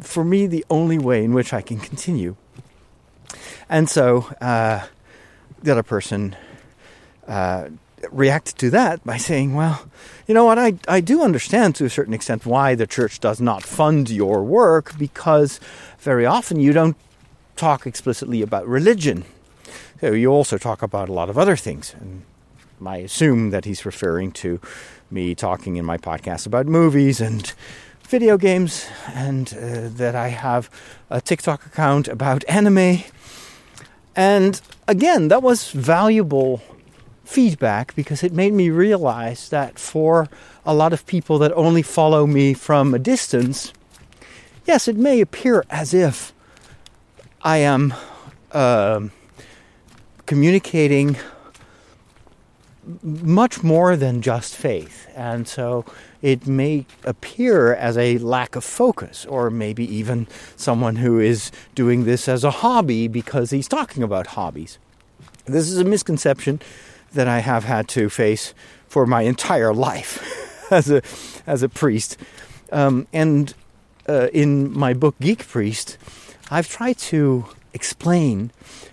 for 0.02 0.24
me 0.24 0.48
the 0.48 0.66
only 0.70 0.98
way 0.98 1.24
in 1.24 1.34
which 1.34 1.54
I 1.54 1.62
can 1.62 1.80
continue. 1.80 2.36
And 3.70 3.90
so 3.90 4.34
uh, 4.42 4.86
the 5.62 5.72
other 5.72 5.84
person 5.84 6.36
uh, 7.28 7.70
reacted 8.12 8.58
to 8.60 8.70
that 8.72 9.04
by 9.04 9.18
saying, 9.18 9.56
well, 9.56 9.86
you 10.28 10.34
know 10.34 10.46
what, 10.46 10.58
I, 10.58 10.74
I 10.88 11.02
do 11.02 11.22
understand 11.24 11.76
to 11.76 11.86
a 11.86 11.90
certain 11.90 12.14
extent 12.14 12.46
why 12.46 12.76
the 12.76 12.88
church 12.88 13.20
does 13.20 13.42
not 13.42 13.64
fund 13.64 14.10
your 14.10 14.44
work 14.44 14.98
because 14.98 15.60
very 16.00 16.26
often 16.26 16.60
you 16.60 16.74
don't 16.74 16.98
talk 17.60 17.86
explicitly 17.86 18.42
about 18.42 18.66
religion. 18.68 19.26
So 20.00 20.14
you 20.14 20.32
also 20.32 20.58
talk 20.58 20.82
about 20.82 21.10
a 21.10 21.14
lot 21.14 21.30
of 21.30 21.38
other 21.38 21.58
things. 21.58 21.94
And 22.00 22.24
I 22.86 22.98
assume 22.98 23.50
that 23.50 23.66
he's 23.66 23.86
referring 23.86 24.32
to 24.44 24.60
me 25.12 25.36
talking 25.36 25.76
in 25.76 25.86
my 25.86 25.98
podcast 25.98 26.48
about 26.48 26.66
movies 26.68 27.20
and 27.20 27.54
video 28.08 28.38
games, 28.38 28.88
and 29.14 29.54
uh, 29.54 29.90
that 29.98 30.16
I 30.16 30.30
have 30.30 30.70
a 31.10 31.22
TikTok 31.22 31.66
account 31.66 32.08
about 32.08 32.44
anime. 32.48 33.04
And 34.16 34.60
again, 34.88 35.28
that 35.28 35.44
was 35.44 35.72
valuable 35.72 36.62
feedback 37.24 37.94
because 37.94 38.24
it 38.24 38.34
made 38.34 38.54
me 38.54 38.72
realize 38.72 39.50
that 39.50 39.78
for 39.78 40.28
a 40.66 40.74
lot 40.74 40.94
of 40.94 41.06
people 41.06 41.38
that 41.40 41.54
only 41.54 41.84
follow 41.84 42.26
me 42.26 42.54
from 42.54 42.94
a 42.94 43.00
distance, 43.00 43.74
yes, 44.66 44.88
it 44.88 44.96
may 44.96 45.22
appear 45.22 45.64
as 45.70 45.94
if 45.94 46.34
I 47.42 47.58
am 47.58 47.94
uh, 48.52 49.02
communicating 50.26 51.16
much 53.02 53.64
more 53.64 53.96
than 53.96 54.22
just 54.22 54.56
faith. 54.56 55.08
And 55.16 55.48
so 55.48 55.86
it 56.22 56.48
may 56.48 56.86
appear 57.04 57.74
as 57.74 57.98
a 57.98 58.18
lack 58.18 58.56
of 58.56 58.64
focus, 58.64 59.26
or 59.26 59.50
maybe 59.50 59.86
even 59.96 60.28
someone 60.56 60.98
who 60.98 61.20
is 61.20 61.52
doing 61.76 62.06
this 62.06 62.28
as 62.28 62.44
a 62.44 62.52
hobby 62.52 63.08
because 63.08 63.52
he's 63.52 63.68
talking 63.68 64.04
about 64.04 64.28
hobbies. 64.28 64.80
This 65.46 65.70
is 65.70 65.78
a 65.78 65.84
misconception 65.84 66.62
that 67.14 67.28
I 67.28 67.40
have 67.40 67.64
had 67.64 67.88
to 67.90 68.10
face 68.10 68.54
for 68.88 69.06
my 69.06 69.22
entire 69.22 69.74
life 69.74 70.68
as 70.72 70.92
a 70.92 71.02
as 71.48 71.64
a 71.64 71.70
priest. 71.70 72.18
Um, 72.72 73.08
and 73.14 73.54
uh, 74.08 74.28
in 74.34 74.72
my 74.78 74.94
book 74.94 75.16
Geek 75.20 75.48
Priest, 75.48 75.98
I've 76.52 76.68
tried 76.68 76.98
to 76.98 77.46
explain 77.74 78.52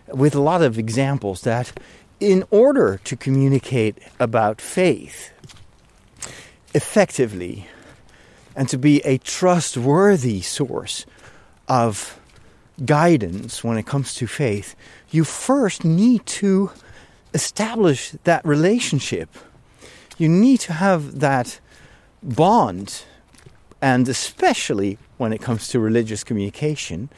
with 0.09 0.35
a 0.35 0.41
lot 0.41 0.61
of 0.61 0.79
examples 0.79 1.41
that 1.43 1.73
in 2.21 2.45
order 2.51 3.01
to 3.05 3.17
communicate 3.17 3.99
about 4.21 4.61
faith 4.61 5.33
effectively 6.75 7.67
and 8.55 8.69
to 8.69 8.77
be 8.77 9.01
a 9.07 9.17
trustworthy 9.19 10.43
source 10.43 11.07
of 11.67 12.21
guidance 12.85 13.65
when 13.65 13.79
it 13.79 13.87
comes 13.87 14.15
to 14.15 14.27
faith, 14.27 14.77
you 15.11 15.25
first 15.25 15.83
need 15.83 16.27
to 16.27 16.71
establish 17.33 18.11
that 18.25 18.45
relationship. 18.45 19.31
You 20.19 20.29
need 20.29 20.61
to 20.61 20.75
have 20.75 21.21
that 21.21 21.59
bond, 22.23 23.05
and 23.81 24.07
especially 24.09 24.99
when 25.17 25.33
it 25.33 25.41
comes 25.41 25.69
to 25.69 25.81
religious 25.81 26.23
communication, 26.23 27.09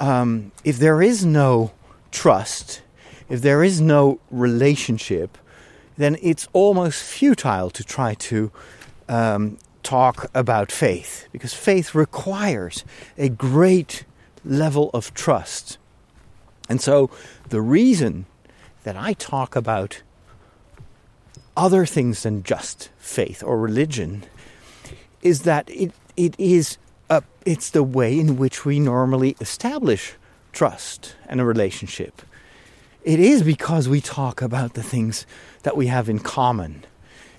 um, 0.00 0.52
if 0.64 0.78
there 0.78 1.02
is 1.02 1.24
no 1.24 1.72
trust, 2.10 2.82
if 3.28 3.42
there 3.42 3.62
is 3.62 3.80
no 3.80 4.18
relationship, 4.30 5.38
then 5.96 6.16
it's 6.22 6.48
almost 6.52 7.02
futile 7.02 7.70
to 7.70 7.84
try 7.84 8.14
to 8.14 8.50
um, 9.08 9.58
talk 9.82 10.30
about 10.34 10.72
faith 10.72 11.28
because 11.30 11.54
faith 11.54 11.94
requires 11.94 12.84
a 13.18 13.28
great 13.28 14.04
level 14.44 14.90
of 14.94 15.12
trust. 15.14 15.78
And 16.68 16.80
so 16.80 17.10
the 17.48 17.60
reason 17.60 18.26
that 18.84 18.96
I 18.96 19.12
talk 19.12 19.54
about 19.54 20.02
other 21.56 21.84
things 21.84 22.22
than 22.22 22.42
just 22.42 22.88
faith 22.98 23.42
or 23.42 23.58
religion 23.58 24.24
is 25.22 25.42
that 25.42 25.68
it, 25.68 25.92
it 26.16 26.34
is 26.38 26.78
a, 27.10 27.22
it's 27.44 27.70
the 27.70 27.82
way 27.82 28.18
in 28.18 28.38
which 28.38 28.64
we 28.64 28.80
normally 28.80 29.36
establish 29.40 30.14
trust 30.52 31.16
and 31.28 31.40
a 31.40 31.44
relationship. 31.44 32.22
It 33.02 33.20
is 33.20 33.42
because 33.42 33.88
we 33.88 34.00
talk 34.00 34.40
about 34.40 34.74
the 34.74 34.82
things 34.82 35.26
that 35.62 35.76
we 35.76 35.88
have 35.88 36.08
in 36.08 36.20
common. 36.20 36.84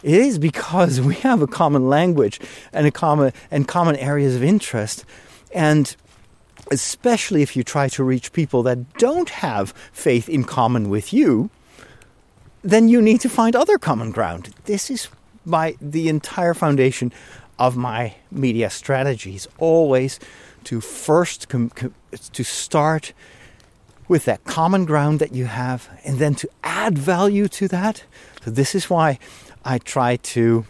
It 0.04 0.16
is 0.16 0.38
because 0.40 1.00
we 1.00 1.16
have 1.16 1.42
a 1.42 1.48
common 1.48 1.88
language 1.88 2.40
and 2.74 2.86
a 2.86 2.92
common 2.92 3.34
and 3.50 3.68
common 3.68 3.96
areas 3.96 4.36
of 4.36 4.44
interest. 4.44 5.06
And 5.54 5.96
especially 6.72 7.42
if 7.42 7.56
you 7.56 7.64
try 7.64 7.88
to 7.90 8.04
reach 8.04 8.34
people 8.34 8.64
that 8.64 8.94
don't 8.98 9.30
have 9.30 9.74
faith 9.92 10.28
in 10.28 10.44
common 10.44 10.90
with 10.90 11.14
you, 11.14 11.50
then 12.64 12.90
you 12.90 13.02
need 13.02 13.22
to 13.22 13.30
find 13.30 13.56
other 13.56 13.78
common 13.78 14.12
ground. 14.12 14.54
This 14.66 14.90
is 14.90 15.08
my 15.46 15.76
the 15.82 16.08
entire 16.08 16.54
foundation 16.54 17.12
of 17.62 17.78
my 17.78 18.16
media 18.32 18.72
strategies. 18.72 19.48
Always 19.60 20.20
to 20.64 20.82
first 20.82 21.48
com, 21.48 21.70
com, 21.70 21.94
to 22.34 22.44
start 22.44 23.14
with 24.08 24.26
that 24.26 24.44
common 24.46 24.84
ground 24.86 25.20
that 25.20 25.34
you 25.34 25.46
have 25.46 25.88
and 26.04 26.18
then 26.18 26.34
to 26.34 26.50
add 26.64 26.98
value 26.98 27.48
to 27.48 27.68
that. 27.68 28.04
So, 28.44 28.50
this 28.50 28.74
is 28.74 28.90
why 28.90 29.20
I 29.64 29.78
try 29.78 30.16
to 30.36 30.66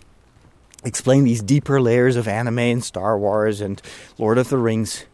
explain 0.83 1.23
these 1.23 1.41
deeper 1.41 1.79
layers 1.79 2.17
of 2.17 2.27
anime 2.27 2.59
and 2.59 2.83
Star 2.83 3.17
Wars 3.17 3.61
and 3.61 3.81
Lord 4.17 4.37
of 4.37 4.49
the 4.49 4.57
Rings 4.57 5.05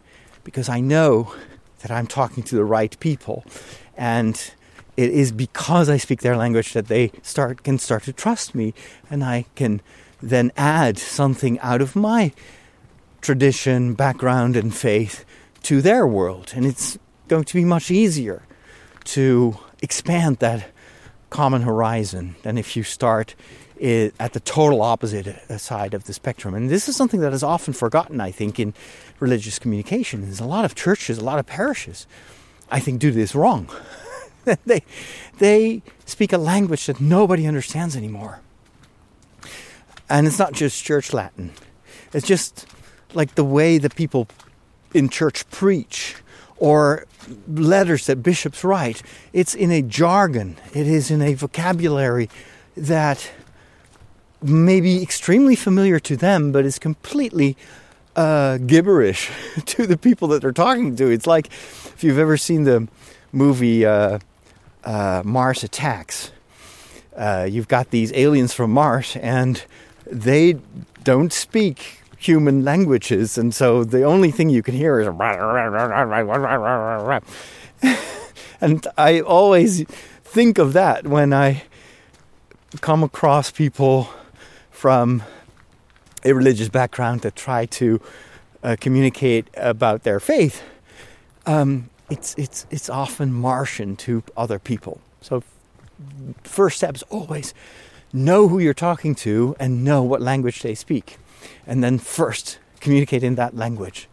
because 0.44 0.68
I 0.70 0.80
know 0.80 1.36
that 1.82 1.92
I'm 1.92 2.08
talking 2.08 2.42
to 2.42 2.56
the 2.56 2.66
right 2.66 3.00
people. 3.00 3.46
And 3.96 4.36
it 4.96 5.12
is 5.12 5.32
because 5.32 5.90
I 5.90 5.98
speak 5.98 6.22
their 6.22 6.38
language 6.38 6.74
that 6.74 6.88
they 6.88 7.12
start 7.22 7.62
can 7.62 7.78
start 7.78 8.04
to 8.04 8.14
trust 8.14 8.56
me 8.56 8.74
and 9.12 9.24
I 9.24 9.46
can 9.54 9.82
then 10.22 10.52
add 10.58 10.98
something 10.98 11.60
out 11.60 11.82
of 11.82 11.96
my 11.96 12.32
tradition, 13.22 13.94
background 13.94 14.56
and 14.56 14.74
faith 14.74 15.26
to 15.64 15.82
their 15.82 16.08
world. 16.08 16.54
And 16.56 16.66
it's 16.66 16.98
going 17.28 17.44
to 17.44 17.54
be 17.54 17.66
much 17.66 17.92
easier 17.92 18.44
to 19.06 19.58
expand 19.82 20.38
that 20.38 20.70
common 21.30 21.62
horizon 21.62 22.36
than 22.44 22.58
if 22.58 22.76
you 22.76 22.84
start 22.84 23.36
at 23.82 24.34
the 24.34 24.40
total 24.40 24.82
opposite 24.82 25.28
uh, 25.28 25.58
side 25.58 25.94
of 25.94 26.06
the 26.06 26.14
spectrum. 26.14 26.56
And 26.56 26.70
this 26.70 26.90
is 26.90 26.96
something 26.96 27.20
that 27.20 27.34
is 27.34 27.44
often 27.44 27.74
forgotten, 27.74 28.20
I 28.20 28.32
think, 28.32 28.60
in 28.60 28.74
religious 29.20 29.60
communication. 29.60 30.22
There's 30.22 30.40
a 30.40 30.46
lot 30.46 30.66
of 30.66 30.74
churches, 30.74 31.20
a 31.20 31.24
lot 31.24 31.38
of 31.38 31.46
parishes, 31.46 32.08
I 32.72 32.80
think, 32.80 33.00
do 33.00 33.12
this 33.12 33.36
wrong. 33.36 33.70
they, 34.66 34.82
they 35.38 35.84
speak 36.06 36.34
a 36.34 36.38
language 36.38 36.88
that 36.88 37.00
nobody 37.00 37.46
understands 37.46 37.96
anymore. 37.96 38.42
And 40.10 40.28
it's 40.28 40.40
not 40.40 40.54
just 40.54 40.84
church 40.84 41.14
Latin, 41.14 41.52
it's 42.14 42.28
just 42.28 42.66
like 43.14 43.36
the 43.36 43.44
way 43.44 43.78
that 43.78 43.96
people 43.96 44.28
in 44.94 45.10
church 45.10 45.50
preach 45.50 46.16
or 46.58 47.06
letters 47.48 48.06
that 48.08 48.18
bishops 48.18 48.64
write. 48.64 49.02
It's 49.34 49.54
in 49.54 49.72
a 49.72 49.82
jargon, 49.82 50.58
it 50.74 50.88
is 50.88 51.12
in 51.12 51.22
a 51.22 51.34
vocabulary 51.34 52.30
that 52.76 53.30
may 54.42 54.82
be 54.82 55.02
extremely 55.02 55.56
familiar 55.56 56.00
to 56.00 56.16
them, 56.16 56.52
but 56.52 56.66
is 56.66 56.80
completely 56.80 57.58
uh, 58.16 58.58
gibberish 58.58 59.30
to 59.66 59.88
the 59.88 59.98
people 59.98 60.28
that 60.30 60.42
they're 60.42 60.52
talking 60.52 60.96
to. 60.96 61.10
It's 61.10 61.28
like 61.28 61.48
if 61.48 62.04
you've 62.04 62.20
ever 62.20 62.38
seen 62.38 62.64
the 62.64 62.88
movie 63.32 63.86
uh, 63.86 64.20
uh, 64.84 65.22
Mars 65.26 65.64
Attacks, 65.64 66.32
uh, 67.16 67.48
you've 67.50 67.68
got 67.68 67.90
these 67.90 68.14
aliens 68.14 68.54
from 68.54 68.72
Mars 68.72 69.16
and 69.18 69.64
they 70.12 70.58
don't 71.04 71.32
speak 71.34 72.02
human 72.18 72.64
languages, 72.64 73.38
and 73.38 73.54
so 73.54 73.84
the 73.84 74.04
only 74.04 74.32
thing 74.32 74.50
you 74.50 74.64
can 74.64 74.76
hear 74.76 75.00
is. 75.00 75.08
and 78.62 78.88
I 78.98 79.22
always 79.22 79.84
think 80.24 80.58
of 80.58 80.74
that 80.74 81.08
when 81.08 81.34
I 81.34 81.64
come 82.82 83.04
across 83.04 83.52
people 83.52 84.10
from 84.72 85.24
a 86.26 86.34
religious 86.34 86.70
background 86.70 87.22
that 87.22 87.36
try 87.36 87.66
to 87.66 88.02
uh, 88.64 88.76
communicate 88.80 89.48
about 89.56 90.04
their 90.04 90.20
faith. 90.20 90.64
Um, 91.46 91.90
it's 92.10 92.36
it's 92.36 92.66
it's 92.70 92.90
often 92.90 93.34
Martian 93.34 93.96
to 93.98 94.24
other 94.36 94.60
people. 94.60 95.02
So 95.22 95.44
first 96.44 96.78
step 96.78 96.96
is 96.96 97.04
always 97.04 97.54
know 98.14 98.48
who 98.48 98.60
you're 98.60 98.74
talking 98.74 99.16
to 99.16 99.56
and 99.60 99.84
know 99.84 100.04
what 100.04 100.22
language 100.22 100.62
they 100.62 100.76
speak 100.76 101.18
and 101.66 101.84
then 101.84 101.98
first 101.98 102.60
communicate 102.80 103.24
in 103.24 103.36
that 103.36 103.56
language. 103.56 104.08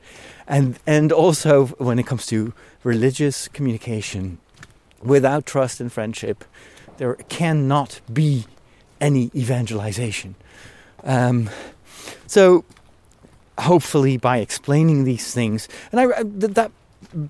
And, 0.46 0.78
and 0.87 1.11
also, 1.12 1.66
when 1.78 1.98
it 1.98 2.07
comes 2.07 2.26
to 2.26 2.52
religious 2.83 3.48
communication, 3.48 4.38
without 5.02 5.46
trust 5.46 5.80
and 5.80 5.90
friendship, 5.90 6.44
there 6.98 7.14
cannot 7.28 8.00
be 8.12 8.46
any 9.00 9.30
evangelization. 9.35 10.35
Um, 11.02 11.48
so, 12.26 12.64
hopefully, 13.59 14.16
by 14.16 14.38
explaining 14.38 15.04
these 15.04 15.33
things, 15.33 15.68
and 15.92 16.00
I, 16.00 16.22
that 16.24 16.72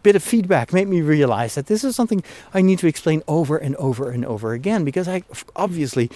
bit 0.02 0.16
of 0.16 0.22
feedback 0.22 0.72
made 0.72 0.88
me 0.88 1.00
realize 1.02 1.54
that 1.54 1.66
this 1.66 1.84
is 1.84 1.94
something 1.94 2.22
I 2.52 2.62
need 2.62 2.78
to 2.80 2.86
explain 2.86 3.22
over 3.28 3.56
and 3.56 3.76
over 3.76 4.10
and 4.10 4.24
over 4.24 4.52
again 4.52 4.84
because 4.84 5.08
I 5.08 5.22
obviously 5.56 6.10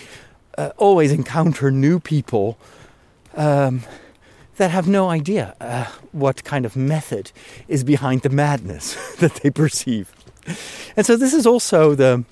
uh, 0.58 0.72
always 0.76 1.12
encounter 1.12 1.70
new 1.70 2.00
people 2.00 2.58
um, 3.36 3.82
that 4.56 4.70
have 4.72 4.88
no 4.88 5.08
idea 5.08 5.54
uh, 5.60 5.84
what 6.10 6.42
kind 6.42 6.66
of 6.66 6.76
method 6.76 7.30
is 7.68 7.84
behind 7.84 8.22
the 8.22 8.28
madness 8.28 8.96
that 9.20 9.36
they 9.36 9.50
perceive. 9.50 10.12
And 10.96 11.06
so 11.06 11.16
this 11.16 11.32
is 11.32 11.46
also 11.46 11.94
the, 11.94 12.24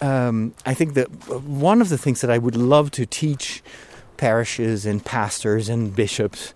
um, 0.00 0.54
I 0.64 0.72
think 0.72 0.94
that 0.94 1.08
one 1.42 1.82
of 1.82 1.90
the 1.90 1.98
things 1.98 2.22
that 2.22 2.30
I 2.30 2.38
would 2.38 2.56
love 2.56 2.90
to 2.92 3.04
teach 3.04 3.62
parishes 4.16 4.86
and 4.86 5.04
pastors 5.04 5.68
and 5.68 5.94
bishops, 5.94 6.54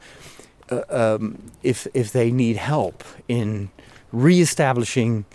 uh, 0.71 0.83
um, 0.89 1.51
if 1.63 1.87
if 1.93 2.13
they 2.13 2.31
need 2.31 2.57
help 2.57 3.05
in 3.29 3.71
reestablishing 4.13 5.27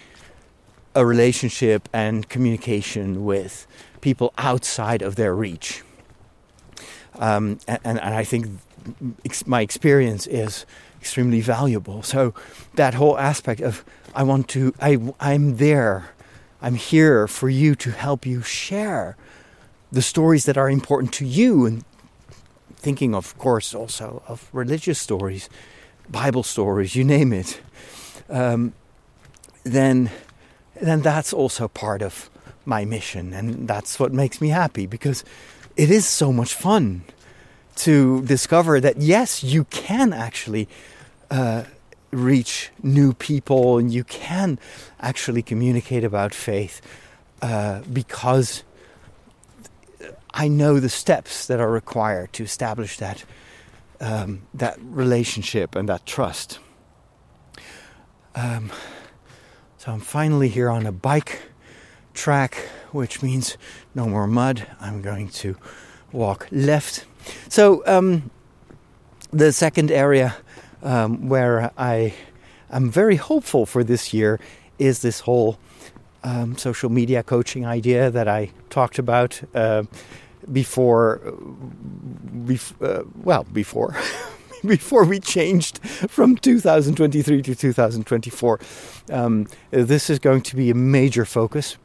a 0.96 1.06
relationship 1.06 1.88
and 1.94 2.28
communication 2.30 3.24
with 3.26 3.68
people 4.02 4.34
outside 4.38 5.02
of 5.02 5.16
their 5.16 5.36
reach. 5.36 5.84
Um, 7.20 7.60
and, 7.68 8.00
and 8.00 8.00
I 8.00 8.24
think 8.24 8.48
my 9.46 9.62
experience 9.62 10.28
is 10.28 10.66
extremely 11.02 11.42
valuable. 11.42 12.04
So 12.04 12.34
that 12.76 12.94
whole 12.94 13.18
aspect 13.18 13.62
of 13.62 13.84
I 14.16 14.24
want 14.24 14.48
to, 14.50 14.74
I, 14.82 14.98
I'm 15.20 15.58
there, 15.58 16.12
I'm 16.62 16.76
here 16.76 17.28
for 17.28 17.50
you 17.50 17.76
to 17.76 17.92
help 17.92 18.26
you 18.26 18.42
share 18.42 19.16
the 19.92 20.02
stories 20.02 20.46
that 20.46 20.58
are 20.58 20.70
important 20.70 21.14
to 21.14 21.26
you, 21.26 21.66
and 21.66 21.84
thinking, 22.76 23.16
of 23.16 23.38
course, 23.38 23.74
also 23.74 24.22
of 24.28 24.50
religious 24.54 25.00
stories, 25.00 25.50
Bible 26.10 26.44
stories, 26.44 26.96
you 26.96 27.04
name 27.04 27.34
it. 27.34 27.60
Um, 28.30 28.74
then, 29.64 30.12
then 30.82 31.02
that's 31.02 31.34
also 31.34 31.68
part 31.68 32.02
of 32.02 32.30
my 32.66 32.86
mission, 32.86 33.34
and 33.34 33.68
that's 33.68 34.00
what 34.00 34.14
makes 34.14 34.42
me 34.42 34.50
happy 34.50 34.86
because 34.86 35.24
it 35.76 35.90
is 35.90 36.06
so 36.06 36.32
much 36.34 36.54
fun 36.54 37.04
to 37.78 38.22
discover 38.24 38.80
that 38.80 38.98
yes, 38.98 39.44
you 39.44 39.64
can 39.66 40.12
actually 40.12 40.68
uh, 41.32 41.64
reach 42.12 42.72
new 42.84 43.14
people 43.14 43.78
and 43.78 43.94
you 43.94 44.04
can 44.04 44.60
actually 45.00 45.42
communicate 45.42 46.04
about 46.04 46.34
faith 46.34 46.82
uh, 47.42 47.82
because 47.94 48.64
I 50.34 50.48
know 50.48 50.80
the 50.80 50.90
steps 50.90 51.48
that 51.48 51.60
are 51.60 51.72
required 51.72 52.34
to 52.34 52.44
establish 52.44 52.98
that 52.98 53.24
um, 54.02 54.44
that 54.54 54.78
relationship 54.82 55.76
and 55.76 55.90
that 55.90 56.06
trust. 56.06 56.60
Um, 58.36 58.72
so 59.78 59.92
I'm 59.92 60.00
finally 60.00 60.48
here 60.48 60.70
on 60.70 60.86
a 60.86 60.92
bike 60.92 61.42
track, 62.20 62.54
which 62.92 63.24
means 63.24 63.58
no 63.96 64.06
more 64.08 64.28
mud. 64.28 64.68
I'm 64.82 65.02
going 65.02 65.30
to 65.42 65.56
walk 66.12 66.48
left 66.52 67.06
so 67.48 67.84
um, 67.86 68.30
the 69.32 69.52
second 69.52 69.92
area 69.92 70.36
um, 70.84 71.28
where 71.28 71.72
I 71.78 72.14
am 72.72 72.90
very 72.90 73.16
hopeful 73.16 73.66
for 73.66 73.84
this 73.84 74.14
year 74.14 74.40
is 74.78 75.02
this 75.02 75.22
whole 75.22 75.60
um, 76.24 76.58
social 76.58 76.90
media 76.90 77.24
coaching 77.24 77.66
idea 77.66 78.10
that 78.12 78.28
I 78.28 78.52
talked 78.70 79.00
about 79.00 79.42
uh, 79.54 79.84
before. 80.52 81.22
Bef- 82.46 82.82
uh, 82.82 83.04
well, 83.24 83.44
before. 83.44 83.96
before 84.66 85.06
we 85.06 85.20
changed 85.20 85.80
from 86.10 86.36
2023 86.36 87.42
to 87.44 87.56
2024. 87.56 88.60
Um, 89.10 89.48
this 89.72 90.10
is 90.10 90.20
going 90.20 90.42
to 90.42 90.56
be 90.56 90.70
a 90.70 90.76
major 90.76 91.24
focus. 91.24 91.78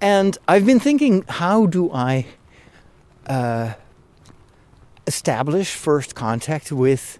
And 0.00 0.38
I've 0.48 0.64
been 0.64 0.80
thinking, 0.80 1.24
how 1.28 1.66
do 1.66 1.92
I 1.92 2.26
uh, 3.26 3.74
establish 5.06 5.74
first 5.74 6.14
contact 6.14 6.72
with 6.72 7.18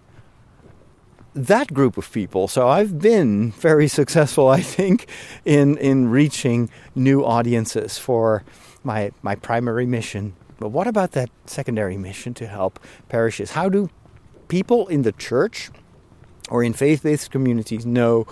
that 1.35 1.73
group 1.73 1.97
of 1.97 2.11
people. 2.13 2.49
So 2.49 2.69
I've 2.69 2.99
been 2.99 3.53
very 3.53 3.89
successful, 4.01 4.49
I 4.49 4.61
think, 4.61 5.07
in 5.45 5.77
in 5.79 6.09
reaching 6.09 6.71
new 6.95 7.25
audiences 7.25 7.99
for 7.99 8.45
my 8.83 9.11
my 9.23 9.35
primary 9.35 9.87
mission. 9.87 10.35
But 10.59 10.71
what 10.71 10.87
about 10.87 11.13
that 11.13 11.31
secondary 11.47 11.97
mission 11.97 12.35
to 12.35 12.47
help 12.47 12.79
parishes? 13.09 13.53
How 13.53 13.69
do 13.69 13.89
people 14.49 14.87
in 14.89 15.03
the 15.03 15.13
church 15.13 15.71
or 16.51 16.63
in 16.63 16.73
faith-based 16.73 17.31
communities 17.31 17.87
know 17.87 18.27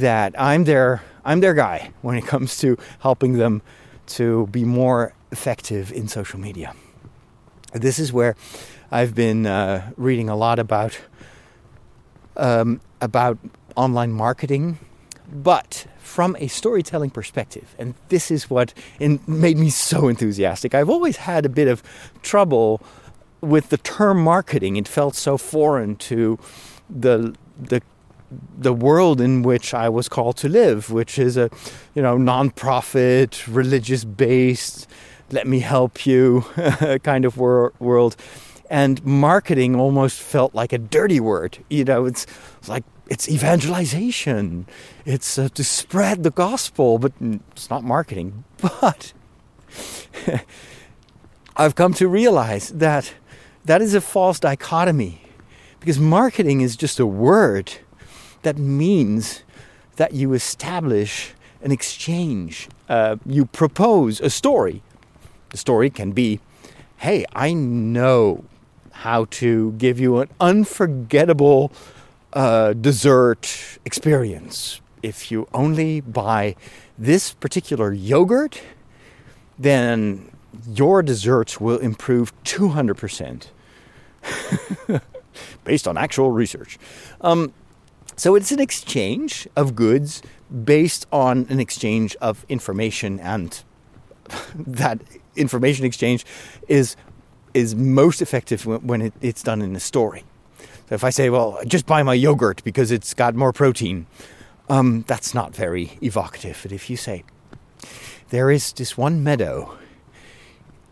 that 0.00 0.34
I'm 0.38 0.64
their 0.64 1.02
I'm 1.24 1.40
their 1.40 1.54
guy 1.54 1.92
when 2.02 2.16
it 2.16 2.26
comes 2.26 2.58
to 2.58 2.76
helping 3.00 3.34
them 3.34 3.62
to 4.06 4.46
be 4.48 4.64
more 4.64 5.14
effective 5.30 5.92
in 5.92 6.08
social 6.08 6.40
media? 6.40 6.74
This 7.72 7.98
is 7.98 8.12
where 8.12 8.36
I've 8.90 9.14
been 9.14 9.46
uh, 9.46 9.90
reading 9.96 10.28
a 10.28 10.36
lot 10.36 10.58
about 10.58 10.98
um, 12.36 12.80
about 13.00 13.38
online 13.76 14.12
marketing, 14.12 14.78
but 15.32 15.86
from 15.98 16.36
a 16.38 16.48
storytelling 16.48 17.10
perspective. 17.10 17.74
And 17.78 17.94
this 18.08 18.30
is 18.30 18.50
what 18.50 18.74
made 19.00 19.56
me 19.56 19.70
so 19.70 20.08
enthusiastic. 20.08 20.74
I've 20.74 20.90
always 20.90 21.18
had 21.18 21.46
a 21.46 21.48
bit 21.48 21.68
of 21.68 21.82
trouble 22.22 22.82
with 23.40 23.70
the 23.70 23.78
term 23.78 24.22
marketing. 24.22 24.76
It 24.76 24.88
felt 24.88 25.14
so 25.14 25.38
foreign 25.38 25.96
to 25.96 26.38
the 26.90 27.34
the 27.58 27.82
the 28.58 28.72
world 28.72 29.20
in 29.20 29.42
which 29.42 29.74
I 29.74 29.88
was 29.88 30.08
called 30.08 30.36
to 30.38 30.48
live, 30.48 30.90
which 30.90 31.18
is 31.18 31.36
a 31.36 31.50
you 31.94 32.02
know 32.02 32.16
non-profit, 32.16 33.46
religious-based 33.48 34.88
let 35.32 35.46
me 35.46 35.60
help 35.60 36.06
you 36.06 36.42
kind 37.02 37.24
of 37.24 37.36
wor- 37.36 37.72
world. 37.78 38.16
And 38.70 39.04
marketing 39.04 39.74
almost 39.74 40.20
felt 40.20 40.54
like 40.54 40.72
a 40.72 40.78
dirty 40.78 41.20
word. 41.20 41.58
You 41.68 41.84
know, 41.84 42.06
it's, 42.06 42.26
like 42.68 42.84
it's 43.08 43.28
evangelization, 43.28 44.66
it's 45.04 45.38
uh, 45.38 45.48
to 45.54 45.64
spread 45.64 46.22
the 46.22 46.30
gospel, 46.30 46.98
but 46.98 47.12
it's 47.52 47.68
not 47.68 47.82
marketing. 47.82 48.44
But 48.80 49.12
I've 51.56 51.74
come 51.74 51.94
to 51.94 52.06
realize 52.06 52.68
that 52.70 53.12
that 53.64 53.82
is 53.82 53.94
a 53.94 54.00
false 54.00 54.38
dichotomy 54.38 55.22
because 55.80 55.98
marketing 55.98 56.60
is 56.60 56.76
just 56.76 57.00
a 57.00 57.06
word 57.06 57.72
that 58.42 58.58
means 58.58 59.42
that 59.96 60.14
you 60.14 60.32
establish 60.32 61.32
an 61.62 61.70
exchange. 61.70 62.68
Uh, 62.88 63.16
you 63.24 63.46
propose 63.46 64.20
a 64.20 64.30
story 64.30 64.82
the 65.52 65.58
story 65.58 65.90
can 65.90 66.12
be 66.12 66.40
hey, 66.96 67.24
I 67.34 67.52
know 67.52 68.44
how 68.92 69.24
to 69.24 69.72
give 69.72 69.98
you 69.98 70.18
an 70.18 70.28
unforgettable 70.40 71.72
uh, 72.32 72.74
dessert 72.74 73.78
experience. 73.84 74.80
If 75.02 75.32
you 75.32 75.48
only 75.52 76.00
buy 76.00 76.54
this 76.96 77.32
particular 77.32 77.92
yogurt, 77.92 78.62
then 79.58 80.30
your 80.64 81.02
desserts 81.02 81.60
will 81.60 81.78
improve 81.78 82.32
200% 82.44 83.46
based 85.64 85.88
on 85.88 85.98
actual 85.98 86.30
research. 86.30 86.78
Um, 87.20 87.52
so 88.16 88.34
it's 88.34 88.52
an 88.52 88.60
exchange 88.60 89.48
of 89.56 89.74
goods 89.74 90.22
based 90.64 91.06
on 91.12 91.46
an 91.48 91.60
exchange 91.60 92.14
of 92.20 92.44
information 92.48 93.18
and 93.20 93.62
that 94.54 95.00
information 95.36 95.84
exchange 95.84 96.24
is 96.68 96.96
is 97.54 97.74
most 97.74 98.22
effective 98.22 98.64
when 98.64 99.02
it, 99.02 99.12
it's 99.20 99.42
done 99.42 99.60
in 99.60 99.76
a 99.76 99.80
story. 99.80 100.24
So 100.88 100.94
if 100.94 101.04
I 101.04 101.10
say, 101.10 101.28
"Well, 101.28 101.58
just 101.66 101.86
buy 101.86 102.02
my 102.02 102.14
yogurt 102.14 102.64
because 102.64 102.90
it's 102.90 103.14
got 103.14 103.34
more 103.34 103.52
protein," 103.52 104.06
um, 104.68 105.04
that's 105.06 105.34
not 105.34 105.54
very 105.54 105.98
evocative. 106.00 106.60
But 106.62 106.72
if 106.72 106.88
you 106.88 106.96
say, 106.96 107.24
"There 108.30 108.50
is 108.50 108.72
this 108.72 108.96
one 108.96 109.22
meadow 109.22 109.76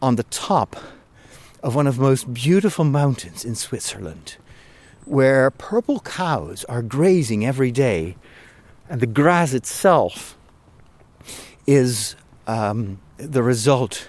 on 0.03 0.17
the 0.17 0.25
top 0.25 0.77
of 1.63 1.75
one 1.75 1.87
of 1.87 1.97
the 1.97 2.03
most 2.03 2.33
beautiful 2.33 2.85
mountains 2.85 3.45
in 3.45 3.55
Switzerland, 3.55 4.37
where 5.11 5.51
purple 5.51 5.99
cows 5.99 6.65
are 6.67 6.83
grazing 6.83 7.45
every 7.45 7.73
day, 7.73 8.17
and 8.89 9.01
the 9.01 9.09
grass 9.09 9.53
itself 9.53 10.39
is 11.67 12.15
um, 12.47 13.01
the 13.17 13.43
result 13.43 14.09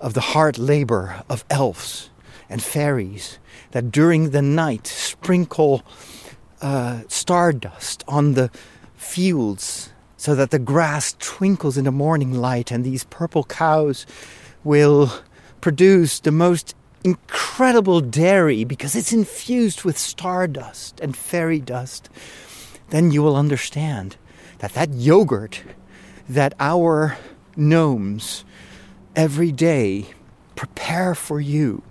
of 0.00 0.14
the 0.14 0.22
hard 0.32 0.56
labor 0.56 1.22
of 1.28 1.44
elves 1.50 2.08
and 2.48 2.62
fairies 2.62 3.38
that 3.72 3.90
during 3.90 4.30
the 4.30 4.40
night 4.40 4.86
sprinkle 4.86 5.82
uh, 6.62 7.02
stardust 7.08 8.02
on 8.08 8.32
the 8.32 8.50
fields 8.96 9.90
so 10.16 10.34
that 10.34 10.50
the 10.50 10.58
grass 10.58 11.14
twinkles 11.18 11.76
in 11.76 11.84
the 11.84 11.92
morning 11.92 12.32
light 12.32 12.70
and 12.70 12.84
these 12.84 13.04
purple 13.04 13.44
cows 13.44 14.06
will 14.64 15.12
produce 15.60 16.20
the 16.20 16.32
most 16.32 16.74
incredible 17.08 18.00
dairy 18.00 18.64
because 18.64 18.94
it's 18.94 19.12
infused 19.12 19.84
with 19.84 19.96
stardust 19.96 21.00
and 21.00 21.16
fairy 21.16 21.60
dust 21.60 22.08
then 22.90 23.10
you 23.10 23.22
will 23.22 23.36
understand 23.36 24.16
that 24.58 24.72
that 24.72 24.90
yogurt 24.90 25.62
that 26.28 26.52
our 26.60 27.16
gnomes 27.56 28.44
every 29.16 29.52
day 29.52 30.06
prepare 30.54 31.14
for 31.14 31.40
you 31.40 31.82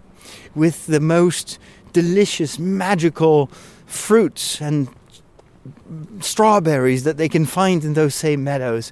with 0.55 0.88
the 0.88 0.99
most 0.99 1.59
delicious, 1.93 2.59
magical 2.59 3.47
fruits 3.86 4.61
and 4.61 4.88
strawberries 6.20 7.03
that 7.03 7.18
they 7.18 7.30
can 7.30 7.45
find 7.45 7.84
in 7.84 7.93
those 7.93 8.15
same 8.15 8.43
meadows, 8.43 8.91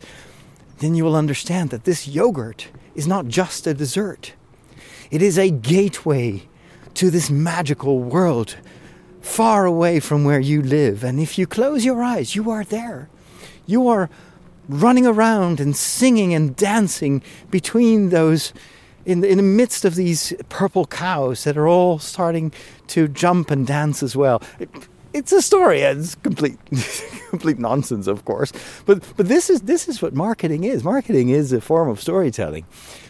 then 0.80 0.95
you 0.95 1.03
will 1.03 1.15
understand 1.15 1.69
that 1.69 1.84
this 1.84 2.07
yogurt 2.07 2.67
is 2.95 3.07
not 3.07 3.28
just 3.28 3.67
a 3.67 3.73
dessert. 3.73 4.34
It 5.11 5.21
is 5.21 5.37
a 5.37 5.49
gateway 5.49 6.43
to 6.95 7.09
this 7.09 7.29
magical 7.29 7.99
world 7.99 8.55
far 9.21 9.65
away 9.65 9.99
from 9.99 10.23
where 10.23 10.39
you 10.39 10.61
live. 10.61 11.03
And 11.03 11.19
if 11.19 11.37
you 11.37 11.47
close 11.47 11.83
your 11.83 12.03
eyes, 12.03 12.35
you 12.35 12.49
are 12.51 12.63
there. 12.63 13.09
You 13.65 13.87
are 13.87 14.09
running 14.69 15.05
around 15.05 15.59
and 15.59 15.75
singing 15.75 16.33
and 16.33 16.55
dancing 16.55 17.21
between 17.49 18.09
those, 18.09 18.53
in 19.05 19.21
the, 19.21 19.29
in 19.29 19.37
the 19.37 19.43
midst 19.43 19.85
of 19.85 19.95
these 19.95 20.33
purple 20.49 20.85
cows 20.85 21.43
that 21.43 21.57
are 21.57 21.67
all 21.67 21.99
starting 21.99 22.51
to 22.87 23.07
jump 23.07 23.51
and 23.51 23.65
dance 23.65 24.01
as 24.03 24.15
well. 24.15 24.41
It, 24.59 24.69
it's 25.13 25.31
a 25.31 25.41
story. 25.41 25.79
It's 25.79 26.15
complete, 26.15 26.57
complete 27.29 27.57
nonsense, 27.57 28.05
of 28.05 28.25
course. 28.25 28.51
But 28.85 29.01
but 29.15 29.29
this 29.29 29.49
is 29.49 29.61
this 29.61 29.87
is 29.87 30.01
what 30.01 30.13
marketing 30.13 30.65
is. 30.65 30.83
Marketing 30.83 31.29
is 31.29 31.53
a 31.53 31.61
form 31.61 31.87
of 31.87 32.01
storytelling. 32.01 32.65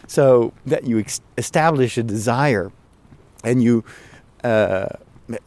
So 0.06 0.52
that 0.64 0.84
you 0.84 0.98
ex- 0.98 1.20
establish 1.36 1.98
a 1.98 2.02
desire, 2.02 2.70
and 3.42 3.62
you 3.62 3.84
uh, 4.44 4.88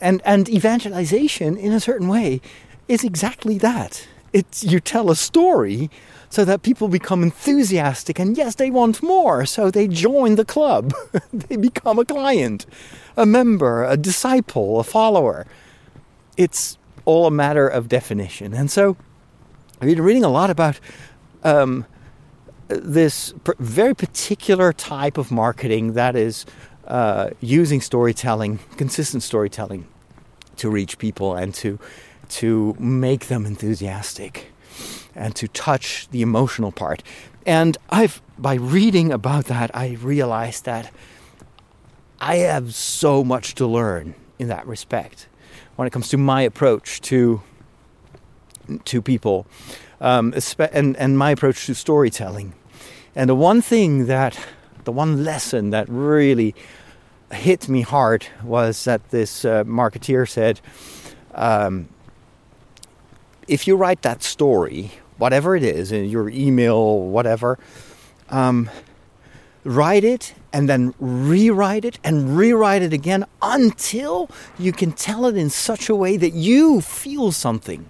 and 0.01 0.21
and 0.25 0.49
evangelization 0.49 1.57
in 1.57 1.71
a 1.71 1.79
certain 1.79 2.07
way 2.07 2.41
is 2.87 3.03
exactly 3.03 3.57
that. 3.59 4.07
It's 4.33 4.63
you 4.63 4.79
tell 4.79 5.09
a 5.09 5.15
story 5.15 5.89
so 6.29 6.45
that 6.45 6.61
people 6.61 6.87
become 6.87 7.23
enthusiastic 7.23 8.19
and 8.19 8.37
yes 8.37 8.55
they 8.55 8.69
want 8.69 9.01
more 9.01 9.45
so 9.45 9.71
they 9.71 9.87
join 9.87 10.35
the 10.35 10.45
club. 10.45 10.93
They 11.33 11.55
become 11.55 11.97
a 11.99 12.05
client 12.05 12.65
a 13.17 13.25
member 13.25 13.83
a 13.83 13.97
disciple 13.97 14.79
a 14.79 14.83
follower. 14.83 15.45
It's 16.37 16.77
all 17.05 17.25
a 17.25 17.31
matter 17.31 17.67
of 17.67 17.87
definition. 17.87 18.53
And 18.53 18.69
so 18.69 18.97
i've 19.81 19.87
been 19.87 20.01
reading 20.01 20.25
a 20.25 20.29
lot 20.29 20.49
about 20.49 20.79
um, 21.43 21.85
this 22.69 23.33
very 23.57 23.95
particular 23.95 24.71
type 24.71 25.17
of 25.17 25.31
marketing 25.31 25.93
that 25.93 26.15
is 26.15 26.45
uh, 26.87 27.31
using 27.39 27.81
storytelling, 27.81 28.59
consistent 28.77 29.23
storytelling, 29.23 29.87
to 30.57 30.69
reach 30.69 30.97
people 30.97 31.35
and 31.35 31.53
to 31.55 31.79
to 32.29 32.75
make 32.79 33.27
them 33.27 33.45
enthusiastic 33.45 34.51
and 35.15 35.35
to 35.35 35.47
touch 35.47 36.07
the 36.11 36.21
emotional 36.21 36.71
part. 36.71 37.01
And 37.45 37.77
I've 37.89 38.21
by 38.37 38.55
reading 38.55 39.11
about 39.11 39.45
that, 39.45 39.75
I 39.75 39.97
realized 40.01 40.65
that 40.65 40.91
I 42.21 42.37
have 42.37 42.75
so 42.75 43.23
much 43.23 43.55
to 43.55 43.65
learn 43.65 44.13
in 44.37 44.47
that 44.49 44.67
respect 44.67 45.27
when 45.75 45.87
it 45.87 45.91
comes 45.91 46.09
to 46.09 46.17
my 46.17 46.41
approach 46.41 47.01
to 47.01 47.41
to 48.85 49.01
people 49.01 49.47
um, 50.01 50.33
and 50.71 50.95
and 50.97 51.17
my 51.17 51.31
approach 51.31 51.65
to 51.65 51.73
storytelling. 51.73 52.53
And 53.15 53.29
the 53.29 53.35
one 53.35 53.61
thing 53.61 54.05
that 54.07 54.39
the 54.83 54.91
one 54.91 55.23
lesson 55.23 55.71
that 55.71 55.87
really 55.89 56.55
hit 57.31 57.69
me 57.69 57.81
hard 57.81 58.27
was 58.43 58.83
that 58.85 59.09
this 59.09 59.45
uh, 59.45 59.63
marketeer 59.63 60.27
said, 60.27 60.59
um, 61.35 61.89
if 63.47 63.67
you 63.67 63.75
write 63.75 64.01
that 64.03 64.23
story, 64.23 64.91
whatever 65.17 65.55
it 65.55 65.63
is, 65.63 65.91
in 65.91 66.05
your 66.05 66.29
email, 66.29 67.01
whatever, 67.01 67.59
um, 68.29 68.69
write 69.63 70.03
it 70.03 70.33
and 70.53 70.67
then 70.69 70.93
rewrite 70.99 71.85
it 71.85 71.99
and 72.03 72.37
rewrite 72.37 72.81
it 72.81 72.93
again 72.93 73.25
until 73.41 74.29
you 74.57 74.71
can 74.71 74.91
tell 74.91 75.25
it 75.25 75.35
in 75.35 75.49
such 75.49 75.89
a 75.89 75.95
way 75.95 76.17
that 76.17 76.33
you 76.33 76.81
feel 76.81 77.31
something. 77.31 77.85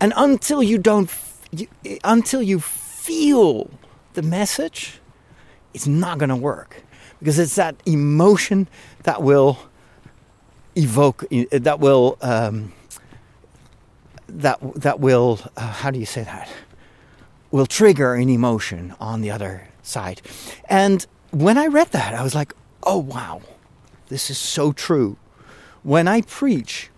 And 0.00 0.12
until 0.16 0.62
you 0.62 0.78
don't, 0.78 1.10
you, 1.52 1.68
until 2.04 2.42
you 2.42 2.60
feel 2.60 3.70
the 4.14 4.22
message, 4.22 5.00
it's 5.74 5.86
not 5.86 6.18
going 6.18 6.28
to 6.28 6.36
work 6.36 6.82
because 7.18 7.38
it's 7.38 7.54
that 7.54 7.76
emotion 7.86 8.68
that 9.04 9.22
will 9.22 9.58
evoke 10.76 11.24
that 11.50 11.78
will 11.80 12.18
um, 12.20 12.72
that 14.28 14.58
that 14.74 15.00
will 15.00 15.40
uh, 15.56 15.60
how 15.60 15.90
do 15.90 15.98
you 15.98 16.06
say 16.06 16.24
that? 16.24 16.48
Will 17.50 17.66
trigger 17.66 18.14
an 18.14 18.28
emotion 18.28 18.94
on 18.98 19.20
the 19.20 19.30
other 19.30 19.68
side. 19.82 20.22
And 20.68 21.06
when 21.30 21.56
i 21.56 21.66
read 21.66 21.88
that 21.92 22.14
i 22.14 22.22
was 22.22 22.34
like 22.34 22.52
oh 22.82 22.98
wow. 22.98 23.42
This 24.08 24.28
is 24.30 24.38
so 24.38 24.72
true. 24.72 25.16
When 25.82 26.08
i 26.08 26.22
preach 26.22 26.90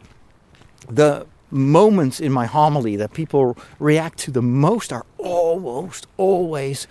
the 0.88 1.26
moments 1.54 2.20
in 2.20 2.32
my 2.32 2.46
homily 2.46 2.96
that 2.96 3.14
people 3.14 3.56
react 3.78 4.18
to 4.18 4.30
the 4.30 4.42
most 4.42 4.92
are 4.92 5.06
almost 5.18 6.06
always 6.16 6.86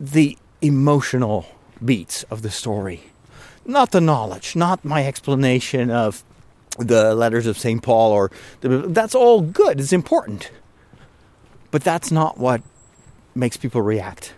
the 0.00 0.38
emotional 0.62 1.46
beats 1.84 2.22
of 2.24 2.42
the 2.42 2.50
story. 2.50 3.02
Not 3.66 3.90
the 3.90 4.00
knowledge, 4.00 4.56
not 4.56 4.84
my 4.84 5.06
explanation 5.06 5.90
of 5.90 6.24
the 6.78 7.14
letters 7.14 7.46
of 7.46 7.58
St. 7.58 7.82
Paul 7.82 8.12
or 8.12 8.30
the, 8.60 8.68
that's 8.88 9.14
all 9.14 9.42
good, 9.42 9.80
it's 9.80 9.92
important. 9.92 10.50
But 11.70 11.84
that's 11.84 12.10
not 12.10 12.38
what 12.38 12.62
makes 13.34 13.56
people 13.56 13.82
react. 13.82 14.34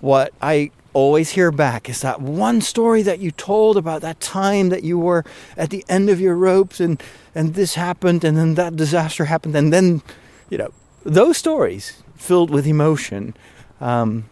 What 0.00 0.32
I 0.42 0.70
always 0.94 1.30
hear 1.30 1.50
back 1.50 1.88
is 1.88 2.00
that 2.02 2.20
one 2.20 2.60
story 2.60 3.02
that 3.02 3.18
you 3.18 3.30
told 3.30 3.76
about 3.76 4.02
that 4.02 4.20
time 4.20 4.68
that 4.68 4.84
you 4.84 4.98
were 4.98 5.24
at 5.56 5.70
the 5.70 5.84
end 5.88 6.10
of 6.10 6.20
your 6.20 6.36
ropes 6.36 6.80
and 6.80 7.02
and 7.34 7.54
this 7.54 7.74
happened 7.74 8.24
and 8.24 8.36
then 8.36 8.54
that 8.54 8.76
disaster 8.76 9.24
happened 9.24 9.56
and 9.56 9.72
then 9.72 10.02
you 10.50 10.58
know 10.58 10.72
those 11.04 11.36
stories 11.36 12.02
filled 12.14 12.50
with 12.50 12.66
emotion 12.66 13.34
um, 13.80 14.24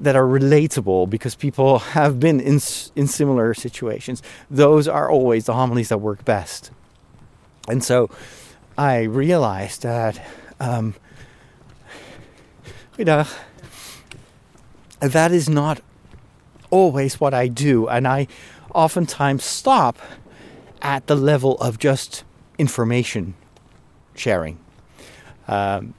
that 0.00 0.14
are 0.14 0.24
relatable 0.24 1.10
because 1.10 1.34
people 1.34 1.78
have 1.80 2.20
been 2.20 2.40
in, 2.40 2.60
in 2.94 3.06
similar 3.06 3.52
situations. 3.54 4.22
Those 4.50 4.86
are 4.86 5.10
always 5.10 5.46
the 5.46 5.54
homilies 5.54 5.88
that 5.88 5.98
work 5.98 6.24
best. 6.24 6.70
And 7.68 7.82
so 7.82 8.10
I 8.76 9.02
realized 9.02 9.82
that, 9.82 10.24
um, 10.60 10.94
you 12.96 13.04
know, 13.04 13.26
that 15.00 15.32
is 15.32 15.48
not 15.48 15.80
always 16.70 17.20
what 17.20 17.34
I 17.34 17.48
do. 17.48 17.88
And 17.88 18.06
I 18.06 18.26
oftentimes 18.74 19.44
stop 19.44 19.98
at 20.82 21.06
the 21.06 21.16
level 21.16 21.56
of 21.58 21.78
just 21.78 22.24
information 22.58 23.34
sharing. 24.14 24.58
Um, 25.46 25.94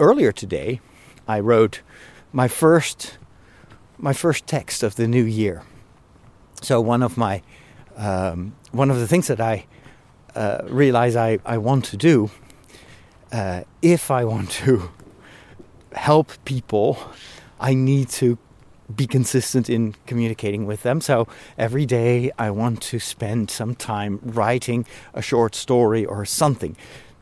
earlier 0.00 0.32
today, 0.32 0.80
I 1.28 1.40
wrote 1.40 1.82
my 2.32 2.48
first 2.48 3.18
my 3.98 4.12
first 4.12 4.46
text 4.48 4.82
of 4.82 4.96
the 4.96 5.06
new 5.06 5.22
year. 5.22 5.62
So 6.60 6.80
one 6.80 7.02
of 7.02 7.16
my 7.16 7.42
um, 7.96 8.54
one 8.72 8.90
of 8.90 8.98
the 8.98 9.06
things 9.06 9.28
that 9.28 9.40
I 9.40 9.66
uh, 10.34 10.62
realize 10.64 11.14
I, 11.14 11.38
I 11.44 11.58
want 11.58 11.84
to 11.86 11.96
do, 11.96 12.30
uh, 13.30 13.64
if 13.82 14.10
I 14.10 14.24
want 14.24 14.50
to 14.50 14.90
help 15.92 16.32
people, 16.44 16.98
I 17.62 17.74
need 17.74 18.08
to 18.10 18.36
be 18.94 19.06
consistent 19.06 19.70
in 19.70 19.94
communicating 20.06 20.66
with 20.66 20.82
them. 20.82 21.00
So 21.00 21.26
every 21.56 21.86
day 21.86 22.30
I 22.38 22.50
want 22.50 22.82
to 22.82 22.98
spend 22.98 23.50
some 23.50 23.74
time 23.74 24.20
writing 24.22 24.84
a 25.14 25.22
short 25.22 25.54
story 25.54 26.04
or 26.04 26.26
something. 26.26 26.76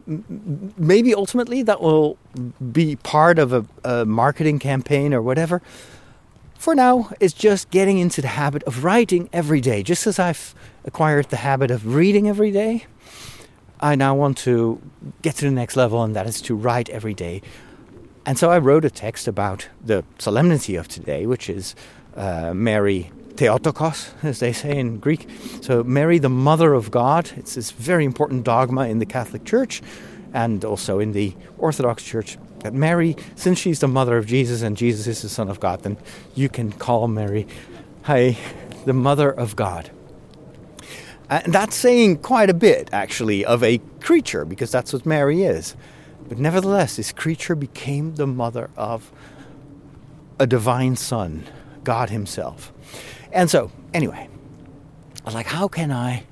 Maybe 0.07 1.15
ultimately 1.15 1.63
that 1.63 1.81
will 1.81 2.19
be 2.73 2.97
part 2.97 3.39
of 3.39 3.53
a, 3.53 3.65
a 3.85 4.05
marketing 4.05 4.59
campaign 4.59 5.15
or 5.15 5.23
whatever 5.23 5.63
for 6.61 6.75
now, 6.75 7.09
it's 7.21 7.33
just 7.33 7.71
getting 7.71 7.97
into 7.97 8.21
the 8.21 8.29
habit 8.29 8.63
of 8.65 8.85
writing 8.85 9.31
every 9.33 9.63
day. 9.63 9.83
Just 9.83 10.07
as 10.07 10.19
I've 10.19 10.55
acquired 10.85 11.31
the 11.31 11.39
habit 11.39 11.71
of 11.71 11.95
reading 11.95 12.29
every 12.29 12.51
day, 12.51 12.85
I 13.81 13.95
now 13.95 14.15
want 14.15 14.37
to 14.39 14.79
get 15.23 15.37
to 15.37 15.47
the 15.47 15.51
next 15.53 15.75
level, 15.75 16.03
and 16.03 16.15
that 16.15 16.27
is 16.27 16.43
to 16.43 16.55
write 16.55 16.91
every 16.91 17.15
day. 17.15 17.41
And 18.31 18.39
so 18.39 18.49
I 18.49 18.59
wrote 18.59 18.85
a 18.85 18.91
text 18.91 19.27
about 19.27 19.67
the 19.85 20.05
solemnity 20.21 20.77
of 20.77 20.87
today, 20.87 21.27
which 21.27 21.51
is 21.51 21.75
uh, 22.15 22.55
Mary 22.55 23.11
Theotokos, 23.35 24.13
as 24.23 24.39
they 24.39 24.53
say 24.53 24.79
in 24.79 25.01
Greek. 25.01 25.29
So, 25.63 25.83
Mary, 25.83 26.21
the 26.21 26.29
Mother 26.29 26.73
of 26.73 26.93
God. 26.93 27.33
It's 27.37 27.57
this 27.57 27.73
very 27.73 28.05
important 28.05 28.45
dogma 28.45 28.87
in 28.87 29.01
the 29.01 29.05
Catholic 29.05 29.45
Church 29.45 29.83
and 30.33 30.65
also 30.65 31.01
in 31.01 31.11
the 31.11 31.35
Orthodox 31.59 32.05
Church 32.05 32.39
that 32.61 32.73
Mary, 32.73 33.17
since 33.35 33.59
she's 33.59 33.81
the 33.81 33.89
mother 33.89 34.17
of 34.17 34.27
Jesus 34.27 34.63
and 34.63 34.77
Jesus 34.77 35.09
is 35.09 35.23
the 35.23 35.29
Son 35.29 35.49
of 35.49 35.59
God, 35.59 35.83
then 35.83 35.97
you 36.37 36.49
can 36.49 36.71
call 36.71 37.09
Mary, 37.09 37.49
hey, 38.07 38.39
the 38.85 38.93
Mother 38.93 39.29
of 39.29 39.57
God. 39.57 39.91
And 41.29 41.53
that's 41.53 41.75
saying 41.75 42.19
quite 42.19 42.49
a 42.49 42.55
bit, 42.55 42.91
actually, 42.93 43.45
of 43.45 43.65
a 43.65 43.79
creature, 43.99 44.45
because 44.45 44.71
that's 44.71 44.93
what 44.93 45.05
Mary 45.05 45.43
is. 45.43 45.75
But 46.31 46.39
nevertheless, 46.39 46.95
this 46.95 47.11
creature 47.11 47.57
became 47.57 48.15
the 48.15 48.27
mother 48.27 48.71
of 48.77 49.11
a 50.39 50.47
divine 50.47 50.95
son, 50.95 51.45
God 51.83 52.09
Himself. 52.09 52.73
And 53.33 53.51
so, 53.51 53.73
anyway, 53.93 54.29
I 55.23 55.25
was 55.25 55.35
like, 55.35 55.47
how 55.47 55.67
can 55.67 55.91
I 55.91 56.23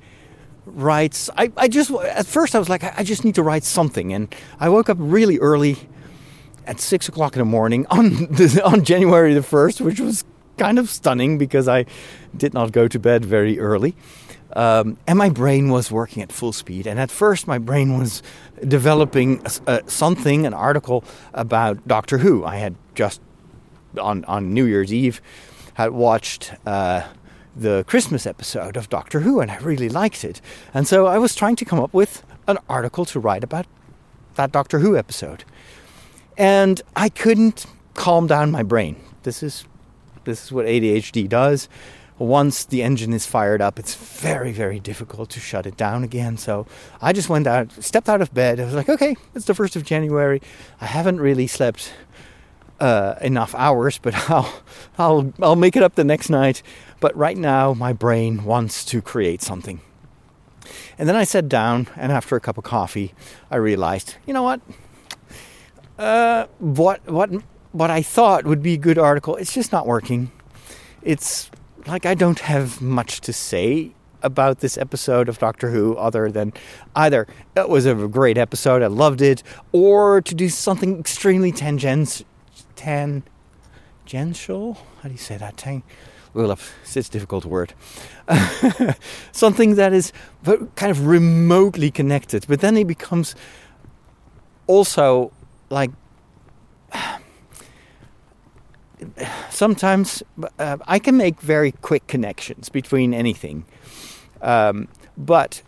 write? 0.65 1.27
I, 1.37 1.51
I 1.57 1.67
just, 1.67 1.91
at 1.91 2.25
first, 2.25 2.55
I 2.55 2.59
was 2.59 2.69
like, 2.69 2.85
I 2.97 3.03
just 3.03 3.25
need 3.25 3.35
to 3.35 3.43
write 3.43 3.65
something. 3.65 4.13
And 4.13 4.33
I 4.57 4.69
woke 4.69 4.89
up 4.89 4.95
really 5.01 5.37
early 5.37 5.75
at 6.65 6.79
six 6.79 7.09
o'clock 7.09 7.35
in 7.35 7.39
the 7.39 7.45
morning 7.45 7.85
on, 7.89 8.29
on 8.63 8.85
January 8.85 9.33
the 9.33 9.41
1st, 9.41 9.81
which 9.81 9.99
was 9.99 10.23
kind 10.57 10.79
of 10.79 10.89
stunning 10.89 11.37
because 11.37 11.67
I 11.67 11.85
did 12.37 12.53
not 12.53 12.71
go 12.71 12.87
to 12.87 12.99
bed 12.99 13.25
very 13.25 13.59
early. 13.59 13.97
Um, 14.53 14.97
and 15.07 15.17
my 15.17 15.29
brain 15.29 15.69
was 15.69 15.91
working 15.91 16.23
at 16.23 16.31
full 16.31 16.53
speed. 16.53 16.87
And 16.87 16.99
at 16.99 17.11
first, 17.11 17.47
my 17.47 17.57
brain 17.57 17.97
was 17.97 18.23
developing 18.67 19.45
uh, 19.67 19.79
something, 19.87 20.45
an 20.45 20.53
article 20.53 21.03
about 21.33 21.87
Doctor 21.87 22.19
Who. 22.19 22.45
I 22.45 22.57
had 22.57 22.75
just 22.95 23.21
on 23.99 24.25
on 24.25 24.53
New 24.53 24.65
Year's 24.65 24.93
Eve 24.93 25.21
had 25.75 25.91
watched 25.91 26.53
uh, 26.65 27.03
the 27.55 27.83
Christmas 27.87 28.25
episode 28.25 28.77
of 28.77 28.89
Doctor 28.89 29.21
Who, 29.21 29.39
and 29.39 29.49
I 29.51 29.57
really 29.57 29.89
liked 29.89 30.23
it. 30.23 30.41
And 30.73 30.87
so 30.87 31.07
I 31.07 31.17
was 31.17 31.35
trying 31.35 31.55
to 31.57 31.65
come 31.65 31.79
up 31.79 31.93
with 31.93 32.23
an 32.47 32.57
article 32.67 33.05
to 33.05 33.19
write 33.19 33.43
about 33.43 33.65
that 34.35 34.51
Doctor 34.51 34.79
Who 34.79 34.97
episode, 34.97 35.43
and 36.37 36.81
I 36.95 37.09
couldn't 37.09 37.65
calm 37.93 38.27
down 38.27 38.51
my 38.51 38.63
brain. 38.63 38.95
This 39.23 39.43
is 39.43 39.65
this 40.25 40.45
is 40.45 40.51
what 40.51 40.65
ADHD 40.65 41.27
does 41.27 41.69
once 42.19 42.65
the 42.65 42.83
engine 42.83 43.13
is 43.13 43.25
fired 43.25 43.61
up, 43.61 43.79
it's 43.79 43.95
very, 43.95 44.51
very 44.51 44.79
difficult 44.79 45.29
to 45.31 45.39
shut 45.39 45.65
it 45.65 45.77
down 45.77 46.03
again. 46.03 46.37
So 46.37 46.67
I 47.01 47.13
just 47.13 47.29
went 47.29 47.47
out, 47.47 47.71
stepped 47.83 48.09
out 48.09 48.21
of 48.21 48.33
bed. 48.33 48.59
I 48.59 48.65
was 48.65 48.73
like, 48.73 48.89
okay, 48.89 49.15
it's 49.33 49.45
the 49.45 49.53
1st 49.53 49.77
of 49.77 49.85
January. 49.85 50.41
I 50.81 50.85
haven't 50.85 51.21
really 51.21 51.47
slept 51.47 51.93
uh, 52.79 53.15
enough 53.21 53.55
hours, 53.55 53.99
but 53.99 54.13
I'll, 54.29 54.61
I'll, 54.97 55.33
I'll 55.41 55.55
make 55.55 55.75
it 55.75 55.83
up 55.83 55.95
the 55.95 56.03
next 56.03 56.29
night. 56.29 56.61
But 56.99 57.15
right 57.15 57.37
now, 57.37 57.73
my 57.73 57.93
brain 57.93 58.43
wants 58.43 58.83
to 58.85 59.01
create 59.01 59.41
something. 59.41 59.79
And 60.97 61.07
then 61.07 61.15
I 61.15 61.23
sat 61.23 61.47
down, 61.47 61.87
and 61.95 62.11
after 62.11 62.35
a 62.35 62.41
cup 62.41 62.57
of 62.57 62.65
coffee, 62.65 63.13
I 63.49 63.55
realized, 63.55 64.15
you 64.25 64.33
know 64.33 64.43
what? 64.43 64.61
Uh, 65.97 66.47
what, 66.59 67.05
what, 67.09 67.29
what 67.71 67.89
I 67.89 68.01
thought 68.01 68.45
would 68.45 68.61
be 68.61 68.73
a 68.73 68.77
good 68.77 68.97
article, 68.97 69.37
it's 69.37 69.53
just 69.53 69.71
not 69.71 69.87
working. 69.87 70.31
It's 71.01 71.49
like 71.87 72.05
I 72.05 72.13
don't 72.13 72.39
have 72.39 72.81
much 72.81 73.21
to 73.21 73.33
say 73.33 73.91
about 74.21 74.59
this 74.59 74.77
episode 74.77 75.29
of 75.29 75.39
Doctor 75.39 75.71
Who 75.71 75.95
other 75.95 76.31
than 76.31 76.53
either 76.95 77.27
it 77.55 77.69
was 77.69 77.85
a 77.85 77.95
great 77.95 78.37
episode, 78.37 78.83
I 78.83 78.87
loved 78.87 79.21
it, 79.21 79.43
or 79.71 80.21
to 80.21 80.35
do 80.35 80.49
something 80.49 80.99
extremely 80.99 81.51
tangent, 81.51 82.23
tangential. 82.75 84.77
How 85.01 85.09
do 85.09 85.11
you 85.11 85.17
say 85.17 85.37
that? 85.37 85.57
Tang. 85.57 85.83
Well, 86.33 86.51
it's 86.51 86.95
a 86.95 87.03
difficult 87.03 87.45
word. 87.45 87.73
something 89.31 89.75
that 89.75 89.93
is 89.93 90.13
kind 90.75 90.91
of 90.91 91.07
remotely 91.07 91.89
connected, 91.89 92.45
but 92.47 92.61
then 92.61 92.77
it 92.77 92.87
becomes 92.87 93.33
also 94.67 95.31
like 95.69 95.89
sometimes 99.49 100.23
uh, 100.57 100.77
I 100.87 100.99
can 100.99 101.17
make 101.17 101.41
very 101.41 101.71
quick 101.71 102.07
connections 102.07 102.69
between 102.69 103.13
anything. 103.13 103.65
Um, 104.41 104.87
but 105.17 105.61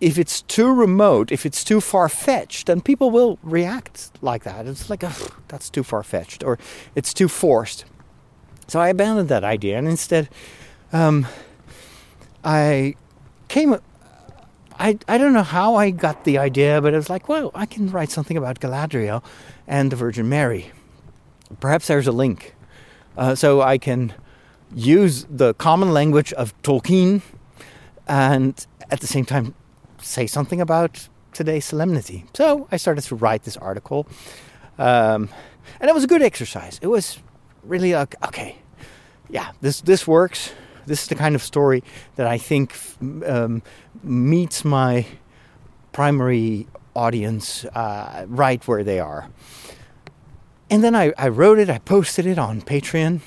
if 0.00 0.18
it's 0.18 0.42
too 0.42 0.72
remote, 0.72 1.32
if 1.32 1.46
it's 1.46 1.64
too 1.64 1.80
far 1.80 2.08
fetched, 2.08 2.66
then 2.66 2.80
people 2.80 3.10
will 3.10 3.38
react 3.42 4.10
like 4.20 4.44
that. 4.44 4.66
It's 4.66 4.90
like, 4.90 5.02
oh, 5.04 5.28
that's 5.48 5.70
too 5.70 5.82
far 5.82 6.02
fetched, 6.02 6.44
or 6.44 6.58
it's 6.94 7.14
too 7.14 7.28
forced. 7.28 7.84
So 8.68 8.80
I 8.80 8.88
abandoned 8.88 9.28
that 9.28 9.44
idea, 9.44 9.78
and 9.78 9.88
instead, 9.88 10.28
um, 10.92 11.26
I 12.44 12.94
came. 13.48 13.76
I 14.78 14.98
I 15.08 15.18
don't 15.18 15.32
know 15.32 15.44
how 15.44 15.76
I 15.76 15.90
got 15.90 16.24
the 16.24 16.36
idea, 16.38 16.82
but 16.82 16.92
it 16.92 16.96
was 16.96 17.08
like, 17.08 17.28
well, 17.28 17.50
I 17.54 17.64
can 17.64 17.90
write 17.90 18.10
something 18.10 18.36
about 18.36 18.60
Galadriel 18.60 19.22
and 19.66 19.90
the 19.90 19.96
Virgin 19.96 20.28
Mary. 20.28 20.72
Perhaps 21.60 21.86
there's 21.86 22.08
a 22.08 22.12
link. 22.12 22.55
Uh, 23.16 23.34
so 23.34 23.62
I 23.62 23.78
can 23.78 24.12
use 24.74 25.26
the 25.30 25.54
common 25.54 25.92
language 25.92 26.32
of 26.34 26.52
Tolkien 26.62 27.22
and 28.06 28.66
at 28.90 29.00
the 29.00 29.06
same 29.06 29.24
time 29.24 29.54
say 30.00 30.26
something 30.26 30.60
about 30.60 31.08
today's 31.32 31.64
solemnity. 31.64 32.24
So 32.34 32.68
I 32.70 32.76
started 32.76 33.02
to 33.04 33.14
write 33.14 33.44
this 33.44 33.56
article. 33.56 34.06
Um, 34.78 35.28
and 35.80 35.88
it 35.88 35.94
was 35.94 36.04
a 36.04 36.06
good 36.06 36.22
exercise. 36.22 36.78
It 36.82 36.86
was 36.88 37.18
really 37.62 37.92
like, 37.92 38.14
okay, 38.26 38.56
yeah, 39.28 39.52
this, 39.60 39.80
this 39.80 40.06
works. 40.06 40.52
This 40.86 41.02
is 41.02 41.08
the 41.08 41.14
kind 41.14 41.34
of 41.34 41.42
story 41.42 41.82
that 42.14 42.26
I 42.26 42.38
think 42.38 42.74
um, 43.26 43.62
meets 44.02 44.64
my 44.64 45.06
primary 45.92 46.68
audience 46.94 47.64
uh, 47.64 48.24
right 48.28 48.66
where 48.68 48.84
they 48.84 49.00
are. 49.00 49.28
And 50.68 50.82
then 50.82 50.96
I, 50.96 51.12
I 51.16 51.28
wrote 51.28 51.58
it, 51.58 51.70
I 51.70 51.78
posted 51.78 52.26
it 52.26 52.38
on 52.38 52.60
Patreon. 52.60 53.20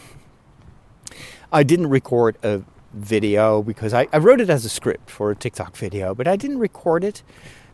I 1.51 1.63
didn't 1.63 1.87
record 1.87 2.37
a 2.43 2.61
video 2.93 3.61
because 3.61 3.93
I, 3.93 4.07
I 4.11 4.17
wrote 4.17 4.41
it 4.41 4.49
as 4.49 4.65
a 4.65 4.69
script 4.69 5.09
for 5.09 5.31
a 5.31 5.35
TikTok 5.35 5.75
video, 5.75 6.13
but 6.13 6.27
I 6.27 6.35
didn't 6.35 6.59
record 6.59 7.03
it 7.03 7.23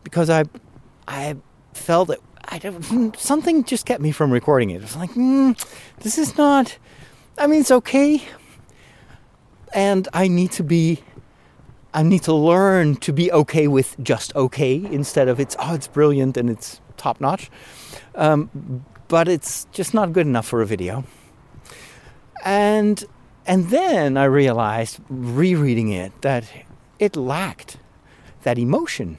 because 0.04 0.30
I 0.30 0.44
I 1.08 1.36
felt 1.74 2.10
that 2.10 2.20
I 2.46 2.60
don't, 2.60 3.16
something 3.18 3.64
just 3.64 3.86
kept 3.86 4.02
me 4.02 4.12
from 4.12 4.32
recording 4.32 4.70
it. 4.70 4.78
It 4.78 4.82
was 4.82 4.96
like, 4.96 5.12
mm, 5.12 5.58
this 6.00 6.18
is 6.18 6.38
not. 6.38 6.78
I 7.38 7.48
mean, 7.48 7.62
it's 7.62 7.72
okay, 7.72 8.24
and 9.74 10.08
I 10.14 10.28
need 10.28 10.52
to 10.54 10.64
be. 10.64 11.04
I 11.94 12.04
need 12.04 12.24
to 12.24 12.34
learn 12.34 12.98
to 12.98 13.14
be 13.14 13.32
okay 13.32 13.70
with 13.70 13.96
just 14.04 14.36
okay 14.36 14.76
instead 14.92 15.30
of 15.30 15.40
it's 15.40 15.56
oh 15.60 15.74
it's 15.74 15.88
brilliant 15.88 16.36
and 16.36 16.50
it's 16.50 16.82
top 16.98 17.22
notch. 17.22 17.50
Um, 18.16 18.84
but 19.08 19.28
it's 19.28 19.66
just 19.72 19.94
not 19.94 20.14
good 20.14 20.28
enough 20.28 20.48
for 20.48 20.62
a 20.62 20.66
video. 20.66 21.04
And 22.44 23.04
and 23.46 23.70
then 23.70 24.18
I 24.18 24.26
realized 24.26 25.00
rereading 25.10 25.92
it 25.92 26.22
that 26.22 26.46
it 27.00 27.16
lacked 27.16 27.78
that 28.44 28.58
emotion. 28.58 29.18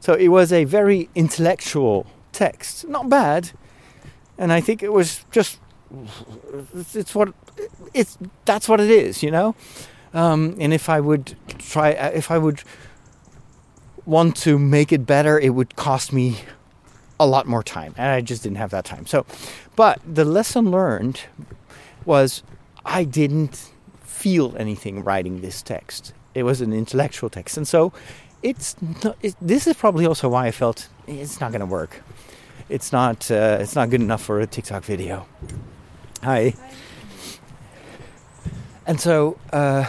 So 0.00 0.14
it 0.14 0.28
was 0.28 0.52
a 0.52 0.64
very 0.64 1.08
intellectual 1.14 2.06
text, 2.32 2.86
not 2.88 3.08
bad, 3.08 3.52
and 4.36 4.52
I 4.52 4.60
think 4.60 4.82
it 4.82 4.92
was 4.92 5.24
just 5.30 5.60
it's 6.94 7.14
what 7.14 7.32
it's 7.92 8.18
that's 8.44 8.68
what 8.68 8.80
it 8.80 8.90
is, 8.90 9.22
you 9.22 9.30
know. 9.30 9.54
Um, 10.12 10.56
and 10.60 10.72
if 10.72 10.88
I 10.88 11.00
would 11.00 11.36
try, 11.58 11.90
if 11.90 12.30
I 12.30 12.38
would 12.38 12.62
want 14.06 14.36
to 14.38 14.58
make 14.58 14.92
it 14.92 15.06
better, 15.06 15.38
it 15.38 15.50
would 15.50 15.76
cost 15.76 16.12
me 16.12 16.40
a 17.18 17.26
lot 17.26 17.46
more 17.46 17.62
time, 17.62 17.94
and 17.96 18.08
I 18.08 18.20
just 18.20 18.42
didn't 18.42 18.58
have 18.58 18.70
that 18.70 18.84
time. 18.84 19.06
So, 19.06 19.24
but 19.76 20.00
the 20.06 20.24
lesson 20.24 20.70
learned 20.70 21.22
was 22.04 22.42
I 22.84 23.04
didn't 23.04 23.70
feel 24.02 24.54
anything 24.56 25.04
writing 25.04 25.40
this 25.40 25.62
text. 25.62 26.12
It 26.34 26.42
was 26.42 26.60
an 26.60 26.72
intellectual 26.72 27.30
text, 27.30 27.56
and 27.56 27.66
so 27.68 27.92
it's 28.42 28.76
not, 29.02 29.16
it, 29.22 29.34
this 29.40 29.66
is 29.66 29.74
probably 29.74 30.06
also 30.06 30.28
why 30.28 30.46
I 30.46 30.50
felt 30.50 30.88
it's 31.06 31.40
not 31.40 31.50
going 31.50 31.60
to 31.60 31.66
work. 31.66 32.02
It's 32.68 32.92
not 32.92 33.30
uh, 33.30 33.58
it's 33.60 33.74
not 33.74 33.90
good 33.90 34.00
enough 34.00 34.22
for 34.22 34.40
a 34.40 34.46
TikTok 34.46 34.84
video. 34.84 35.26
Hi. 36.22 36.54
And 38.86 39.00
so 39.00 39.38
uh, 39.52 39.86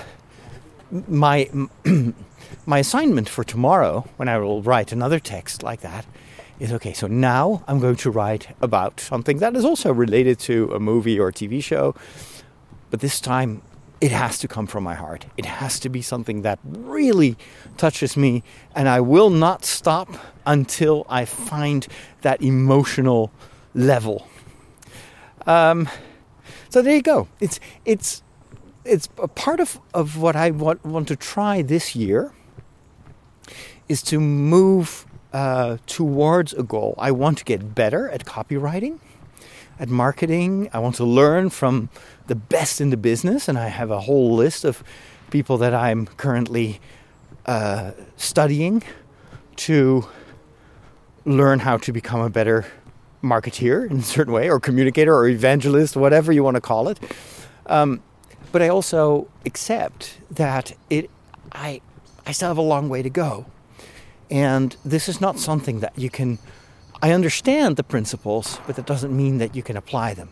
my 1.07 1.49
my 2.65 2.79
assignment 2.79 3.29
for 3.29 3.43
tomorrow, 3.43 4.07
when 4.17 4.27
I 4.27 4.37
will 4.37 4.61
write 4.61 4.91
another 4.91 5.19
text 5.19 5.63
like 5.63 5.81
that, 5.81 6.05
is 6.59 6.71
okay, 6.73 6.93
so 6.93 7.07
now 7.07 7.63
I'm 7.67 7.79
going 7.79 7.95
to 7.97 8.11
write 8.11 8.55
about 8.61 8.99
something 8.99 9.37
that 9.39 9.55
is 9.55 9.65
also 9.65 9.93
related 9.93 10.39
to 10.39 10.71
a 10.73 10.79
movie 10.79 11.19
or 11.19 11.29
a 11.29 11.33
TV 11.33 11.63
show, 11.63 11.95
but 12.89 13.01
this 13.01 13.19
time 13.19 13.61
it 14.01 14.11
has 14.11 14.37
to 14.39 14.47
come 14.47 14.67
from 14.67 14.83
my 14.83 14.95
heart. 14.95 15.25
It 15.37 15.45
has 15.45 15.79
to 15.79 15.89
be 15.89 16.01
something 16.01 16.41
that 16.43 16.59
really 16.63 17.37
touches 17.77 18.15
me, 18.15 18.43
and 18.75 18.87
I 18.87 18.99
will 19.01 19.29
not 19.29 19.65
stop 19.65 20.09
until 20.45 21.05
I 21.09 21.25
find 21.25 21.87
that 22.21 22.41
emotional 22.41 23.31
level. 23.73 24.27
Um, 25.47 25.89
so 26.69 26.81
there 26.81 26.95
you 26.95 27.01
go. 27.01 27.27
It's 27.39 27.59
it's 27.85 28.21
it's 28.85 29.09
a 29.17 29.27
part 29.27 29.59
of, 29.59 29.79
of 29.93 30.17
what 30.17 30.35
I 30.35 30.51
want, 30.51 30.85
want 30.85 31.07
to 31.07 31.15
try 31.15 31.61
this 31.61 31.95
year 31.95 32.31
is 33.89 34.01
to 34.03 34.19
move 34.19 35.05
uh, 35.35 35.77
towards 35.85 36.53
a 36.53 36.63
goal. 36.63 36.95
I 36.97 37.11
want 37.11 37.37
to 37.39 37.43
get 37.43 37.75
better 37.75 38.09
at 38.09 38.23
copywriting, 38.23 38.99
at 39.77 39.89
marketing. 39.89 40.69
I 40.71 40.79
want 40.79 40.95
to 40.95 41.03
learn 41.03 41.49
from 41.49 41.89
the 42.27 42.35
best 42.35 42.79
in 42.79 42.89
the 42.89 42.97
business, 42.97 43.49
and 43.49 43.57
I 43.57 43.67
have 43.67 43.91
a 43.91 43.99
whole 43.99 44.33
list 44.33 44.63
of 44.63 44.81
people 45.31 45.57
that 45.57 45.73
I'm 45.73 46.07
currently 46.15 46.79
uh, 47.45 47.91
studying 48.15 48.81
to 49.57 50.07
learn 51.25 51.59
how 51.59 51.75
to 51.79 51.91
become 51.91 52.21
a 52.21 52.29
better 52.29 52.65
marketeer 53.21 53.91
in 53.91 53.97
a 53.97 54.03
certain 54.03 54.31
way, 54.31 54.49
or 54.49 54.61
communicator, 54.61 55.13
or 55.13 55.27
evangelist, 55.27 55.97
whatever 55.97 56.31
you 56.31 56.45
want 56.45 56.55
to 56.55 56.61
call 56.61 56.87
it. 56.87 56.97
Um, 57.65 58.01
but 58.53 58.61
I 58.61 58.69
also 58.69 59.27
accept 59.45 60.17
that 60.31 60.77
it 60.89 61.09
I 61.51 61.81
I 62.25 62.31
still 62.31 62.47
have 62.47 62.57
a 62.57 62.69
long 62.73 62.87
way 62.87 63.01
to 63.03 63.09
go. 63.09 63.45
And 64.29 64.75
this 64.83 65.07
is 65.07 65.21
not 65.21 65.39
something 65.39 65.79
that 65.79 65.97
you 65.97 66.09
can 66.09 66.39
I 67.01 67.11
understand 67.11 67.75
the 67.75 67.83
principles, 67.83 68.59
but 68.65 68.75
that 68.77 68.85
doesn't 68.85 69.15
mean 69.15 69.37
that 69.37 69.55
you 69.55 69.61
can 69.61 69.77
apply 69.77 70.13
them. 70.13 70.29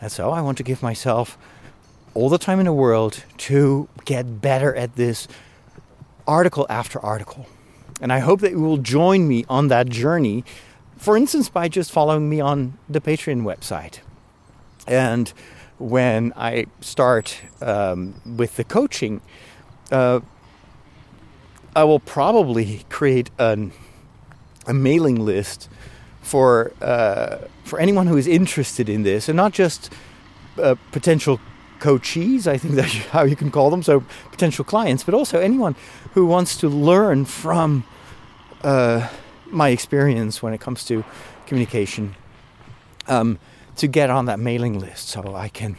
And 0.00 0.10
so 0.10 0.30
I 0.30 0.40
want 0.40 0.56
to 0.58 0.62
give 0.62 0.82
myself 0.82 1.36
all 2.14 2.28
the 2.28 2.38
time 2.38 2.58
in 2.58 2.66
the 2.66 2.72
world 2.72 3.24
to 3.38 3.88
get 4.04 4.40
better 4.40 4.74
at 4.74 4.96
this 4.96 5.28
article 6.26 6.66
after 6.70 6.98
article. 7.04 7.46
And 8.00 8.12
I 8.12 8.20
hope 8.20 8.40
that 8.40 8.52
you 8.52 8.60
will 8.60 8.78
join 8.78 9.26
me 9.26 9.44
on 9.48 9.68
that 9.68 9.88
journey, 9.88 10.44
for 10.96 11.16
instance, 11.16 11.48
by 11.48 11.68
just 11.68 11.90
following 11.92 12.28
me 12.28 12.40
on 12.40 12.78
the 12.88 13.00
Patreon 13.00 13.42
website. 13.42 14.00
And 14.86 15.32
when 15.78 16.32
I 16.36 16.66
start 16.80 17.42
um, 17.60 18.20
with 18.24 18.56
the 18.56 18.64
coaching, 18.64 19.20
uh, 19.90 20.20
I 21.76 21.84
will 21.84 22.00
probably 22.00 22.86
create 22.88 23.30
an, 23.38 23.70
a 24.66 24.72
mailing 24.72 25.26
list 25.26 25.68
for 26.22 26.72
uh, 26.80 27.36
for 27.64 27.78
anyone 27.78 28.06
who 28.06 28.16
is 28.16 28.26
interested 28.26 28.88
in 28.88 29.02
this, 29.02 29.28
and 29.28 29.36
not 29.36 29.52
just 29.52 29.92
uh, 30.56 30.76
potential 30.90 31.38
coachees. 31.78 32.46
I 32.46 32.56
think 32.56 32.74
that's 32.80 32.94
how 33.12 33.24
you 33.24 33.36
can 33.36 33.50
call 33.50 33.68
them. 33.68 33.82
So 33.82 34.04
potential 34.30 34.64
clients, 34.64 35.04
but 35.04 35.12
also 35.12 35.38
anyone 35.38 35.76
who 36.14 36.24
wants 36.24 36.56
to 36.58 36.68
learn 36.68 37.26
from 37.26 37.84
uh, 38.64 39.08
my 39.44 39.68
experience 39.68 40.42
when 40.42 40.54
it 40.54 40.60
comes 40.60 40.82
to 40.86 41.04
communication. 41.46 42.16
Um, 43.06 43.38
to 43.76 43.86
get 43.86 44.08
on 44.08 44.24
that 44.24 44.38
mailing 44.38 44.78
list, 44.80 45.10
so 45.10 45.34
I 45.34 45.48
can 45.48 45.76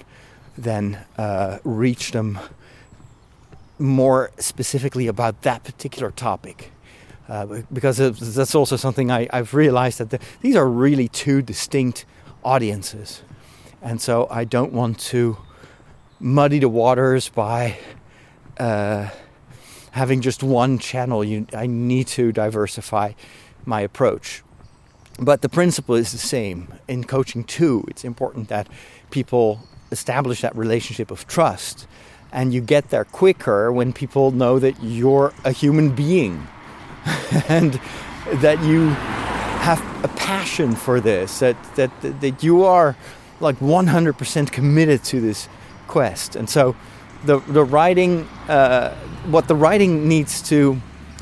then 0.55 1.03
uh, 1.17 1.57
reach 1.63 2.11
them 2.11 2.37
more 3.79 4.31
specifically 4.37 5.07
about 5.07 5.41
that 5.43 5.63
particular 5.63 6.11
topic. 6.11 6.71
Uh, 7.29 7.61
because 7.73 7.97
that's 7.97 8.55
also 8.55 8.77
something 8.77 9.11
I, 9.11 9.27
have 9.33 9.53
realized 9.53 9.97
that 9.97 10.11
the, 10.11 10.19
these 10.41 10.55
are 10.55 10.67
really 10.67 11.09
two 11.09 11.41
distinct 11.41 12.05
audiences. 12.43 13.21
And 13.81 14.01
so 14.01 14.27
I 14.31 14.45
don't 14.45 14.71
want 14.71 14.99
to 15.11 15.37
muddy 16.19 16.59
the 16.59 16.69
waters 16.69 17.27
by 17.29 17.77
uh, 18.57 19.09
having 19.91 20.21
just 20.21 20.41
one 20.41 20.79
channel. 20.79 21.23
You, 21.23 21.47
I 21.53 21.67
need 21.67 22.07
to 22.07 22.31
diversify 22.31 23.11
my 23.65 23.81
approach. 23.81 24.41
But 25.19 25.41
the 25.41 25.49
principle 25.49 25.95
is 25.95 26.11
the 26.11 26.17
same. 26.17 26.73
In 26.87 27.03
coaching, 27.03 27.43
too, 27.43 27.83
it's 27.87 28.03
important 28.03 28.49
that 28.49 28.67
people 29.09 29.59
establish 29.91 30.41
that 30.41 30.55
relationship 30.55 31.11
of 31.11 31.27
trust. 31.27 31.87
And 32.37 32.53
you 32.53 32.61
get 32.61 32.91
there 32.91 33.03
quicker 33.03 33.71
when 33.71 33.93
people 33.93 34.29
know 34.29 34.59
that 34.59 34.75
you're 34.83 35.33
a 35.43 35.51
human 35.51 35.89
being 35.95 36.47
and 37.49 37.81
that 38.31 38.61
you 38.61 38.89
have 38.89 39.81
a 40.05 40.07
passion 40.09 40.75
for 40.75 40.99
this, 40.99 41.39
that, 41.39 41.57
that, 41.77 41.89
that 42.21 42.43
you 42.43 42.63
are 42.63 42.95
like 43.39 43.57
100% 43.57 44.51
committed 44.51 45.03
to 45.05 45.19
this 45.19 45.49
quest. 45.87 46.35
And 46.35 46.47
so 46.47 46.75
the, 47.25 47.39
the 47.39 47.63
writing, 47.63 48.27
uh, 48.47 48.93
what 49.25 49.47
the 49.47 49.55
writing 49.55 50.07
needs 50.07 50.43
to 50.49 50.79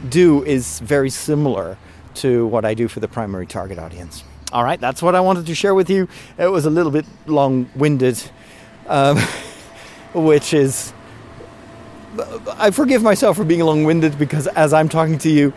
do 0.10 0.44
is 0.44 0.82
very 0.82 1.10
similar 1.10 1.78
to 2.16 2.46
what 2.48 2.66
I 2.66 2.74
do 2.74 2.90
for 2.90 3.00
the 3.00 3.08
primary 3.08 3.46
target 3.46 3.80
audience. 3.80 4.26
All 4.52 4.66
right, 4.66 4.82
that's 4.82 5.02
what 5.02 5.16
I 5.16 5.22
wanted 5.22 5.46
to 5.46 5.56
share 5.56 5.74
with 5.74 5.90
you. 5.90 6.10
It 6.38 6.48
was 6.48 6.66
a 6.66 6.70
little 6.70 6.92
bit 6.92 7.06
long 7.26 7.70
winded, 7.74 8.22
um, 8.88 9.18
which 10.14 10.54
is. 10.54 10.92
I 12.58 12.72
forgive 12.72 13.04
myself 13.04 13.38
for 13.38 13.44
being 13.44 13.62
long 13.62 13.84
winded 13.84 14.18
because 14.18 14.48
as 14.48 14.74
I'm 14.74 14.90
talking 14.90 15.18
to 15.20 15.30
you, 15.30 15.54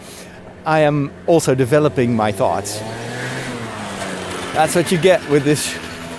I 0.65 0.81
am 0.81 1.13
also 1.27 1.55
developing 1.55 2.15
my 2.15 2.33
thoughts. 2.33 2.79
That's 4.55 4.75
what 4.75 4.91
you 4.91 4.99
get 4.99 5.27
with 5.31 5.45
this 5.45 5.75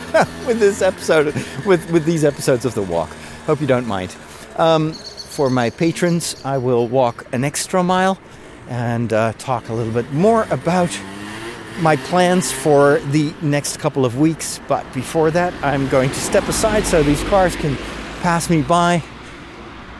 with 0.47 0.59
this 0.59 0.81
episode 0.81 1.33
with, 1.65 1.89
with 1.91 2.05
these 2.05 2.23
episodes 2.23 2.65
of 2.65 2.73
the 2.73 2.81
walk. 2.81 3.09
Hope 3.45 3.61
you 3.61 3.67
don't 3.67 3.87
mind. 3.87 4.15
Um, 4.57 4.93
for 4.93 5.49
my 5.49 5.69
patrons, 5.69 6.35
I 6.43 6.57
will 6.57 6.87
walk 6.87 7.25
an 7.33 7.43
extra 7.43 7.83
mile 7.83 8.17
and 8.67 9.13
uh, 9.13 9.33
talk 9.37 9.69
a 9.69 9.73
little 9.73 9.93
bit 9.93 10.11
more 10.11 10.43
about 10.51 10.89
my 11.79 11.95
plans 11.95 12.51
for 12.51 12.99
the 13.11 13.33
next 13.41 13.77
couple 13.77 14.05
of 14.05 14.19
weeks. 14.19 14.59
But 14.67 14.91
before 14.93 15.31
that, 15.31 15.53
I'm 15.63 15.87
going 15.89 16.09
to 16.09 16.19
step 16.19 16.47
aside 16.47 16.85
so 16.85 17.03
these 17.03 17.23
cars 17.25 17.55
can 17.55 17.75
pass 18.21 18.49
me 18.49 18.61
by. 18.61 19.03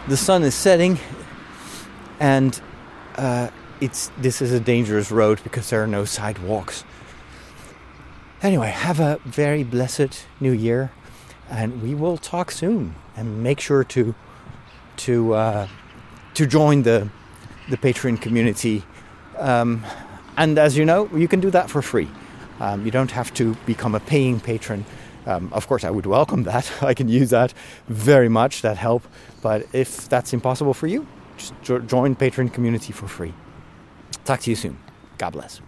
The 0.10 0.18
sun 0.18 0.42
is 0.42 0.56
setting, 0.56 0.98
and 2.20 2.60
uh, 3.16 3.52
it's 3.80 4.10
this 4.18 4.42
is 4.42 4.52
a 4.52 4.60
dangerous 4.60 5.12
road 5.12 5.40
because 5.44 5.70
there 5.70 5.84
are 5.84 5.88
no 5.88 6.04
sidewalks. 6.04 6.84
Anyway, 8.42 8.70
have 8.70 9.00
a 9.00 9.20
very 9.24 9.64
blessed 9.64 10.26
new 10.40 10.52
year, 10.52 10.90
and 11.48 11.84
we 11.84 11.94
will 11.94 12.18
talk 12.18 12.50
soon. 12.50 12.96
And 13.16 13.44
make 13.44 13.60
sure 13.60 13.84
to 13.84 14.16
to 15.06 15.36
uh, 15.36 15.68
to 16.34 16.48
join 16.48 16.82
the 16.82 17.08
the 17.70 17.78
Patreon 17.78 18.20
community. 18.20 18.82
Um, 19.38 19.86
and 20.38 20.58
as 20.58 20.76
you 20.76 20.86
know, 20.86 21.08
you 21.16 21.28
can 21.28 21.40
do 21.40 21.52
that 21.52 21.70
for 21.70 21.84
free. 21.84 22.10
Um, 22.60 22.84
you 22.84 22.90
don't 22.90 23.12
have 23.12 23.32
to 23.36 23.54
become 23.68 23.94
a 23.94 24.00
paying 24.00 24.40
patron. 24.40 24.86
Um, 25.28 25.50
of 25.54 25.68
course, 25.68 25.84
I 25.84 25.92
would 25.92 26.08
welcome 26.08 26.46
that. 26.46 26.72
I 26.82 26.96
can 26.96 27.10
use 27.10 27.30
that 27.30 27.54
very 27.88 28.30
much, 28.30 28.64
that 28.64 28.78
help. 28.78 29.04
But 29.42 29.68
if 29.74 30.10
that's 30.10 30.34
impossible 30.34 30.74
for 30.74 30.88
you, 30.88 31.08
just 31.38 31.54
jo- 31.62 31.80
join 31.80 32.16
Patreon 32.16 32.54
community 32.54 32.94
for 32.94 33.08
free. 33.08 33.34
Talk 34.26 34.42
to 34.42 34.50
you 34.50 34.56
soon. 34.56 34.78
God 35.18 35.32
bless. 35.32 35.62